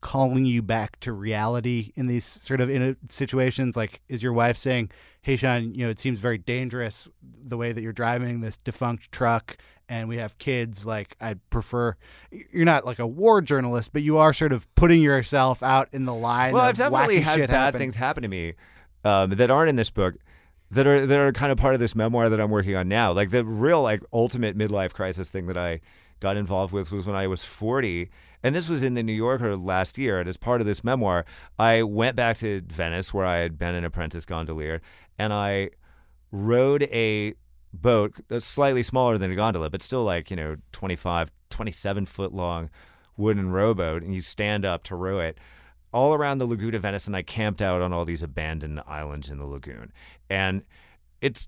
calling 0.02 0.46
you 0.46 0.64
back 0.64 1.00
to 1.02 1.12
reality 1.12 1.92
in 1.96 2.08
these 2.08 2.26
sort 2.26 2.62
of 2.62 2.70
in 2.70 2.82
a, 2.82 2.96
situations? 3.10 3.78
Like, 3.78 4.02
is 4.10 4.24
your 4.24 4.34
wife 4.34 4.58
saying, 4.58 4.90
"Hey, 5.22 5.36
Sean, 5.36 5.76
you 5.76 5.86
know, 5.86 5.92
it 5.92 6.00
seems 6.00 6.20
very 6.20 6.40
dangerous 6.40 7.08
the 7.22 7.58
way 7.58 7.72
that 7.72 7.84
you're 7.84 7.94
driving 7.94 8.42
this 8.42 8.58
defunct 8.58 9.12
truck, 9.12 9.58
and 9.88 10.10
we 10.10 10.18
have 10.18 10.36
kids. 10.40 10.84
Like, 10.84 11.16
I'd 11.22 11.48
prefer." 11.52 11.96
You're 12.32 12.66
not 12.66 12.86
like 12.86 12.98
a 12.98 13.06
war 13.06 13.42
journalist, 13.42 13.94
but 13.94 14.02
you 14.02 14.18
are 14.18 14.34
sort 14.34 14.52
of 14.52 14.74
putting 14.74 15.02
yourself 15.02 15.62
out 15.62 15.90
in 15.92 16.06
the 16.06 16.16
line. 16.16 16.54
Well, 16.54 16.64
of 16.64 16.70
I've 16.70 16.78
definitely 16.78 17.20
had 17.20 17.40
bad 17.42 17.50
happen. 17.50 17.80
things 17.80 17.96
happen 17.96 18.24
to 18.24 18.30
me 18.30 18.56
um, 19.04 19.32
that 19.32 19.50
aren't 19.52 19.70
in 19.70 19.76
this 19.76 19.90
book. 19.90 20.16
That 20.72 20.86
are 20.86 21.06
that 21.06 21.18
are 21.18 21.32
kind 21.32 21.52
of 21.52 21.58
part 21.58 21.74
of 21.74 21.80
this 21.80 21.96
memoir 21.96 22.30
that 22.30 22.40
I'm 22.40 22.52
working 22.52 22.76
on 22.76 22.88
now. 22.88 23.12
Like 23.12 23.32
the 23.32 23.44
real 23.44 23.82
like 23.82 24.04
ultimate 24.14 24.56
midlife 24.56 24.94
crisis 24.94 25.28
thing 25.30 25.48
that 25.48 25.58
I 25.58 25.82
got 26.20 26.38
involved 26.38 26.74
with 26.74 26.92
was 26.92 27.08
when 27.08 27.16
I 27.16 27.26
was 27.28 27.44
40, 27.44 28.10
and 28.44 28.54
this 28.54 28.70
was 28.70 28.84
in 28.84 28.94
the 28.94 29.02
New 29.02 29.14
Yorker 29.14 29.56
last 29.56 29.98
year. 29.98 30.20
And 30.20 30.30
as 30.30 30.38
part 30.38 30.62
of 30.62 30.68
this 30.68 30.84
memoir, 30.84 31.26
I 31.58 31.82
went 31.82 32.16
back 32.16 32.38
to 32.38 32.62
Venice 32.68 33.14
where 33.14 33.26
I 33.26 33.38
had 33.38 33.58
been 33.58 33.74
an 33.74 33.84
apprentice 33.84 34.26
gondolier, 34.26 34.82
and 35.18 35.34
I 35.34 35.72
rode 36.32 36.84
a 36.84 37.34
boat 37.74 38.20
slightly 38.40 38.84
smaller 38.84 39.18
than 39.18 39.32
a 39.32 39.36
gondola, 39.36 39.72
but 39.72 39.82
still 39.82 40.04
like 40.04 40.30
you 40.30 40.36
know 40.36 40.58
25, 40.72 41.32
27 41.50 42.06
foot 42.06 42.34
long 42.34 42.70
wooden 43.18 43.52
rowboat, 43.52 44.04
and 44.04 44.14
you 44.14 44.22
stand 44.22 44.66
up 44.66 44.84
to 44.84 44.96
row 44.96 45.20
it 45.20 45.40
all 45.92 46.14
around 46.14 46.38
the 46.38 46.46
lagoon 46.46 46.76
of 46.76 46.82
Venice, 46.82 47.08
and 47.08 47.16
I 47.16 47.22
camped 47.22 47.62
out 47.62 47.82
on 47.82 47.94
all 47.94 48.06
these 48.06 48.24
abandoned 48.24 48.82
islands 48.88 49.30
in 49.30 49.38
the 49.38 49.46
lagoon. 49.46 49.92
And 50.30 50.64
it's 51.22 51.48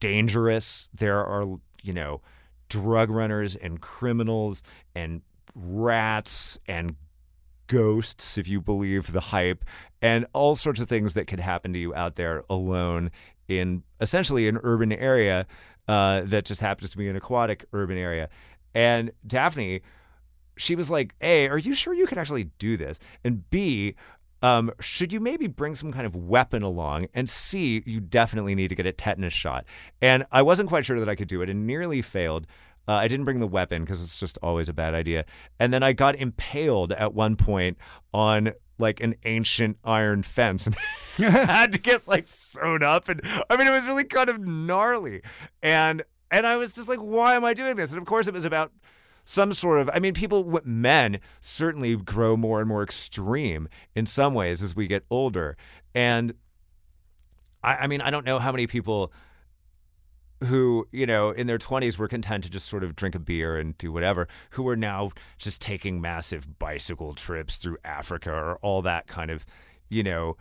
dangerous. 0.00 0.88
There 0.94 1.24
are, 1.24 1.46
you 1.82 1.92
know, 1.92 2.22
drug 2.68 3.10
runners 3.10 3.56
and 3.56 3.80
criminals 3.80 4.62
and 4.94 5.22
rats 5.54 6.58
and 6.66 6.96
ghosts, 7.66 8.38
if 8.38 8.48
you 8.48 8.60
believe 8.60 9.12
the 9.12 9.20
hype, 9.20 9.64
and 10.00 10.26
all 10.32 10.56
sorts 10.56 10.80
of 10.80 10.88
things 10.88 11.14
that 11.14 11.26
could 11.26 11.40
happen 11.40 11.72
to 11.72 11.78
you 11.78 11.94
out 11.94 12.16
there 12.16 12.44
alone 12.48 13.10
in 13.48 13.82
essentially 14.00 14.48
an 14.48 14.58
urban 14.62 14.92
area 14.92 15.46
uh, 15.88 16.22
that 16.24 16.44
just 16.44 16.60
happens 16.60 16.90
to 16.90 16.96
be 16.96 17.08
an 17.08 17.16
aquatic 17.16 17.64
urban 17.72 17.96
area. 17.96 18.28
And 18.74 19.12
Daphne, 19.26 19.82
she 20.56 20.74
was 20.74 20.90
like, 20.90 21.14
A, 21.20 21.48
are 21.48 21.58
you 21.58 21.74
sure 21.74 21.94
you 21.94 22.06
can 22.06 22.18
actually 22.18 22.44
do 22.58 22.76
this? 22.76 22.98
And 23.24 23.48
B, 23.50 23.94
um, 24.42 24.70
should 24.80 25.12
you 25.12 25.20
maybe 25.20 25.46
bring 25.46 25.74
some 25.74 25.92
kind 25.92 26.06
of 26.06 26.14
weapon 26.14 26.62
along? 26.62 27.08
And 27.14 27.28
C, 27.28 27.82
you 27.86 28.00
definitely 28.00 28.54
need 28.54 28.68
to 28.68 28.74
get 28.74 28.86
a 28.86 28.92
tetanus 28.92 29.32
shot. 29.32 29.64
And 30.00 30.26
I 30.30 30.42
wasn't 30.42 30.68
quite 30.68 30.84
sure 30.84 31.00
that 31.00 31.08
I 31.08 31.14
could 31.14 31.28
do 31.28 31.42
it 31.42 31.48
and 31.48 31.66
nearly 31.66 32.02
failed. 32.02 32.46
Uh, 32.88 32.92
I 32.92 33.08
didn't 33.08 33.24
bring 33.24 33.40
the 33.40 33.48
weapon 33.48 33.82
because 33.82 34.02
it's 34.02 34.20
just 34.20 34.38
always 34.42 34.68
a 34.68 34.72
bad 34.72 34.94
idea. 34.94 35.24
And 35.58 35.72
then 35.72 35.82
I 35.82 35.92
got 35.92 36.14
impaled 36.16 36.92
at 36.92 37.14
one 37.14 37.34
point 37.36 37.78
on 38.14 38.52
like 38.78 39.00
an 39.00 39.16
ancient 39.24 39.78
iron 39.82 40.22
fence 40.22 40.66
and 40.66 40.76
had 41.16 41.72
to 41.72 41.78
get 41.78 42.06
like 42.06 42.28
sewn 42.28 42.82
up. 42.82 43.08
And 43.08 43.22
I 43.50 43.56
mean, 43.56 43.66
it 43.66 43.72
was 43.72 43.84
really 43.84 44.04
kind 44.04 44.28
of 44.28 44.38
gnarly. 44.38 45.22
And 45.62 46.04
and 46.30 46.46
I 46.46 46.56
was 46.56 46.74
just 46.74 46.88
like, 46.88 46.98
why 46.98 47.34
am 47.34 47.44
I 47.44 47.54
doing 47.54 47.76
this? 47.76 47.90
And 47.90 47.98
of 47.98 48.06
course, 48.06 48.26
it 48.26 48.34
was 48.34 48.44
about 48.44 48.72
some 49.26 49.52
sort 49.52 49.80
of 49.80 49.90
i 49.92 49.98
mean 49.98 50.14
people 50.14 50.58
men 50.64 51.18
certainly 51.40 51.96
grow 51.96 52.36
more 52.36 52.60
and 52.60 52.68
more 52.68 52.82
extreme 52.82 53.68
in 53.94 54.06
some 54.06 54.32
ways 54.32 54.62
as 54.62 54.74
we 54.74 54.86
get 54.86 55.04
older. 55.10 55.56
And 55.94 56.32
i, 57.62 57.74
I 57.74 57.86
mean 57.88 58.00
i 58.00 58.08
don't 58.08 58.24
know 58.24 58.38
how 58.38 58.52
many 58.52 58.66
people 58.66 59.12
who 60.44 60.86
you 60.92 61.06
know 61.06 61.30
in 61.30 61.46
their 61.46 61.58
20s 61.58 61.98
were 61.98 62.08
content 62.08 62.44
to 62.44 62.50
just 62.50 62.68
sort 62.68 62.84
of 62.84 62.94
drink 62.94 63.14
a 63.14 63.18
beer 63.18 63.58
and 63.58 63.76
do 63.78 63.90
whatever 63.90 64.28
who 64.50 64.66
are 64.68 64.76
now 64.76 65.10
just 65.38 65.60
taking 65.60 66.00
massive 66.00 66.58
bicycle 66.58 67.14
trips 67.14 67.56
through 67.56 67.76
africa 67.84 68.30
or 68.30 68.56
all 68.62 68.80
that 68.82 69.06
kind 69.06 69.30
of 69.30 69.44
you 69.88 70.02
know 70.02 70.36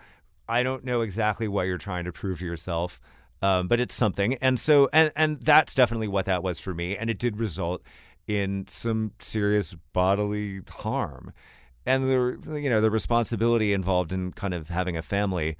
i 0.47 0.61
don't 0.61 0.83
know 0.83 1.01
exactly 1.01 1.47
what 1.47 1.63
you're 1.63 1.77
trying 1.77 2.05
to 2.05 2.11
prove 2.11 2.39
to 2.39 2.45
yourself 2.45 2.99
um, 3.41 3.67
but 3.67 3.79
it's 3.79 3.93
something. 3.93 4.35
And 4.35 4.59
so 4.59 4.89
and 4.91 5.11
and 5.15 5.39
that's 5.41 5.75
definitely 5.75 6.07
what 6.07 6.25
that 6.25 6.41
was 6.41 6.59
for 6.59 6.73
me. 6.73 6.97
And 6.97 7.09
it 7.09 7.19
did 7.19 7.37
result 7.37 7.83
in 8.27 8.65
some 8.67 9.11
serious 9.19 9.75
bodily 9.93 10.61
harm. 10.69 11.33
And 11.85 12.03
the 12.09 12.59
you 12.61 12.69
know 12.69 12.81
the 12.81 12.89
responsibility 12.89 13.71
involved 13.73 14.11
in 14.11 14.31
kind 14.31 14.53
of 14.53 14.69
having 14.69 14.97
a 14.97 15.01
family 15.03 15.55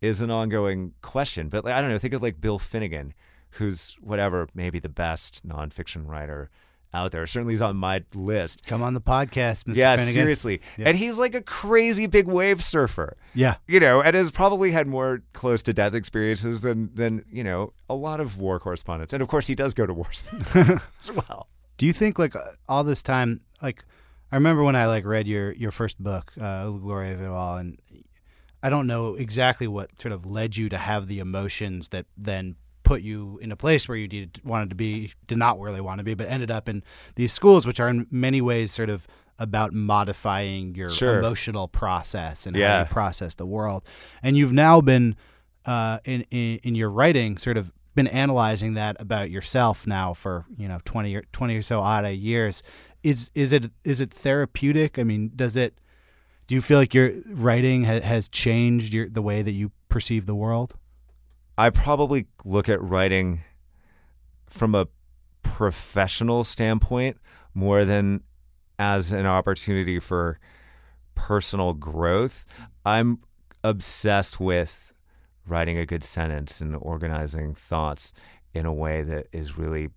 is 0.00 0.20
an 0.20 0.30
ongoing 0.30 0.92
question. 1.02 1.48
But 1.48 1.64
like, 1.64 1.74
I 1.74 1.80
don't 1.80 1.90
know, 1.90 1.98
think 1.98 2.14
of 2.14 2.22
like 2.22 2.40
Bill 2.40 2.58
Finnegan, 2.58 3.14
who's 3.50 3.96
whatever 4.00 4.48
maybe 4.54 4.78
the 4.80 4.88
best 4.88 5.46
nonfiction 5.46 6.06
writer 6.06 6.50
out 6.94 7.12
there. 7.12 7.26
Certainly 7.26 7.52
he's 7.52 7.62
on 7.62 7.76
my 7.76 8.02
list. 8.14 8.66
Come 8.66 8.82
on 8.82 8.94
the 8.94 9.00
podcast, 9.00 9.64
Mr. 9.64 9.76
Yeah, 9.76 9.94
Finnegan. 9.96 10.14
seriously. 10.14 10.60
Yeah. 10.76 10.88
And 10.88 10.98
he's 10.98 11.18
like 11.18 11.34
a 11.34 11.42
crazy 11.42 12.06
big 12.06 12.26
wave 12.26 12.62
surfer. 12.62 13.16
Yeah. 13.34 13.56
You 13.66 13.78
know, 13.78 14.00
and 14.00 14.16
has 14.16 14.30
probably 14.30 14.70
had 14.72 14.86
more 14.86 15.22
close 15.32 15.62
to 15.64 15.72
death 15.72 15.94
experiences 15.94 16.60
than 16.62 16.90
than, 16.94 17.24
you 17.30 17.44
know, 17.44 17.72
a 17.88 17.94
lot 17.94 18.20
of 18.20 18.38
war 18.38 18.58
correspondents. 18.58 19.12
And 19.12 19.22
of 19.22 19.28
course 19.28 19.46
he 19.46 19.54
does 19.54 19.74
go 19.74 19.86
to 19.86 19.94
wars 19.94 20.24
as 20.54 21.12
well. 21.12 21.48
Do 21.78 21.86
you 21.86 21.92
think 21.92 22.18
like 22.18 22.34
all 22.68 22.84
this 22.84 23.02
time, 23.02 23.40
like 23.62 23.84
I 24.30 24.36
remember 24.36 24.62
when 24.62 24.76
I 24.76 24.86
like 24.86 25.04
read 25.06 25.26
your 25.26 25.52
your 25.52 25.70
first 25.70 25.98
book, 26.02 26.32
uh, 26.40 26.64
The 26.66 26.72
Glory 26.72 27.12
of 27.12 27.20
It 27.22 27.28
All, 27.28 27.56
and 27.56 27.78
I 28.62 28.68
don't 28.70 28.86
know 28.86 29.14
exactly 29.14 29.66
what 29.68 29.98
sort 30.00 30.12
of 30.12 30.26
led 30.26 30.56
you 30.56 30.68
to 30.68 30.76
have 30.78 31.06
the 31.06 31.20
emotions 31.20 31.88
that 31.88 32.06
then 32.16 32.56
put 32.82 33.02
you 33.02 33.38
in 33.42 33.52
a 33.52 33.56
place 33.56 33.86
where 33.88 33.96
you 33.98 34.08
did, 34.08 34.40
wanted 34.44 34.70
to 34.70 34.74
be, 34.74 35.12
did 35.26 35.36
not 35.38 35.60
really 35.60 35.80
want 35.80 35.98
to 35.98 36.04
be, 36.04 36.14
but 36.14 36.26
ended 36.28 36.50
up 36.50 36.68
in 36.68 36.82
these 37.16 37.32
schools, 37.32 37.66
which 37.66 37.78
are 37.80 37.88
in 37.88 38.06
many 38.10 38.40
ways 38.40 38.72
sort 38.72 38.88
of 38.88 39.06
about 39.38 39.72
modifying 39.74 40.74
your 40.74 40.88
Sure. 40.88 41.18
emotional 41.18 41.68
process 41.68 42.46
and 42.46 42.56
how 42.56 42.62
you 42.80 42.86
process 42.86 43.34
the 43.36 43.46
world. 43.46 43.84
And 44.22 44.36
you've 44.36 44.54
now 44.54 44.80
been 44.80 45.14
uh, 45.66 45.98
in, 46.04 46.22
in 46.30 46.58
in 46.64 46.74
your 46.74 46.90
writing, 46.90 47.36
sort 47.38 47.56
of 47.58 47.70
been 47.98 48.06
analyzing 48.06 48.74
that 48.74 48.96
about 49.00 49.28
yourself 49.28 49.84
now 49.84 50.14
for 50.14 50.46
you 50.56 50.68
know 50.68 50.78
20 50.84 51.16
or 51.16 51.22
20 51.32 51.56
or 51.56 51.62
so 51.62 51.80
odd 51.80 52.06
years. 52.06 52.62
Is 53.02 53.28
is 53.34 53.52
it 53.52 53.72
is 53.82 54.00
it 54.00 54.12
therapeutic? 54.12 55.00
I 55.00 55.02
mean 55.02 55.32
does 55.34 55.56
it 55.56 55.80
do 56.46 56.54
you 56.54 56.62
feel 56.62 56.78
like 56.78 56.94
your 56.94 57.10
writing 57.26 57.82
ha- 57.82 58.00
has 58.00 58.28
changed 58.28 58.94
your 58.94 59.08
the 59.08 59.20
way 59.20 59.42
that 59.42 59.50
you 59.50 59.72
perceive 59.88 60.26
the 60.26 60.34
world? 60.36 60.76
I 61.58 61.70
probably 61.70 62.26
look 62.44 62.68
at 62.68 62.80
writing 62.80 63.40
from 64.46 64.76
a 64.76 64.86
professional 65.42 66.44
standpoint 66.44 67.16
more 67.52 67.84
than 67.84 68.22
as 68.78 69.10
an 69.10 69.26
opportunity 69.26 69.98
for 69.98 70.38
personal 71.16 71.72
growth. 71.72 72.44
I'm 72.86 73.18
obsessed 73.64 74.38
with 74.38 74.87
writing 75.50 75.78
a 75.78 75.86
good 75.86 76.04
sentence 76.04 76.60
and 76.60 76.76
organizing 76.76 77.54
thoughts 77.54 78.12
in 78.54 78.66
a 78.66 78.72
way 78.72 79.02
that 79.02 79.26
is 79.32 79.58
really 79.58 79.88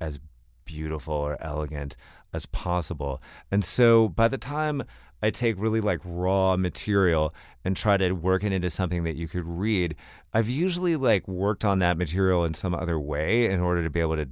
as 0.00 0.20
beautiful 0.64 1.14
or 1.14 1.36
elegant 1.40 1.96
as 2.32 2.46
possible. 2.46 3.22
And 3.50 3.64
so 3.64 4.08
by 4.08 4.28
the 4.28 4.38
time 4.38 4.82
I 5.22 5.30
take 5.30 5.56
really 5.58 5.80
like 5.80 6.00
raw 6.04 6.56
material 6.56 7.34
and 7.64 7.76
try 7.76 7.96
to 7.96 8.12
work 8.12 8.44
it 8.44 8.52
into 8.52 8.68
something 8.68 9.04
that 9.04 9.16
you 9.16 9.28
could 9.28 9.46
read, 9.46 9.96
I've 10.34 10.48
usually 10.48 10.96
like 10.96 11.26
worked 11.26 11.64
on 11.64 11.78
that 11.78 11.96
material 11.96 12.44
in 12.44 12.54
some 12.54 12.74
other 12.74 13.00
way 13.00 13.50
in 13.50 13.60
order 13.60 13.82
to 13.82 13.90
be 13.90 14.00
able 14.00 14.16
to 14.16 14.28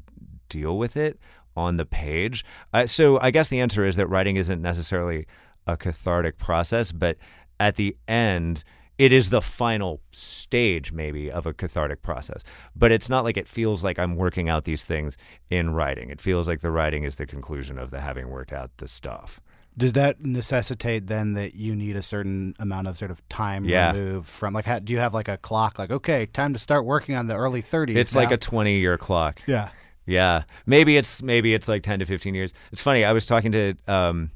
deal 0.49 0.77
with 0.77 0.97
it 0.97 1.19
on 1.57 1.77
the 1.77 1.87
page. 1.87 2.45
Uh, 2.73 2.87
so 2.87 3.19
I 3.21 3.31
guess 3.31 3.49
the 3.49 3.61
answer 3.61 3.85
is 3.85 3.97
that 3.97 4.09
writing 4.09 4.37
isn't 4.37 4.61
necessarily 4.61 5.27
a 5.67 5.77
cathartic 5.77 6.37
process, 6.37 6.93
but 6.93 7.17
at 7.59 7.77
the 7.77 7.97
end, 8.07 8.65
it 8.99 9.13
is 9.13 9.31
the 9.31 9.43
final 9.43 10.01
stage, 10.13 10.93
maybe, 10.93 11.31
of 11.31 11.47
a 11.47 11.53
cathartic 11.53 12.03
process. 12.03 12.43
But 12.77 12.93
it's 12.93 13.09
not 13.09 13.25
like 13.25 13.37
it 13.37 13.49
feels 13.49 13.83
like 13.83 13.99
I'm 13.99 14.17
working 14.17 14.49
out 14.49 14.65
these 14.65 14.85
things 14.85 15.17
in 15.51 15.71
writing. 15.75 16.11
It 16.11 16.21
feels 16.21 16.47
like 16.47 16.61
the 16.61 16.71
writing 16.71 17.03
is 17.05 17.17
the 17.17 17.27
conclusion 17.27 17.79
of 17.79 17.91
the 17.91 18.01
having 18.01 18.29
worked 18.31 18.53
out 18.53 18.71
the 18.77 18.87
stuff. 18.89 19.41
Does 19.77 19.95
that 19.95 20.25
necessitate 20.25 21.09
then 21.09 21.33
that 21.35 21.55
you 21.57 21.75
need 21.75 21.97
a 21.97 22.03
certain 22.03 22.55
amount 22.61 22.87
of 22.87 22.97
sort 22.97 23.11
of 23.11 23.29
time 23.29 23.65
Yeah. 23.65 23.91
removed 23.93 24.29
from 24.29 24.55
like? 24.55 24.67
How, 24.67 24.79
do 24.79 24.93
you 24.93 25.01
have 25.01 25.13
like 25.15 25.27
a 25.29 25.37
clock? 25.37 25.81
Like, 25.81 25.91
okay, 25.91 26.27
time 26.27 26.53
to 26.53 26.61
start 26.61 26.85
working 26.85 27.17
on 27.17 27.27
the 27.27 27.35
early 27.35 27.61
30s. 27.63 27.97
It's 27.97 28.15
like 28.15 28.31
a 28.31 28.37
20 28.37 28.79
year 28.79 28.97
clock. 28.97 29.43
yeah. 29.47 29.71
Yeah, 30.07 30.43
maybe 30.67 30.99
it's 30.99 31.23
maybe 31.23 31.55
it's 31.55 31.67
like 31.67 31.83
ten 31.83 31.99
to 32.01 32.05
fifteen 32.05 32.35
years. 32.35 32.53
It's 32.71 32.83
funny. 32.83 33.07
I 33.07 33.13
was 33.13 33.25
talking 33.25 33.53
to, 33.53 33.73
um, 33.89 34.31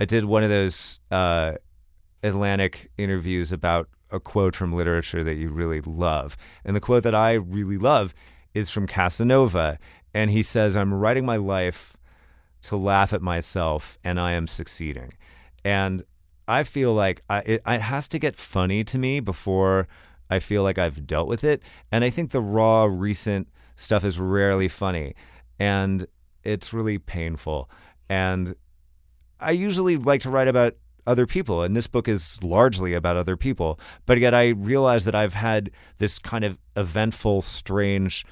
I 0.00 0.06
did 0.06 0.24
one 0.24 0.42
of 0.42 0.48
those 0.48 0.98
uh, 1.10 1.56
Atlantic 2.24 2.90
interviews 2.98 3.52
about 3.52 3.88
a 4.10 4.18
quote 4.18 4.56
from 4.56 4.72
literature 4.72 5.22
that 5.22 5.34
you 5.34 5.48
really 5.50 5.80
love, 5.80 6.36
and 6.64 6.74
the 6.74 6.80
quote 6.80 7.02
that 7.04 7.14
I 7.14 7.34
really 7.34 7.78
love 7.78 8.14
is 8.54 8.70
from 8.70 8.86
Casanova, 8.86 9.78
and 10.12 10.30
he 10.30 10.42
says, 10.42 10.76
"I'm 10.76 10.94
writing 10.94 11.24
my 11.26 11.36
life 11.36 11.96
to 12.62 12.76
laugh 12.76 13.12
at 13.12 13.22
myself, 13.22 13.98
and 14.02 14.18
I 14.18 14.32
am 14.32 14.46
succeeding," 14.46 15.12
and 15.64 16.02
I 16.46 16.62
feel 16.64 16.92
like 16.92 17.22
I, 17.30 17.38
it, 17.40 17.62
it 17.66 17.80
has 17.80 18.08
to 18.08 18.18
get 18.18 18.36
funny 18.36 18.84
to 18.84 18.98
me 18.98 19.20
before 19.20 19.88
I 20.30 20.38
feel 20.38 20.62
like 20.62 20.78
I've 20.78 21.06
dealt 21.06 21.28
with 21.28 21.44
it. 21.44 21.62
And 21.92 22.04
I 22.04 22.10
think 22.10 22.30
the 22.30 22.40
raw, 22.40 22.84
recent 22.84 23.48
stuff 23.76 24.04
is 24.04 24.18
rarely 24.18 24.68
funny 24.68 25.14
and 25.58 26.06
it's 26.42 26.72
really 26.72 26.98
painful. 26.98 27.70
And 28.08 28.54
I 29.40 29.52
usually 29.52 29.96
like 29.96 30.20
to 30.22 30.30
write 30.30 30.48
about 30.48 30.76
other 31.06 31.26
people, 31.26 31.62
and 31.62 31.76
this 31.76 31.86
book 31.86 32.08
is 32.08 32.42
largely 32.42 32.94
about 32.94 33.16
other 33.16 33.36
people. 33.36 33.78
But 34.06 34.18
yet 34.18 34.34
I 34.34 34.48
realize 34.48 35.04
that 35.04 35.14
I've 35.14 35.34
had 35.34 35.70
this 35.98 36.18
kind 36.18 36.44
of 36.44 36.58
eventful, 36.76 37.42
strange 37.42 38.24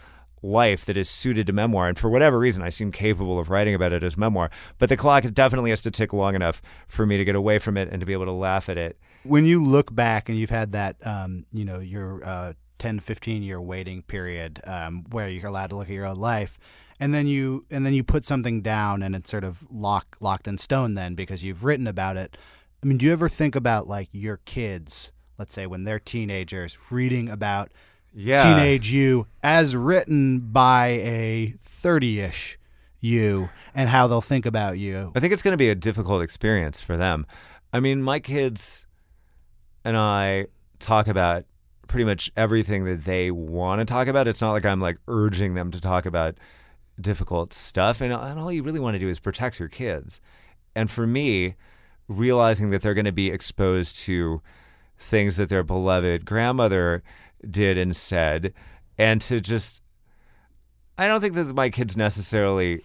life 0.42 0.84
that 0.86 0.96
is 0.96 1.08
suited 1.08 1.46
to 1.46 1.52
memoir. 1.52 1.88
And 1.88 1.98
for 1.98 2.08
whatever 2.08 2.38
reason, 2.38 2.62
I 2.62 2.68
seem 2.68 2.90
capable 2.90 3.38
of 3.38 3.48
writing 3.48 3.74
about 3.74 3.92
it 3.92 4.02
as 4.02 4.16
memoir. 4.16 4.50
But 4.78 4.88
the 4.88 4.96
clock 4.96 5.24
definitely 5.32 5.70
has 5.70 5.82
to 5.82 5.90
tick 5.90 6.12
long 6.12 6.34
enough 6.34 6.60
for 6.88 7.06
me 7.06 7.16
to 7.16 7.24
get 7.24 7.36
away 7.36 7.58
from 7.58 7.76
it 7.76 7.88
and 7.90 8.00
to 8.00 8.06
be 8.06 8.12
able 8.12 8.24
to 8.26 8.32
laugh 8.32 8.68
at 8.68 8.76
it. 8.76 8.98
When 9.22 9.44
you 9.44 9.62
look 9.62 9.94
back 9.94 10.28
and 10.28 10.36
you've 10.36 10.50
had 10.50 10.72
that, 10.72 10.96
um, 11.06 11.46
you 11.52 11.64
know, 11.64 11.78
your 11.78 12.26
uh, 12.26 12.52
10, 12.78 12.98
15 12.98 13.42
year 13.42 13.60
waiting 13.60 14.02
period 14.02 14.60
um, 14.64 15.04
where 15.10 15.28
you're 15.28 15.46
allowed 15.46 15.70
to 15.70 15.76
look 15.76 15.88
at 15.88 15.94
your 15.94 16.06
own 16.06 16.16
life. 16.16 16.58
And 16.98 17.12
then 17.14 17.26
you 17.26 17.64
and 17.70 17.84
then 17.84 17.94
you 17.94 18.04
put 18.04 18.24
something 18.24 18.60
down 18.62 19.02
and 19.02 19.14
it's 19.16 19.30
sort 19.30 19.44
of 19.44 19.64
lock, 19.70 20.16
locked 20.20 20.46
in 20.46 20.58
stone 20.58 20.94
then 20.94 21.14
because 21.14 21.42
you've 21.42 21.64
written 21.64 21.86
about 21.86 22.16
it. 22.16 22.36
I 22.82 22.86
mean, 22.86 22.98
do 22.98 23.06
you 23.06 23.12
ever 23.12 23.28
think 23.28 23.54
about 23.54 23.86
like 23.88 24.08
your 24.12 24.38
kids, 24.38 25.12
let's 25.38 25.54
say 25.54 25.66
when 25.66 25.84
they're 25.84 26.00
teenagers, 26.00 26.76
reading 26.90 27.28
about 27.28 27.70
Yeah. 28.12 28.42
teenage 28.42 28.92
you 28.92 29.26
as 29.42 29.76
written 29.76 30.40
by 30.40 30.86
a 30.88 31.54
30-ish 31.64 32.58
you 33.00 33.50
and 33.74 33.88
how 33.88 34.06
they'll 34.08 34.20
think 34.20 34.46
about 34.46 34.78
you? 34.78 35.12
I 35.14 35.20
think 35.20 35.32
it's 35.32 35.42
going 35.42 35.52
to 35.52 35.58
be 35.58 35.70
a 35.70 35.74
difficult 35.74 36.22
experience 36.22 36.80
for 36.80 36.96
them. 36.96 37.26
I 37.72 37.80
mean, 37.80 38.02
my 38.02 38.18
kids 38.20 38.86
and 39.84 39.96
I 39.96 40.46
talk 40.80 41.06
about 41.06 41.44
pretty 41.86 42.04
much 42.04 42.32
everything 42.36 42.84
that 42.86 43.04
they 43.04 43.30
want 43.30 43.78
to 43.78 43.84
talk 43.84 44.08
about. 44.08 44.26
It's 44.26 44.40
not 44.40 44.52
like 44.52 44.64
I'm 44.64 44.80
like 44.80 44.98
urging 45.06 45.54
them 45.54 45.70
to 45.70 45.80
talk 45.80 46.04
about 46.06 46.36
difficult 47.00 47.52
stuff. 47.52 48.00
And, 48.00 48.12
and 48.12 48.40
all 48.40 48.50
you 48.50 48.62
really 48.62 48.80
want 48.80 48.94
to 48.94 48.98
do 48.98 49.08
is 49.08 49.18
protect 49.20 49.58
your 49.58 49.68
kids. 49.68 50.20
And 50.74 50.90
for 50.90 51.06
me, 51.06 51.54
realizing 52.12 52.70
that 52.70 52.82
they're 52.82 52.94
going 52.94 53.04
to 53.04 53.12
be 53.12 53.30
exposed 53.30 53.96
to 53.98 54.42
things 54.98 55.36
that 55.36 55.48
their 55.48 55.62
beloved 55.62 56.24
grandmother 56.24 57.02
did 57.48 57.76
and 57.76 57.94
said, 57.94 58.52
and 58.98 59.20
to 59.22 59.40
just, 59.40 59.82
I 60.96 61.08
don't 61.08 61.20
think 61.20 61.34
that 61.34 61.54
my 61.54 61.70
kids 61.70 61.96
necessarily 61.96 62.84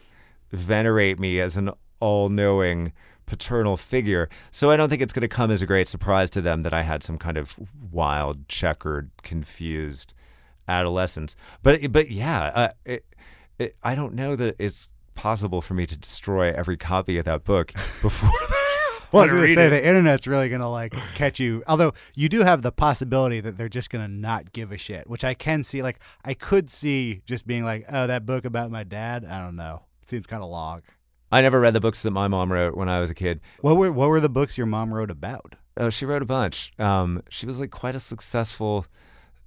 venerate 0.51 1.19
me 1.19 1.39
as 1.39 1.57
an 1.57 1.71
all 1.99 2.29
knowing 2.29 2.93
paternal 3.25 3.77
figure. 3.77 4.29
So 4.51 4.71
I 4.71 4.77
don't 4.77 4.89
think 4.89 5.01
it's 5.01 5.13
going 5.13 5.21
to 5.21 5.27
come 5.27 5.51
as 5.51 5.61
a 5.61 5.67
great 5.67 5.87
surprise 5.87 6.29
to 6.31 6.41
them 6.41 6.63
that 6.63 6.73
I 6.73 6.81
had 6.81 7.03
some 7.03 7.17
kind 7.17 7.37
of 7.37 7.57
wild, 7.91 8.47
checkered, 8.47 9.11
confused 9.21 10.13
adolescence. 10.67 11.35
But 11.61 11.91
but 11.91 12.09
yeah, 12.09 12.43
uh, 12.45 12.69
it, 12.85 13.05
it, 13.59 13.75
I 13.83 13.95
don't 13.95 14.13
know 14.13 14.35
that 14.35 14.55
it's 14.59 14.89
possible 15.15 15.61
for 15.61 15.73
me 15.73 15.85
to 15.85 15.97
destroy 15.97 16.51
every 16.53 16.77
copy 16.77 17.17
of 17.17 17.25
that 17.25 17.43
book 17.43 17.71
before. 18.01 18.31
I 19.13 19.17
was 19.17 19.31
going 19.31 19.47
to 19.47 19.55
say 19.55 19.69
the 19.69 19.85
internet's 19.85 20.27
really 20.27 20.49
going 20.49 20.61
to 20.61 20.67
like 20.67 20.93
catch 21.13 21.39
you. 21.39 21.63
Although 21.67 21.93
you 22.15 22.29
do 22.29 22.41
have 22.41 22.61
the 22.61 22.71
possibility 22.71 23.39
that 23.39 23.57
they're 23.57 23.69
just 23.69 23.89
going 23.89 24.05
to 24.05 24.11
not 24.11 24.53
give 24.53 24.71
a 24.71 24.77
shit, 24.77 25.09
which 25.09 25.23
I 25.23 25.33
can 25.33 25.63
see. 25.63 25.81
Like 25.81 25.99
I 26.25 26.33
could 26.33 26.69
see 26.69 27.21
just 27.25 27.47
being 27.47 27.63
like, 27.63 27.85
"Oh, 27.89 28.07
that 28.07 28.25
book 28.25 28.45
about 28.45 28.71
my 28.71 28.83
dad." 28.83 29.25
I 29.25 29.41
don't 29.41 29.55
know. 29.55 29.83
seems 30.05 30.25
kind 30.25 30.43
of 30.43 30.49
long. 30.49 30.81
I 31.31 31.41
never 31.41 31.59
read 31.59 31.73
the 31.73 31.81
books 31.81 32.03
that 32.03 32.11
my 32.11 32.27
mom 32.27 32.51
wrote 32.51 32.75
when 32.75 32.87
I 32.87 33.01
was 33.01 33.09
a 33.09 33.13
kid. 33.13 33.41
What 33.61 33.75
were 33.75 33.91
what 33.91 34.09
were 34.09 34.19
the 34.19 34.29
books 34.29 34.57
your 34.57 34.67
mom 34.67 34.93
wrote 34.93 35.11
about? 35.11 35.55
Oh, 35.75 35.89
she 35.89 36.05
wrote 36.05 36.21
a 36.21 36.25
bunch. 36.25 36.71
Um, 36.79 37.21
she 37.29 37.45
was 37.45 37.59
like 37.59 37.71
quite 37.71 37.95
a 37.95 37.99
successful 37.99 38.85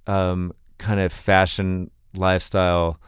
um, 0.07 0.53
kind 0.77 0.99
of 0.99 1.11
fashion 1.11 1.91
lifestyle 2.13 2.99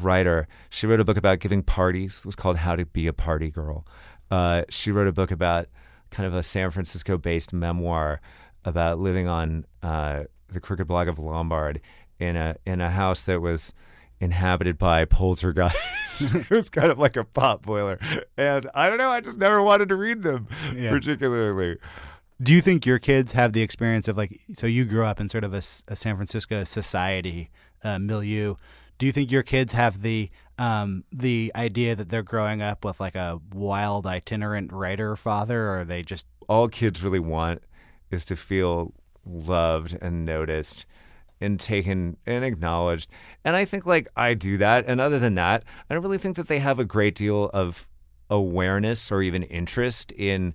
writer. 0.00 0.46
She 0.70 0.86
wrote 0.86 1.00
a 1.00 1.04
book 1.04 1.16
about 1.16 1.40
giving 1.40 1.62
parties. 1.62 2.18
It 2.18 2.26
was 2.26 2.36
called 2.36 2.58
How 2.58 2.76
to 2.76 2.86
Be 2.86 3.06
a 3.06 3.12
Party 3.12 3.50
Girl. 3.50 3.86
Uh, 4.30 4.62
she 4.68 4.90
wrote 4.90 5.06
a 5.06 5.12
book 5.12 5.30
about 5.30 5.66
kind 6.10 6.26
of 6.26 6.34
a 6.34 6.42
San 6.42 6.70
Francisco 6.70 7.16
based 7.18 7.52
memoir 7.52 8.20
about 8.64 8.98
living 8.98 9.28
on 9.28 9.64
uh, 9.82 10.24
the 10.48 10.60
crooked 10.60 10.86
block 10.86 11.08
of 11.08 11.18
Lombard 11.18 11.80
in 12.18 12.36
a 12.36 12.56
in 12.66 12.80
a 12.80 12.90
house 12.90 13.24
that 13.24 13.40
was 13.40 13.72
inhabited 14.20 14.78
by 14.78 15.04
poltergeists. 15.04 16.34
it 16.34 16.50
was 16.50 16.68
kind 16.70 16.90
of 16.90 16.98
like 16.98 17.16
a 17.16 17.24
pot 17.24 17.62
boiler. 17.62 17.98
And 18.36 18.68
I 18.74 18.88
don't 18.88 18.98
know, 18.98 19.10
I 19.10 19.20
just 19.20 19.38
never 19.38 19.60
wanted 19.62 19.88
to 19.90 19.96
read 19.96 20.22
them 20.22 20.48
Yeah. 20.74 20.90
particularly. 20.90 21.76
Do 22.42 22.52
you 22.52 22.60
think 22.60 22.84
your 22.86 22.98
kids 22.98 23.32
have 23.32 23.52
the 23.52 23.62
experience 23.62 24.08
of 24.08 24.16
like? 24.16 24.40
So 24.54 24.66
you 24.66 24.84
grew 24.84 25.04
up 25.04 25.20
in 25.20 25.28
sort 25.28 25.44
of 25.44 25.54
a 25.54 25.62
San 25.62 26.16
Francisco 26.16 26.64
society 26.64 27.50
uh, 27.84 27.98
milieu. 27.98 28.56
Do 28.98 29.06
you 29.06 29.12
think 29.12 29.30
your 29.30 29.42
kids 29.42 29.72
have 29.72 30.02
the 30.02 30.30
um, 30.58 31.04
the 31.12 31.52
idea 31.54 31.94
that 31.94 32.08
they're 32.08 32.22
growing 32.22 32.62
up 32.62 32.84
with 32.84 32.98
like 32.98 33.14
a 33.14 33.40
wild 33.52 34.06
itinerant 34.06 34.72
writer 34.72 35.16
father, 35.16 35.70
or 35.70 35.84
they 35.84 36.02
just 36.02 36.26
all 36.48 36.68
kids 36.68 37.02
really 37.02 37.20
want 37.20 37.62
is 38.10 38.24
to 38.26 38.36
feel 38.36 38.92
loved 39.24 39.98
and 40.00 40.24
noticed 40.24 40.86
and 41.40 41.60
taken 41.60 42.16
and 42.24 42.44
acknowledged. 42.44 43.10
And 43.44 43.56
I 43.56 43.64
think 43.64 43.84
like 43.84 44.08
I 44.16 44.34
do 44.34 44.56
that. 44.58 44.86
And 44.86 45.00
other 45.00 45.18
than 45.18 45.34
that, 45.34 45.64
I 45.90 45.94
don't 45.94 46.02
really 46.02 46.18
think 46.18 46.36
that 46.36 46.48
they 46.48 46.60
have 46.60 46.78
a 46.78 46.84
great 46.84 47.14
deal 47.14 47.50
of 47.52 47.88
awareness 48.30 49.12
or 49.12 49.22
even 49.22 49.42
interest 49.42 50.12
in 50.12 50.54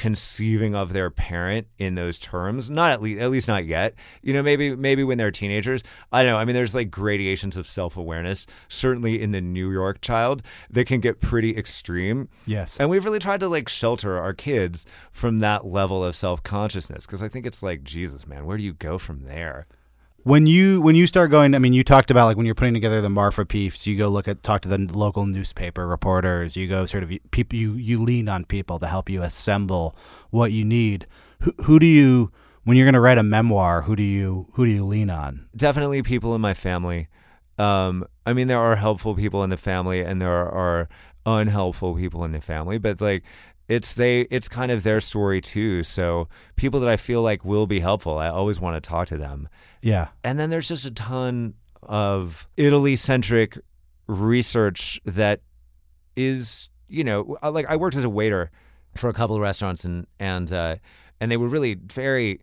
conceiving 0.00 0.74
of 0.74 0.94
their 0.94 1.10
parent 1.10 1.66
in 1.76 1.94
those 1.94 2.18
terms. 2.18 2.70
Not 2.70 2.90
at 2.90 3.02
least 3.02 3.20
at 3.20 3.30
least 3.30 3.48
not 3.48 3.66
yet. 3.66 3.94
You 4.22 4.32
know 4.32 4.42
maybe 4.42 4.74
maybe 4.74 5.04
when 5.04 5.18
they're 5.18 5.30
teenagers. 5.30 5.84
I 6.10 6.22
don't 6.22 6.32
know. 6.32 6.38
I 6.38 6.46
mean 6.46 6.54
there's 6.54 6.74
like 6.74 6.90
gradations 6.90 7.54
of 7.54 7.66
self-awareness 7.66 8.46
certainly 8.68 9.20
in 9.20 9.32
the 9.32 9.42
new 9.42 9.70
york 9.70 10.00
child 10.00 10.42
that 10.70 10.86
can 10.86 11.00
get 11.00 11.20
pretty 11.20 11.54
extreme. 11.54 12.30
Yes? 12.46 12.80
and 12.80 12.88
we've 12.88 13.04
really 13.04 13.18
tried 13.18 13.40
to 13.40 13.48
like 13.48 13.68
shelter 13.68 14.18
our 14.18 14.32
kids 14.32 14.86
from 15.12 15.40
that 15.40 15.66
level 15.66 16.02
of 16.02 16.16
self 16.16 16.42
consciousness 16.42 17.04
because 17.04 17.22
I 17.22 17.28
think 17.28 17.44
it's 17.44 17.62
like, 17.62 17.84
Jesus, 17.84 18.26
man, 18.26 18.46
where 18.46 18.56
do 18.56 18.64
you 18.64 18.72
go 18.72 18.96
from 18.96 19.24
there? 19.24 19.66
When 20.22 20.46
you 20.46 20.80
when 20.82 20.96
you 20.96 21.06
start 21.06 21.30
going, 21.30 21.54
I 21.54 21.58
mean, 21.58 21.72
you 21.72 21.82
talked 21.82 22.10
about 22.10 22.26
like 22.26 22.36
when 22.36 22.44
you're 22.44 22.54
putting 22.54 22.74
together 22.74 23.00
the 23.00 23.08
Marfa 23.08 23.46
piece, 23.46 23.86
you 23.86 23.96
go 23.96 24.08
look 24.08 24.28
at 24.28 24.42
talk 24.42 24.62
to 24.62 24.68
the 24.68 24.78
local 24.92 25.24
newspaper 25.26 25.86
reporters. 25.86 26.56
You 26.56 26.68
go 26.68 26.84
sort 26.86 27.02
of 27.02 27.10
people 27.30 27.58
you 27.58 27.72
you 27.74 28.02
lean 28.02 28.28
on 28.28 28.44
people 28.44 28.78
to 28.80 28.86
help 28.86 29.08
you 29.08 29.22
assemble 29.22 29.96
what 30.30 30.52
you 30.52 30.64
need. 30.64 31.06
Who 31.40 31.54
who 31.64 31.78
do 31.78 31.86
you 31.86 32.32
when 32.64 32.76
you're 32.76 32.86
going 32.86 32.94
to 32.94 33.00
write 33.00 33.18
a 33.18 33.22
memoir? 33.22 33.82
Who 33.82 33.96
do 33.96 34.02
you 34.02 34.48
who 34.52 34.66
do 34.66 34.72
you 34.72 34.84
lean 34.84 35.08
on? 35.08 35.48
Definitely 35.56 36.02
people 36.02 36.34
in 36.34 36.40
my 36.40 36.54
family. 36.54 37.08
Um, 37.58 38.06
I 38.26 38.32
mean, 38.32 38.48
there 38.48 38.58
are 38.58 38.76
helpful 38.76 39.14
people 39.14 39.42
in 39.44 39.50
the 39.50 39.56
family 39.56 40.00
and 40.02 40.20
there 40.20 40.30
are 40.30 40.88
unhelpful 41.26 41.94
people 41.94 42.24
in 42.24 42.32
the 42.32 42.40
family, 42.40 42.78
but 42.78 43.00
like, 43.00 43.22
it's 43.70 43.92
they 43.94 44.22
it's 44.30 44.48
kind 44.48 44.70
of 44.72 44.82
their 44.82 45.00
story 45.00 45.40
too 45.40 45.82
so 45.82 46.26
people 46.56 46.80
that 46.80 46.88
i 46.90 46.96
feel 46.96 47.22
like 47.22 47.44
will 47.44 47.66
be 47.66 47.80
helpful 47.80 48.18
i 48.18 48.28
always 48.28 48.58
want 48.60 48.74
to 48.76 48.86
talk 48.86 49.06
to 49.08 49.16
them 49.16 49.48
Yeah, 49.80 50.08
And 50.24 50.38
then 50.38 50.50
there's 50.50 50.68
just 50.68 50.84
a 50.84 50.90
ton 50.90 51.54
of 51.82 52.46
Italy 52.56 52.96
centric 52.96 53.56
research 54.06 55.00
that 55.04 55.40
is, 56.16 56.68
you 56.88 57.04
know, 57.04 57.38
like 57.42 57.66
I 57.68 57.76
worked 57.76 57.96
as 57.96 58.04
a 58.04 58.08
waiter 58.10 58.50
for 58.96 59.08
a 59.08 59.12
couple 59.12 59.36
of 59.36 59.42
restaurants 59.42 59.84
and 59.84 60.06
and 60.18 60.52
uh, 60.52 60.76
and 61.20 61.30
they 61.30 61.36
were 61.36 61.48
really 61.48 61.74
very. 61.74 62.40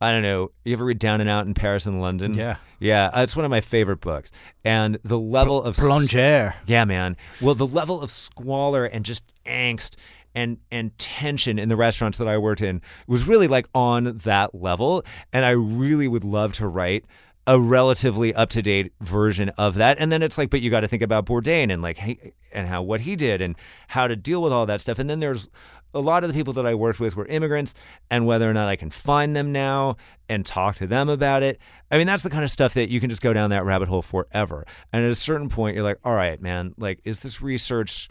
I 0.00 0.10
don't 0.12 0.22
know. 0.22 0.50
You 0.64 0.74
ever 0.74 0.84
read 0.84 0.98
Down 0.98 1.20
and 1.22 1.30
Out 1.30 1.46
in 1.46 1.54
Paris 1.54 1.86
and 1.86 2.00
London? 2.02 2.34
Yeah. 2.34 2.56
yeah. 2.78 3.10
uh, 3.14 3.22
It's 3.22 3.36
one 3.36 3.44
of 3.46 3.50
my 3.50 3.62
favorite 3.62 4.00
books, 4.02 4.30
and 4.64 4.98
the 5.02 5.18
level 5.18 5.62
of 5.62 5.76
plongeur. 5.76 6.54
yeah, 6.66 6.84
man. 6.84 7.16
Well, 7.40 7.54
the 7.54 7.66
level 7.66 8.02
of 8.02 8.10
squalor 8.10 8.84
and 8.84 9.04
just 9.04 9.24
angst 9.46 9.94
and 10.34 10.58
and 10.70 10.96
tension 10.98 11.58
in 11.58 11.68
the 11.68 11.76
restaurants 11.76 12.18
that 12.18 12.28
I 12.28 12.38
worked 12.38 12.62
in 12.62 12.82
was 13.06 13.26
really 13.26 13.48
like 13.48 13.68
on 13.74 14.18
that 14.24 14.54
level, 14.54 15.04
and 15.32 15.44
I 15.44 15.50
really 15.50 16.08
would 16.08 16.24
love 16.24 16.52
to 16.54 16.66
write 16.66 17.04
a 17.46 17.60
relatively 17.60 18.34
up 18.34 18.48
to 18.50 18.62
date 18.62 18.92
version 19.00 19.50
of 19.50 19.74
that. 19.74 19.98
And 20.00 20.10
then 20.10 20.22
it's 20.22 20.38
like, 20.38 20.48
but 20.48 20.62
you 20.62 20.70
got 20.70 20.80
to 20.80 20.88
think 20.88 21.02
about 21.02 21.26
Bourdain 21.26 21.70
and 21.70 21.82
like, 21.82 21.98
hey, 21.98 22.32
and 22.52 22.66
how 22.68 22.82
what 22.82 23.02
he 23.02 23.16
did 23.16 23.42
and 23.42 23.54
how 23.88 24.06
to 24.06 24.16
deal 24.16 24.42
with 24.42 24.52
all 24.52 24.64
that 24.66 24.80
stuff. 24.80 24.98
And 24.98 25.10
then 25.10 25.20
there's 25.20 25.48
a 25.92 26.00
lot 26.00 26.24
of 26.24 26.28
the 26.28 26.34
people 26.34 26.52
that 26.54 26.66
I 26.66 26.74
worked 26.74 26.98
with 26.98 27.14
were 27.16 27.26
immigrants, 27.26 27.72
and 28.10 28.26
whether 28.26 28.50
or 28.50 28.52
not 28.52 28.68
I 28.68 28.76
can 28.76 28.90
find 28.90 29.36
them 29.36 29.52
now 29.52 29.96
and 30.28 30.44
talk 30.44 30.76
to 30.76 30.86
them 30.86 31.08
about 31.08 31.42
it. 31.42 31.60
I 31.90 31.98
mean, 31.98 32.06
that's 32.06 32.24
the 32.24 32.30
kind 32.30 32.44
of 32.44 32.50
stuff 32.50 32.74
that 32.74 32.90
you 32.90 32.98
can 32.98 33.10
just 33.10 33.22
go 33.22 33.32
down 33.32 33.50
that 33.50 33.64
rabbit 33.64 33.88
hole 33.88 34.02
forever. 34.02 34.66
And 34.92 35.04
at 35.04 35.10
a 35.10 35.14
certain 35.14 35.48
point, 35.48 35.76
you're 35.76 35.84
like, 35.84 36.00
all 36.04 36.14
right, 36.14 36.40
man, 36.40 36.74
like, 36.76 37.00
is 37.04 37.20
this 37.20 37.40
research 37.40 38.08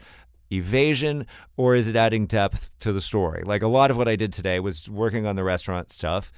evasion 0.51 1.25
or 1.57 1.75
is 1.75 1.87
it 1.87 1.95
adding 1.95 2.25
depth 2.25 2.71
to 2.79 2.93
the 2.93 3.01
story? 3.01 3.43
Like, 3.45 3.61
a 3.61 3.67
lot 3.67 3.91
of 3.91 3.97
what 3.97 4.07
I 4.07 4.15
did 4.15 4.33
today 4.33 4.59
was 4.59 4.89
working 4.89 5.25
on 5.25 5.35
the 5.35 5.43
restaurant 5.43 5.91
stuff. 5.91 6.31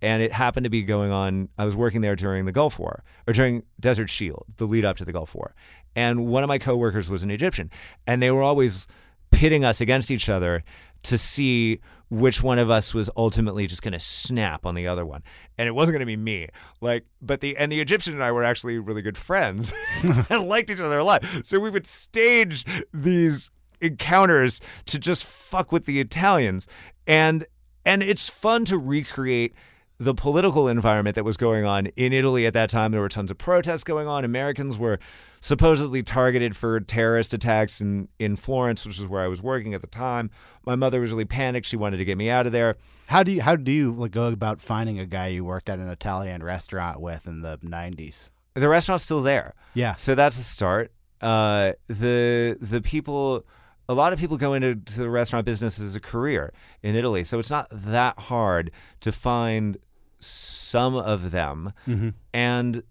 And 0.00 0.20
it 0.20 0.32
happened 0.32 0.64
to 0.64 0.70
be 0.70 0.82
going 0.82 1.12
on. 1.12 1.48
I 1.56 1.64
was 1.64 1.76
working 1.76 2.00
there 2.00 2.16
during 2.16 2.44
the 2.44 2.50
Gulf 2.50 2.76
War 2.76 3.04
or 3.28 3.32
during 3.32 3.62
Desert 3.78 4.10
Shield, 4.10 4.46
the 4.56 4.66
lead 4.66 4.84
up 4.84 4.96
to 4.96 5.04
the 5.04 5.12
Gulf 5.12 5.32
War. 5.32 5.54
And 5.94 6.26
one 6.26 6.42
of 6.42 6.48
my 6.48 6.58
coworkers 6.58 7.08
was 7.08 7.22
an 7.22 7.30
Egyptian. 7.30 7.70
And 8.04 8.20
they 8.20 8.32
were 8.32 8.42
always 8.42 8.88
pitting 9.30 9.64
us 9.64 9.80
against 9.80 10.10
each 10.10 10.28
other 10.28 10.64
to 11.04 11.16
see 11.16 11.80
which 12.12 12.42
one 12.42 12.58
of 12.58 12.68
us 12.68 12.92
was 12.92 13.08
ultimately 13.16 13.66
just 13.66 13.80
going 13.80 13.92
to 13.92 13.98
snap 13.98 14.66
on 14.66 14.74
the 14.74 14.86
other 14.86 15.06
one. 15.06 15.22
And 15.56 15.66
it 15.66 15.70
wasn't 15.70 15.94
going 15.94 16.00
to 16.00 16.06
be 16.06 16.18
me. 16.18 16.48
Like 16.82 17.06
but 17.22 17.40
the 17.40 17.56
and 17.56 17.72
the 17.72 17.80
egyptian 17.80 18.12
and 18.12 18.22
i 18.22 18.30
were 18.30 18.44
actually 18.44 18.78
really 18.78 19.00
good 19.00 19.16
friends 19.16 19.72
and 20.02 20.46
liked 20.46 20.68
each 20.68 20.80
other 20.80 20.98
a 20.98 21.04
lot. 21.04 21.24
So 21.42 21.58
we 21.58 21.70
would 21.70 21.86
stage 21.86 22.66
these 22.92 23.50
encounters 23.80 24.60
to 24.86 24.98
just 24.98 25.24
fuck 25.24 25.72
with 25.72 25.86
the 25.86 26.00
italians. 26.00 26.68
And 27.06 27.46
and 27.86 28.02
it's 28.02 28.28
fun 28.28 28.66
to 28.66 28.76
recreate 28.76 29.54
the 30.02 30.14
political 30.14 30.66
environment 30.66 31.14
that 31.14 31.24
was 31.24 31.36
going 31.36 31.64
on 31.64 31.86
in 31.86 32.12
Italy 32.12 32.44
at 32.44 32.54
that 32.54 32.68
time. 32.68 32.90
There 32.90 33.00
were 33.00 33.08
tons 33.08 33.30
of 33.30 33.38
protests 33.38 33.84
going 33.84 34.08
on. 34.08 34.24
Americans 34.24 34.76
were 34.76 34.98
supposedly 35.40 36.02
targeted 36.02 36.56
for 36.56 36.80
terrorist 36.80 37.32
attacks 37.32 37.80
in, 37.80 38.08
in 38.18 38.34
Florence, 38.34 38.84
which 38.84 38.98
is 38.98 39.06
where 39.06 39.22
I 39.22 39.28
was 39.28 39.40
working 39.40 39.74
at 39.74 39.80
the 39.80 39.86
time. 39.86 40.30
My 40.66 40.74
mother 40.74 41.00
was 41.00 41.10
really 41.10 41.24
panicked. 41.24 41.66
She 41.66 41.76
wanted 41.76 41.98
to 41.98 42.04
get 42.04 42.18
me 42.18 42.28
out 42.28 42.46
of 42.46 42.52
there. 42.52 42.76
How 43.06 43.22
do 43.22 43.30
you 43.30 43.42
how 43.42 43.54
do 43.54 43.70
you 43.70 43.92
like, 43.92 44.10
go 44.10 44.26
about 44.26 44.60
finding 44.60 44.98
a 44.98 45.06
guy 45.06 45.28
you 45.28 45.44
worked 45.44 45.68
at 45.68 45.78
an 45.78 45.88
Italian 45.88 46.42
restaurant 46.42 47.00
with 47.00 47.28
in 47.28 47.42
the 47.42 47.58
'90s? 47.58 48.30
The 48.54 48.68
restaurant's 48.68 49.04
still 49.04 49.22
there. 49.22 49.54
Yeah. 49.74 49.94
So 49.94 50.14
that's 50.14 50.38
a 50.38 50.42
start. 50.42 50.92
Uh, 51.20 51.72
the 51.86 52.58
the 52.60 52.80
people 52.80 53.46
a 53.88 53.94
lot 53.94 54.12
of 54.12 54.18
people 54.18 54.36
go 54.36 54.54
into 54.54 54.74
the 54.74 55.10
restaurant 55.10 55.46
business 55.46 55.78
as 55.78 55.94
a 55.94 56.00
career 56.00 56.52
in 56.82 56.94
Italy, 56.94 57.24
so 57.24 57.38
it's 57.38 57.50
not 57.50 57.68
that 57.70 58.18
hard 58.18 58.70
to 59.00 59.12
find 59.12 59.76
some 60.22 60.94
of 60.94 61.30
them. 61.30 61.72
Mm-hmm. 61.86 62.10
And 62.32 62.82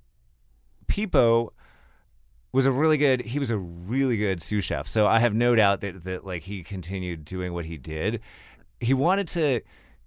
Pipo 0.88 1.52
was 2.54 2.66
a 2.66 2.72
really 2.72 2.98
good 2.98 3.22
he 3.22 3.40
was 3.40 3.50
a 3.50 3.58
really 3.58 4.18
good 4.18 4.42
sous 4.42 4.64
chef. 4.64 4.88
So 4.88 5.08
I 5.08 5.20
have 5.20 5.34
no 5.34 5.56
doubt 5.56 5.82
that 5.82 6.04
that 6.04 6.26
like 6.26 6.44
he 6.44 6.64
continued 6.64 7.26
doing 7.26 7.54
what 7.54 7.66
he 7.66 7.78
did. 7.78 8.20
He 8.80 8.94
wanted 8.94 9.28
to 9.30 9.62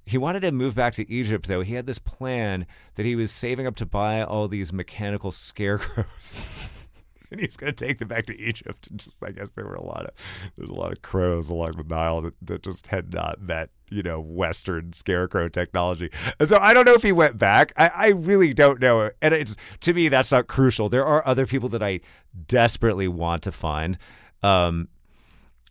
he 0.06 0.18
wanted 0.18 0.40
to 0.40 0.52
move 0.52 0.74
back 0.74 0.92
to 0.94 1.10
Egypt 1.10 1.48
though. 1.48 1.62
He 1.62 1.74
had 1.74 1.86
this 1.86 1.98
plan 1.98 2.66
that 2.94 3.06
he 3.06 3.16
was 3.16 3.32
saving 3.32 3.66
up 3.66 3.76
to 3.76 3.86
buy 3.86 4.22
all 4.22 4.48
these 4.48 4.72
mechanical 4.72 5.32
scarecrows. 5.32 6.34
And 7.38 7.56
going 7.56 7.72
to 7.72 7.86
take 7.86 7.98
them 7.98 8.08
back 8.08 8.26
to 8.26 8.38
Egypt. 8.40 8.88
And 8.88 8.98
just, 8.98 9.22
I 9.22 9.30
guess 9.30 9.50
there 9.50 9.64
were 9.64 9.74
a 9.74 9.84
lot 9.84 10.06
of, 10.06 10.10
there's 10.56 10.70
a 10.70 10.74
lot 10.74 10.92
of 10.92 11.02
crows 11.02 11.50
along 11.50 11.72
the 11.72 11.84
Nile 11.84 12.20
that, 12.22 12.34
that 12.42 12.62
just 12.62 12.86
had 12.88 13.12
not 13.12 13.40
met, 13.40 13.70
you 13.90 14.02
know, 14.02 14.20
Western 14.20 14.92
scarecrow 14.92 15.48
technology. 15.48 16.10
And 16.38 16.48
so 16.48 16.58
I 16.60 16.74
don't 16.74 16.84
know 16.84 16.94
if 16.94 17.02
he 17.02 17.12
went 17.12 17.38
back. 17.38 17.72
I, 17.76 17.90
I 17.94 18.08
really 18.08 18.54
don't 18.54 18.80
know. 18.80 19.10
And 19.22 19.34
it's, 19.34 19.56
to 19.80 19.94
me, 19.94 20.08
that's 20.08 20.32
not 20.32 20.46
crucial. 20.46 20.88
There 20.88 21.04
are 21.04 21.26
other 21.26 21.46
people 21.46 21.68
that 21.70 21.82
I 21.82 22.00
desperately 22.46 23.08
want 23.08 23.42
to 23.44 23.52
find. 23.52 23.98
Um, 24.42 24.88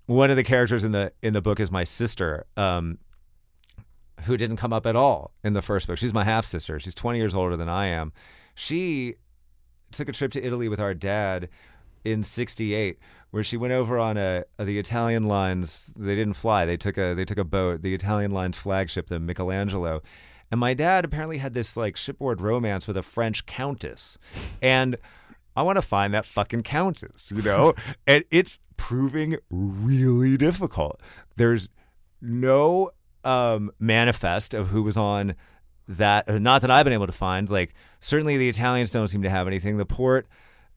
one 0.05 0.30
of 0.30 0.36
the 0.36 0.43
characters 0.43 0.84
in 0.84 0.91
the 0.91 1.14
in 1.22 1.34
the 1.34 1.41
book 1.41 1.59
is 1.59 1.72
my 1.72 1.84
sister, 1.84 2.45
um, 2.57 2.97
who 4.24 4.38
didn't 4.38 4.57
come 4.57 4.74
up 4.74 4.86
at 4.86 4.95
all 4.95 5.32
in 5.43 5.53
the 5.53 5.61
first 5.61 5.88
book. 5.88 5.97
She's 5.97 6.14
my 6.14 6.24
half 6.24 6.45
sister. 6.45 6.80
She's 6.80 6.95
20 6.95 7.20
years 7.20 7.36
older 7.36 7.55
than 7.55 7.70
I 7.70 7.88
am. 7.88 8.11
She 8.55 9.16
took 9.93 10.09
a 10.09 10.13
trip 10.13 10.31
to 10.33 10.45
Italy 10.45 10.67
with 10.67 10.79
our 10.79 10.93
dad 10.93 11.49
in 12.03 12.23
68 12.23 12.99
where 13.31 13.43
she 13.43 13.57
went 13.57 13.73
over 13.73 13.97
on 13.97 14.17
a, 14.17 14.43
a, 14.59 14.65
the 14.65 14.77
Italian 14.77 15.25
lines. 15.25 15.91
They 15.95 16.15
didn't 16.15 16.35
fly. 16.35 16.65
They 16.65 16.77
took 16.77 16.97
a 16.97 17.13
they 17.15 17.25
took 17.25 17.37
a 17.39 17.43
boat 17.43 17.81
the 17.81 17.93
Italian 17.93 18.31
lines 18.31 18.57
flagship 18.57 19.07
the 19.07 19.19
Michelangelo. 19.19 20.01
And 20.51 20.59
my 20.59 20.75
dad 20.75 21.03
apparently 21.03 21.39
had 21.39 21.53
this 21.53 21.75
like 21.75 21.97
shipboard 21.97 22.41
romance 22.41 22.87
with 22.87 22.97
a 22.97 23.01
French 23.01 23.45
countess. 23.45 24.17
And 24.61 24.97
I 25.55 25.63
want 25.63 25.77
to 25.77 25.81
find 25.81 26.13
that 26.13 26.25
fucking 26.25 26.63
countess 26.63 27.31
you 27.35 27.41
know? 27.41 27.73
And 28.07 28.23
it's 28.29 28.59
proving 28.77 29.37
really 29.49 30.37
difficult. 30.37 31.01
There's 31.37 31.69
no 32.21 32.91
um, 33.23 33.71
manifest 33.79 34.53
of 34.53 34.69
who 34.69 34.83
was 34.83 34.97
on 34.97 35.35
that 35.88 36.29
uh, 36.29 36.39
not 36.39 36.61
that 36.61 36.71
I've 36.71 36.84
been 36.84 36.93
able 36.93 37.07
to 37.07 37.13
find. 37.13 37.49
Like 37.49 37.73
certainly 37.99 38.38
the 38.38 38.49
Italians 38.49 38.91
don't 38.91 39.07
seem 39.07 39.23
to 39.23 39.29
have 39.29 39.47
anything. 39.47 39.77
The 39.77 39.86
port 39.86 40.27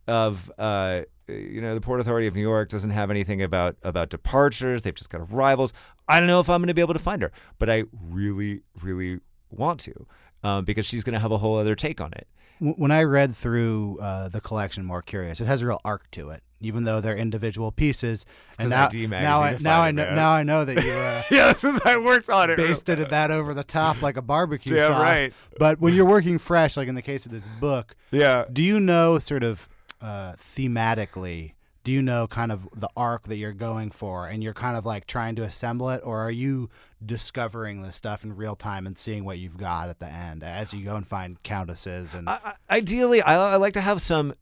of 0.07 0.51
uh, 0.59 1.03
you 1.29 1.61
know 1.61 1.75
the 1.75 1.81
Port 1.81 2.01
Authority 2.01 2.27
of 2.27 2.35
New 2.35 2.43
York 2.43 2.69
doesn't 2.69 2.91
have 2.91 3.11
anything 3.11 3.43
about 3.43 3.77
about 3.83 4.09
departures. 4.11 4.83
They've 4.83 4.95
just 4.95 5.11
got 5.11 5.21
arrivals. 5.33 5.73
I 6.09 6.19
don't 6.19 6.29
know 6.29 6.41
if 6.41 6.49
I'm 6.49 6.61
going 6.61 6.69
to 6.69 6.75
be 6.75 6.81
able 6.81 6.95
to 6.95 7.01
find 7.01 7.23
her, 7.23 7.33
but 7.59 7.69
I 7.69 7.85
really, 8.01 8.63
really 8.81 9.21
want 9.51 9.81
to 9.81 10.07
um, 10.43 10.65
because 10.65 10.87
she's 10.87 11.05
going 11.05 11.15
to 11.15 11.21
have 11.21 11.33
a 11.33 11.39
whole 11.39 11.57
other 11.57 11.75
take 11.75 12.01
on 12.01 12.13
it. 12.13 12.27
When 12.59 12.91
I 12.91 13.03
read 13.03 13.37
through 13.37 13.99
uh, 14.01 14.29
the 14.29 14.41
collection, 14.41 14.85
more 14.85 15.03
curious, 15.03 15.41
it 15.41 15.47
has 15.47 15.61
a 15.63 15.67
real 15.67 15.81
arc 15.85 16.11
to 16.13 16.31
it 16.31 16.43
even 16.61 16.85
though 16.85 17.01
they're 17.01 17.17
individual 17.17 17.71
pieces. 17.71 18.25
and 18.59 18.71
now, 18.71 18.89
now 18.89 19.43
I 19.43 19.57
now 19.61 19.83
I 19.83 19.91
know 19.91 20.15
now 20.15 20.31
I 20.33 20.43
know 20.43 20.65
that 20.65 20.83
you 20.83 20.91
uh, 20.93 21.23
yeah, 21.31 21.53
I 21.85 21.99
worked 21.99 22.31
on 22.31 22.51
it. 22.51 22.57
basted 22.57 22.99
that 22.99 23.31
over 23.31 23.53
the 23.53 23.63
top 23.65 24.01
like 24.03 24.17
a 24.17 24.23
barbecue 24.23 24.75
Yeah, 24.77 24.89
sauce. 24.89 25.03
right. 25.03 25.33
But 25.59 25.81
when 25.81 25.95
you're 25.95 26.07
working 26.07 26.39
fresh, 26.39 26.77
like 26.77 26.89
in 26.89 26.95
the 26.95 27.03
case 27.03 27.27
of 27.27 27.33
this 27.33 27.49
book, 27.61 27.95
Yeah. 28.11 28.47
do 28.51 28.63
you 28.63 28.81
know 28.81 29.19
sort 29.19 29.43
of 29.43 29.69
uh, 30.01 30.33
thematically? 30.35 31.53
Do 31.87 31.93
you 31.93 32.03
know 32.03 32.27
kind 32.27 32.51
of 32.51 32.69
the 32.75 32.89
arc 32.97 33.29
that 33.29 33.37
you're 33.37 33.53
going 33.53 33.93
for, 33.93 34.27
and 34.27 34.43
you're 34.43 34.53
kind 34.55 34.77
of 34.77 34.85
like 34.85 35.07
trying 35.07 35.37
to 35.37 35.45
assemble 35.45 35.89
it, 35.91 36.01
or 36.03 36.19
are 36.19 36.33
you 36.33 36.69
discovering 37.05 37.83
this 37.83 37.95
stuff 37.95 38.25
in 38.25 38.35
real 38.35 38.57
time 38.57 38.89
and 38.89 38.99
seeing 38.99 39.25
what 39.25 39.39
you've 39.39 39.57
got 39.57 39.89
at 39.89 40.01
the 40.01 40.09
end 40.09 40.43
as 40.43 40.75
you 40.75 40.85
go 40.85 40.97
and 40.97 41.07
find 41.07 41.41
countesses 41.45 42.13
and 42.13 42.29
I, 42.29 42.41
I- 42.45 42.77
ideally, 42.79 43.23
I, 43.23 43.53
I 43.53 43.57
like 43.57 43.75
to 43.75 43.81
have 43.81 44.03
some, 44.03 44.35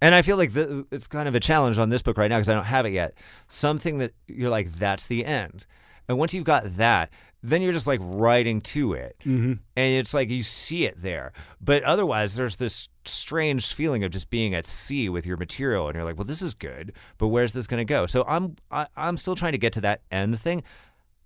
and 0.00 0.14
I 0.14 0.22
feel 0.22 0.38
like 0.38 0.54
the, 0.54 0.86
it's 0.90 1.06
kind 1.06 1.28
of 1.28 1.34
a 1.34 1.40
challenge 1.40 1.76
on 1.76 1.90
this 1.90 2.00
book 2.00 2.16
right 2.16 2.28
now 2.28 2.38
because 2.38 2.48
I 2.48 2.54
don't 2.54 2.64
have 2.64 2.86
it 2.86 2.92
yet. 2.92 3.12
Something 3.48 3.98
that 3.98 4.14
you're 4.26 4.48
like, 4.48 4.72
that's 4.72 5.06
the 5.06 5.26
end. 5.26 5.66
And 6.08 6.16
once 6.16 6.32
you've 6.32 6.44
got 6.44 6.78
that, 6.78 7.10
then 7.42 7.62
you're 7.62 7.72
just 7.72 7.86
like 7.86 8.00
writing 8.02 8.60
to 8.60 8.92
it. 8.94 9.16
Mm-hmm. 9.20 9.52
And 9.76 9.94
it's 9.94 10.12
like 10.14 10.30
you 10.30 10.42
see 10.42 10.84
it 10.84 11.00
there. 11.00 11.32
But 11.60 11.82
otherwise, 11.84 12.34
there's 12.34 12.56
this 12.56 12.88
strange 13.04 13.72
feeling 13.72 14.02
of 14.04 14.10
just 14.10 14.30
being 14.30 14.54
at 14.54 14.66
sea 14.66 15.08
with 15.08 15.26
your 15.26 15.36
material. 15.36 15.86
And 15.86 15.94
you're 15.94 16.04
like, 16.04 16.16
well, 16.16 16.24
this 16.24 16.42
is 16.42 16.54
good, 16.54 16.92
but 17.18 17.28
where's 17.28 17.52
this 17.52 17.66
going 17.66 17.78
to 17.78 17.84
go? 17.84 18.06
So 18.06 18.24
I'm, 18.26 18.56
I, 18.70 18.86
I'm 18.96 19.16
still 19.16 19.36
trying 19.36 19.52
to 19.52 19.58
get 19.58 19.72
to 19.74 19.80
that 19.82 20.02
end 20.10 20.40
thing. 20.40 20.62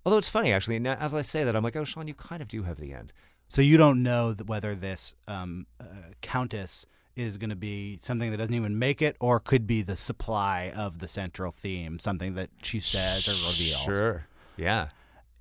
Although 0.05 0.17
it's 0.17 0.29
funny, 0.29 0.51
actually, 0.51 0.79
now, 0.79 0.95
as 0.99 1.13
I 1.13 1.21
say 1.21 1.43
that, 1.43 1.55
I'm 1.55 1.63
like, 1.63 1.75
oh, 1.75 1.83
Sean, 1.83 2.07
you 2.07 2.13
kind 2.13 2.41
of 2.41 2.47
do 2.47 2.63
have 2.63 2.79
the 2.79 2.93
end. 2.93 3.13
So 3.47 3.61
you 3.61 3.77
don't 3.77 4.01
know 4.01 4.35
whether 4.45 4.75
this 4.75 5.13
um, 5.27 5.67
uh, 5.79 5.85
countess 6.21 6.85
is 7.15 7.37
going 7.37 7.49
to 7.49 7.55
be 7.55 7.97
something 8.01 8.31
that 8.31 8.37
doesn't 8.37 8.55
even 8.55 8.79
make 8.79 9.01
it, 9.01 9.15
or 9.19 9.39
could 9.39 9.67
be 9.67 9.81
the 9.81 9.97
supply 9.97 10.71
of 10.75 10.99
the 10.99 11.07
central 11.07 11.51
theme, 11.51 11.99
something 11.99 12.35
that 12.35 12.49
she 12.63 12.79
says 12.79 13.27
or 13.27 13.31
reveals. 13.31 13.81
Sure. 13.81 14.25
Yeah. 14.55 14.87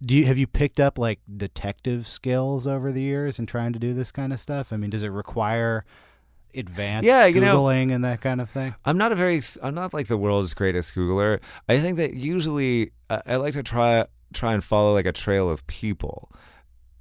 Do 0.03 0.15
you 0.15 0.25
have 0.25 0.39
you 0.39 0.47
picked 0.47 0.81
up 0.81 0.99
like 0.99 1.21
detective 1.37 2.09
skills 2.09 2.67
over 2.67 2.91
the 2.93 3.03
years 3.03 3.39
in 3.39 3.47
trying 3.47 3.73
to 3.75 3.79
do 3.79 3.93
this 3.93 4.11
kind 4.13 4.33
of 4.33 4.41
stuff? 4.41 4.73
I 4.73 4.77
mean, 4.77 4.91
does 4.91 5.03
it 5.03 5.09
require 5.09 5.85
advanced 6.55 7.07
Yeah, 7.07 7.27
you 7.27 7.41
know- 7.41 7.59
googling 7.63 7.93
and 7.95 8.05
that 8.05 8.21
kind 8.21 8.41
of 8.41 8.49
thing? 8.51 8.75
I'm 8.85 8.97
not 8.99 9.13
a 9.13 9.15
very 9.15 9.43
I'm 9.63 9.75
not 9.75 9.93
like 9.93 10.07
the 10.09 10.17
world's 10.17 10.55
greatest 10.55 10.95
Googler. 10.95 11.41
I 11.69 11.79
think 11.79 11.97
that 11.99 12.15
usually 12.15 12.93
I, 13.11 13.23
I 13.27 13.37
like 13.37 13.55
to 13.55 13.63
try 13.63 14.07
try 14.33 14.55
and 14.55 14.65
follow 14.65 14.95
like 14.95 15.07
a 15.07 15.13
trail 15.13 15.51
of 15.51 15.67
people. 15.67 16.31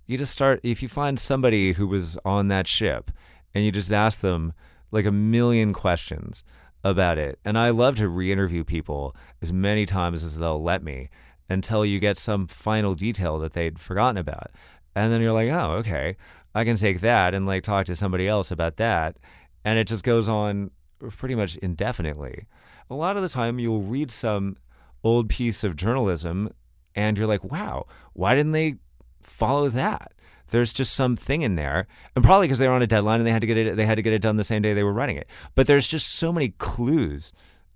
You 0.06 0.18
just 0.18 0.32
start 0.32 0.60
if 0.64 0.82
you 0.84 0.89
find 0.89 1.20
somebody 1.20 1.74
who 1.74 1.88
was 1.88 2.18
on 2.26 2.47
that 2.50 2.68
ship 2.68 3.12
and 3.54 3.64
you 3.64 3.72
just 3.72 3.91
ask 3.91 4.20
them 4.20 4.54
like 4.91 5.06
a 5.06 5.12
million 5.12 5.72
questions 5.72 6.43
about 6.84 7.18
it. 7.18 7.39
And 7.45 7.58
I 7.58 7.70
love 7.70 7.97
to 7.97 8.08
re-interview 8.08 8.64
people 8.64 9.16
as 9.41 9.54
many 9.54 9.86
times 9.86 10.24
as 10.24 10.38
they'll 10.38 10.62
let 10.62 10.82
me 10.84 11.10
until 11.50 11.86
you 11.86 12.00
get 12.00 12.18
some 12.18 12.47
final 12.47 12.95
detail 12.95 13.39
that 13.39 13.54
they'd 13.54 13.80
forgotten 13.80 14.18
about. 14.18 14.52
And 14.95 15.12
then 15.12 15.22
you're 15.22 15.34
like, 15.34 15.50
"Oh, 15.50 15.74
okay. 15.80 16.18
I 16.54 16.64
can 16.64 16.76
take 16.76 17.02
that 17.02 17.34
and 17.34 17.45
like 17.45 17.64
talk 17.64 17.86
to 17.88 17.95
somebody 17.95 18.28
else 18.28 18.52
about 18.52 18.78
that." 18.78 19.18
And 19.64 19.78
it 19.80 19.88
just 19.88 20.04
goes 20.04 20.28
on 20.28 20.72
pretty 21.18 21.36
much 21.36 21.56
indefinitely. 21.58 22.45
A 22.89 22.95
lot 22.95 23.16
of 23.16 23.22
the 23.22 23.30
time, 23.30 23.60
you'll 23.60 23.82
read 23.82 24.12
some 24.12 24.58
old 25.04 25.30
piece 25.30 25.64
of 25.64 25.76
journalism 25.76 26.52
and 26.95 27.18
you're 27.18 27.28
like, 27.28 27.43
wow, 27.43 27.86
why 28.14 28.36
didn't 28.36 28.52
they 28.52 28.76
follow 29.22 29.70
that? 29.70 30.14
There's 30.50 30.74
just 30.74 30.93
something 30.93 31.43
in 31.43 31.56
there, 31.56 31.88
and 32.16 32.26
probably 32.26 32.47
because 32.47 32.58
they 32.58 32.68
were 32.68 32.74
on 32.74 32.82
a 32.82 32.88
deadline 32.88 33.20
and 33.20 33.28
they 33.28 33.32
had 33.32 33.41
to 33.41 33.47
get 33.47 33.58
it. 33.58 33.76
They 33.76 33.86
had 33.86 33.95
to 33.95 34.02
get 34.02 34.14
it 34.14 34.22
done 34.22 34.38
the 34.38 34.43
same 34.43 34.64
day 34.64 34.74
they 34.74 34.84
were 34.84 34.93
writing 34.93 35.16
it. 35.16 35.28
But 35.54 35.68
there's 35.68 35.88
just 35.88 36.10
so 36.10 36.34
many 36.34 36.50
clues 36.58 37.32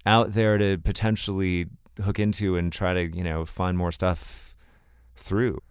out 0.07 0.33
there 0.33 0.57
to 0.57 0.79
potentially 0.79 1.67
hook 2.01 2.19
into 2.19 2.55
and 2.57 2.71
try 2.71 2.93
to 2.93 3.15
you 3.15 3.23
know 3.23 3.45
find 3.45 3.77
more 3.77 3.91
stuff 3.91 4.55
through. 5.15 5.61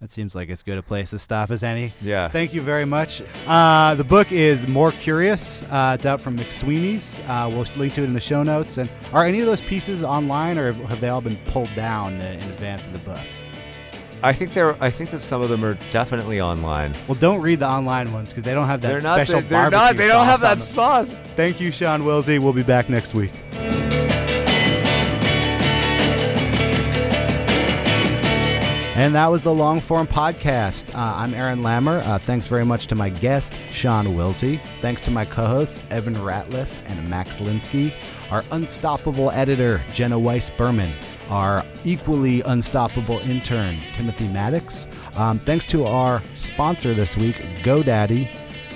That 0.00 0.10
seems 0.10 0.34
like 0.34 0.48
as 0.48 0.62
good 0.62 0.78
a 0.78 0.82
place 0.82 1.10
to 1.10 1.18
stop 1.18 1.50
as 1.50 1.62
any. 1.62 1.92
Yeah. 2.00 2.28
Thank 2.28 2.54
you 2.54 2.62
very 2.62 2.86
much. 2.86 3.20
Uh, 3.46 3.94
the 3.96 4.04
book 4.04 4.32
is 4.32 4.66
More 4.66 4.92
Curious. 4.92 5.60
Uh, 5.64 5.92
it's 5.94 6.06
out 6.06 6.22
from 6.22 6.38
McSweeney's. 6.38 7.20
Uh, 7.28 7.48
we'll 7.52 7.66
link 7.76 7.92
to 7.94 8.02
it 8.02 8.06
in 8.06 8.14
the 8.14 8.20
show 8.20 8.42
notes. 8.42 8.78
And 8.78 8.88
are 9.12 9.26
any 9.26 9.40
of 9.40 9.46
those 9.46 9.60
pieces 9.60 10.02
online, 10.02 10.56
or 10.56 10.72
have 10.72 11.02
they 11.02 11.10
all 11.10 11.20
been 11.20 11.36
pulled 11.48 11.68
down 11.74 12.14
in 12.14 12.36
advance 12.44 12.86
of 12.86 12.94
the 12.94 12.98
book? 13.00 13.20
I 14.22 14.32
think 14.32 14.54
there. 14.54 14.74
I 14.82 14.90
think 14.90 15.10
that 15.10 15.20
some 15.20 15.42
of 15.42 15.50
them 15.50 15.62
are 15.66 15.74
definitely 15.90 16.40
online. 16.40 16.94
Well, 17.06 17.16
don't 17.18 17.42
read 17.42 17.58
the 17.58 17.68
online 17.68 18.10
ones 18.10 18.30
because 18.30 18.42
they 18.42 18.54
don't 18.54 18.66
have 18.66 18.80
that 18.80 18.88
they're 18.88 19.00
not. 19.02 19.26
the- 19.26 19.32
they're 19.34 19.42
barbecue 19.70 19.78
not. 19.78 19.96
They 19.96 20.08
don't 20.08 20.24
have 20.26 20.40
that 20.40 20.60
sauce. 20.60 21.14
Thank 21.36 21.60
you, 21.60 21.70
Sean 21.70 22.02
Wilsey. 22.04 22.38
We'll 22.42 22.54
be 22.54 22.62
back 22.62 22.88
next 22.88 23.12
week. 23.14 23.32
And 29.00 29.14
that 29.14 29.28
was 29.28 29.40
the 29.40 29.54
long 29.54 29.80
form 29.80 30.06
podcast. 30.06 30.94
Uh, 30.94 31.14
I'm 31.16 31.32
Aaron 31.32 31.62
Lammer. 31.62 32.06
Uh, 32.06 32.18
thanks 32.18 32.48
very 32.48 32.66
much 32.66 32.86
to 32.88 32.94
my 32.94 33.08
guest, 33.08 33.54
Sean 33.70 34.08
Wilsey. 34.08 34.60
Thanks 34.82 35.00
to 35.00 35.10
my 35.10 35.24
co 35.24 35.46
hosts, 35.46 35.80
Evan 35.88 36.16
Ratliff 36.16 36.80
and 36.84 37.08
Max 37.08 37.40
Linsky. 37.40 37.94
Our 38.30 38.44
unstoppable 38.50 39.30
editor, 39.30 39.80
Jenna 39.94 40.18
Weiss 40.18 40.50
Berman. 40.50 40.92
Our 41.30 41.64
equally 41.82 42.42
unstoppable 42.42 43.20
intern, 43.20 43.78
Timothy 43.94 44.28
Maddox. 44.28 44.86
Um, 45.16 45.38
thanks 45.38 45.64
to 45.68 45.86
our 45.86 46.22
sponsor 46.34 46.92
this 46.92 47.16
week, 47.16 47.36
GoDaddy. 47.62 48.28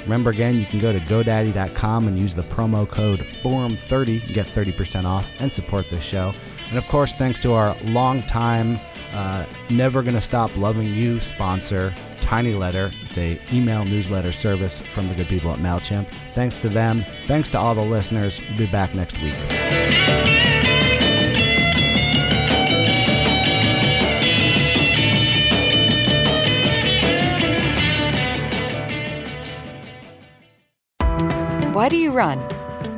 Remember 0.05 0.31
again, 0.31 0.59
you 0.59 0.65
can 0.65 0.81
go 0.81 0.91
to 0.91 1.01
GoDaddy.com 1.01 2.09
and 2.09 2.19
use 2.19 2.35
the 2.35 2.45
promo 2.45 2.89
code 2.89 3.19
FORUM30 3.19 4.27
to 4.27 4.33
get 4.33 4.47
30% 4.47 5.05
off 5.05 5.29
and 5.39 5.53
support 5.53 5.85
this 5.91 6.03
show. 6.03 6.33
And 6.71 6.79
of 6.79 6.89
course, 6.89 7.13
thanks 7.13 7.41
to 7.41 7.53
our 7.53 7.77
longtime, 7.85 8.81
uh, 9.15 9.47
never 9.71 10.03
gonna 10.03 10.21
stop 10.21 10.55
loving 10.57 10.87
you 10.87 11.21
sponsor, 11.21 11.95
Tiny 12.21 12.55
Letter. 12.55 12.91
It's 13.09 13.17
a 13.17 13.39
email 13.53 13.85
newsletter 13.85 14.33
service 14.33 14.81
from 14.81 15.09
the 15.09 15.15
good 15.15 15.29
people 15.29 15.53
at 15.53 15.59
Mailchimp. 15.61 16.09
Thanks 16.33 16.57
to 16.59 16.69
them. 16.69 17.05
Thanks 17.27 17.49
to 17.51 17.59
all 17.59 17.75
the 17.75 17.83
listeners. 17.83 18.41
We'll 18.51 18.59
be 18.59 18.67
back 18.67 18.95
next 18.95 19.21
week. 19.23 19.35
Why 31.75 31.89
do 31.89 31.97
you 31.97 32.13
run? 32.13 32.39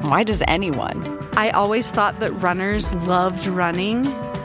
Why 0.03 0.23
does 0.23 0.43
anyone? 0.47 1.17
I 1.37 1.51
always 1.51 1.91
thought 1.91 2.21
that 2.21 2.31
runners 2.33 2.95
loved 2.95 3.47
running, 3.47 4.07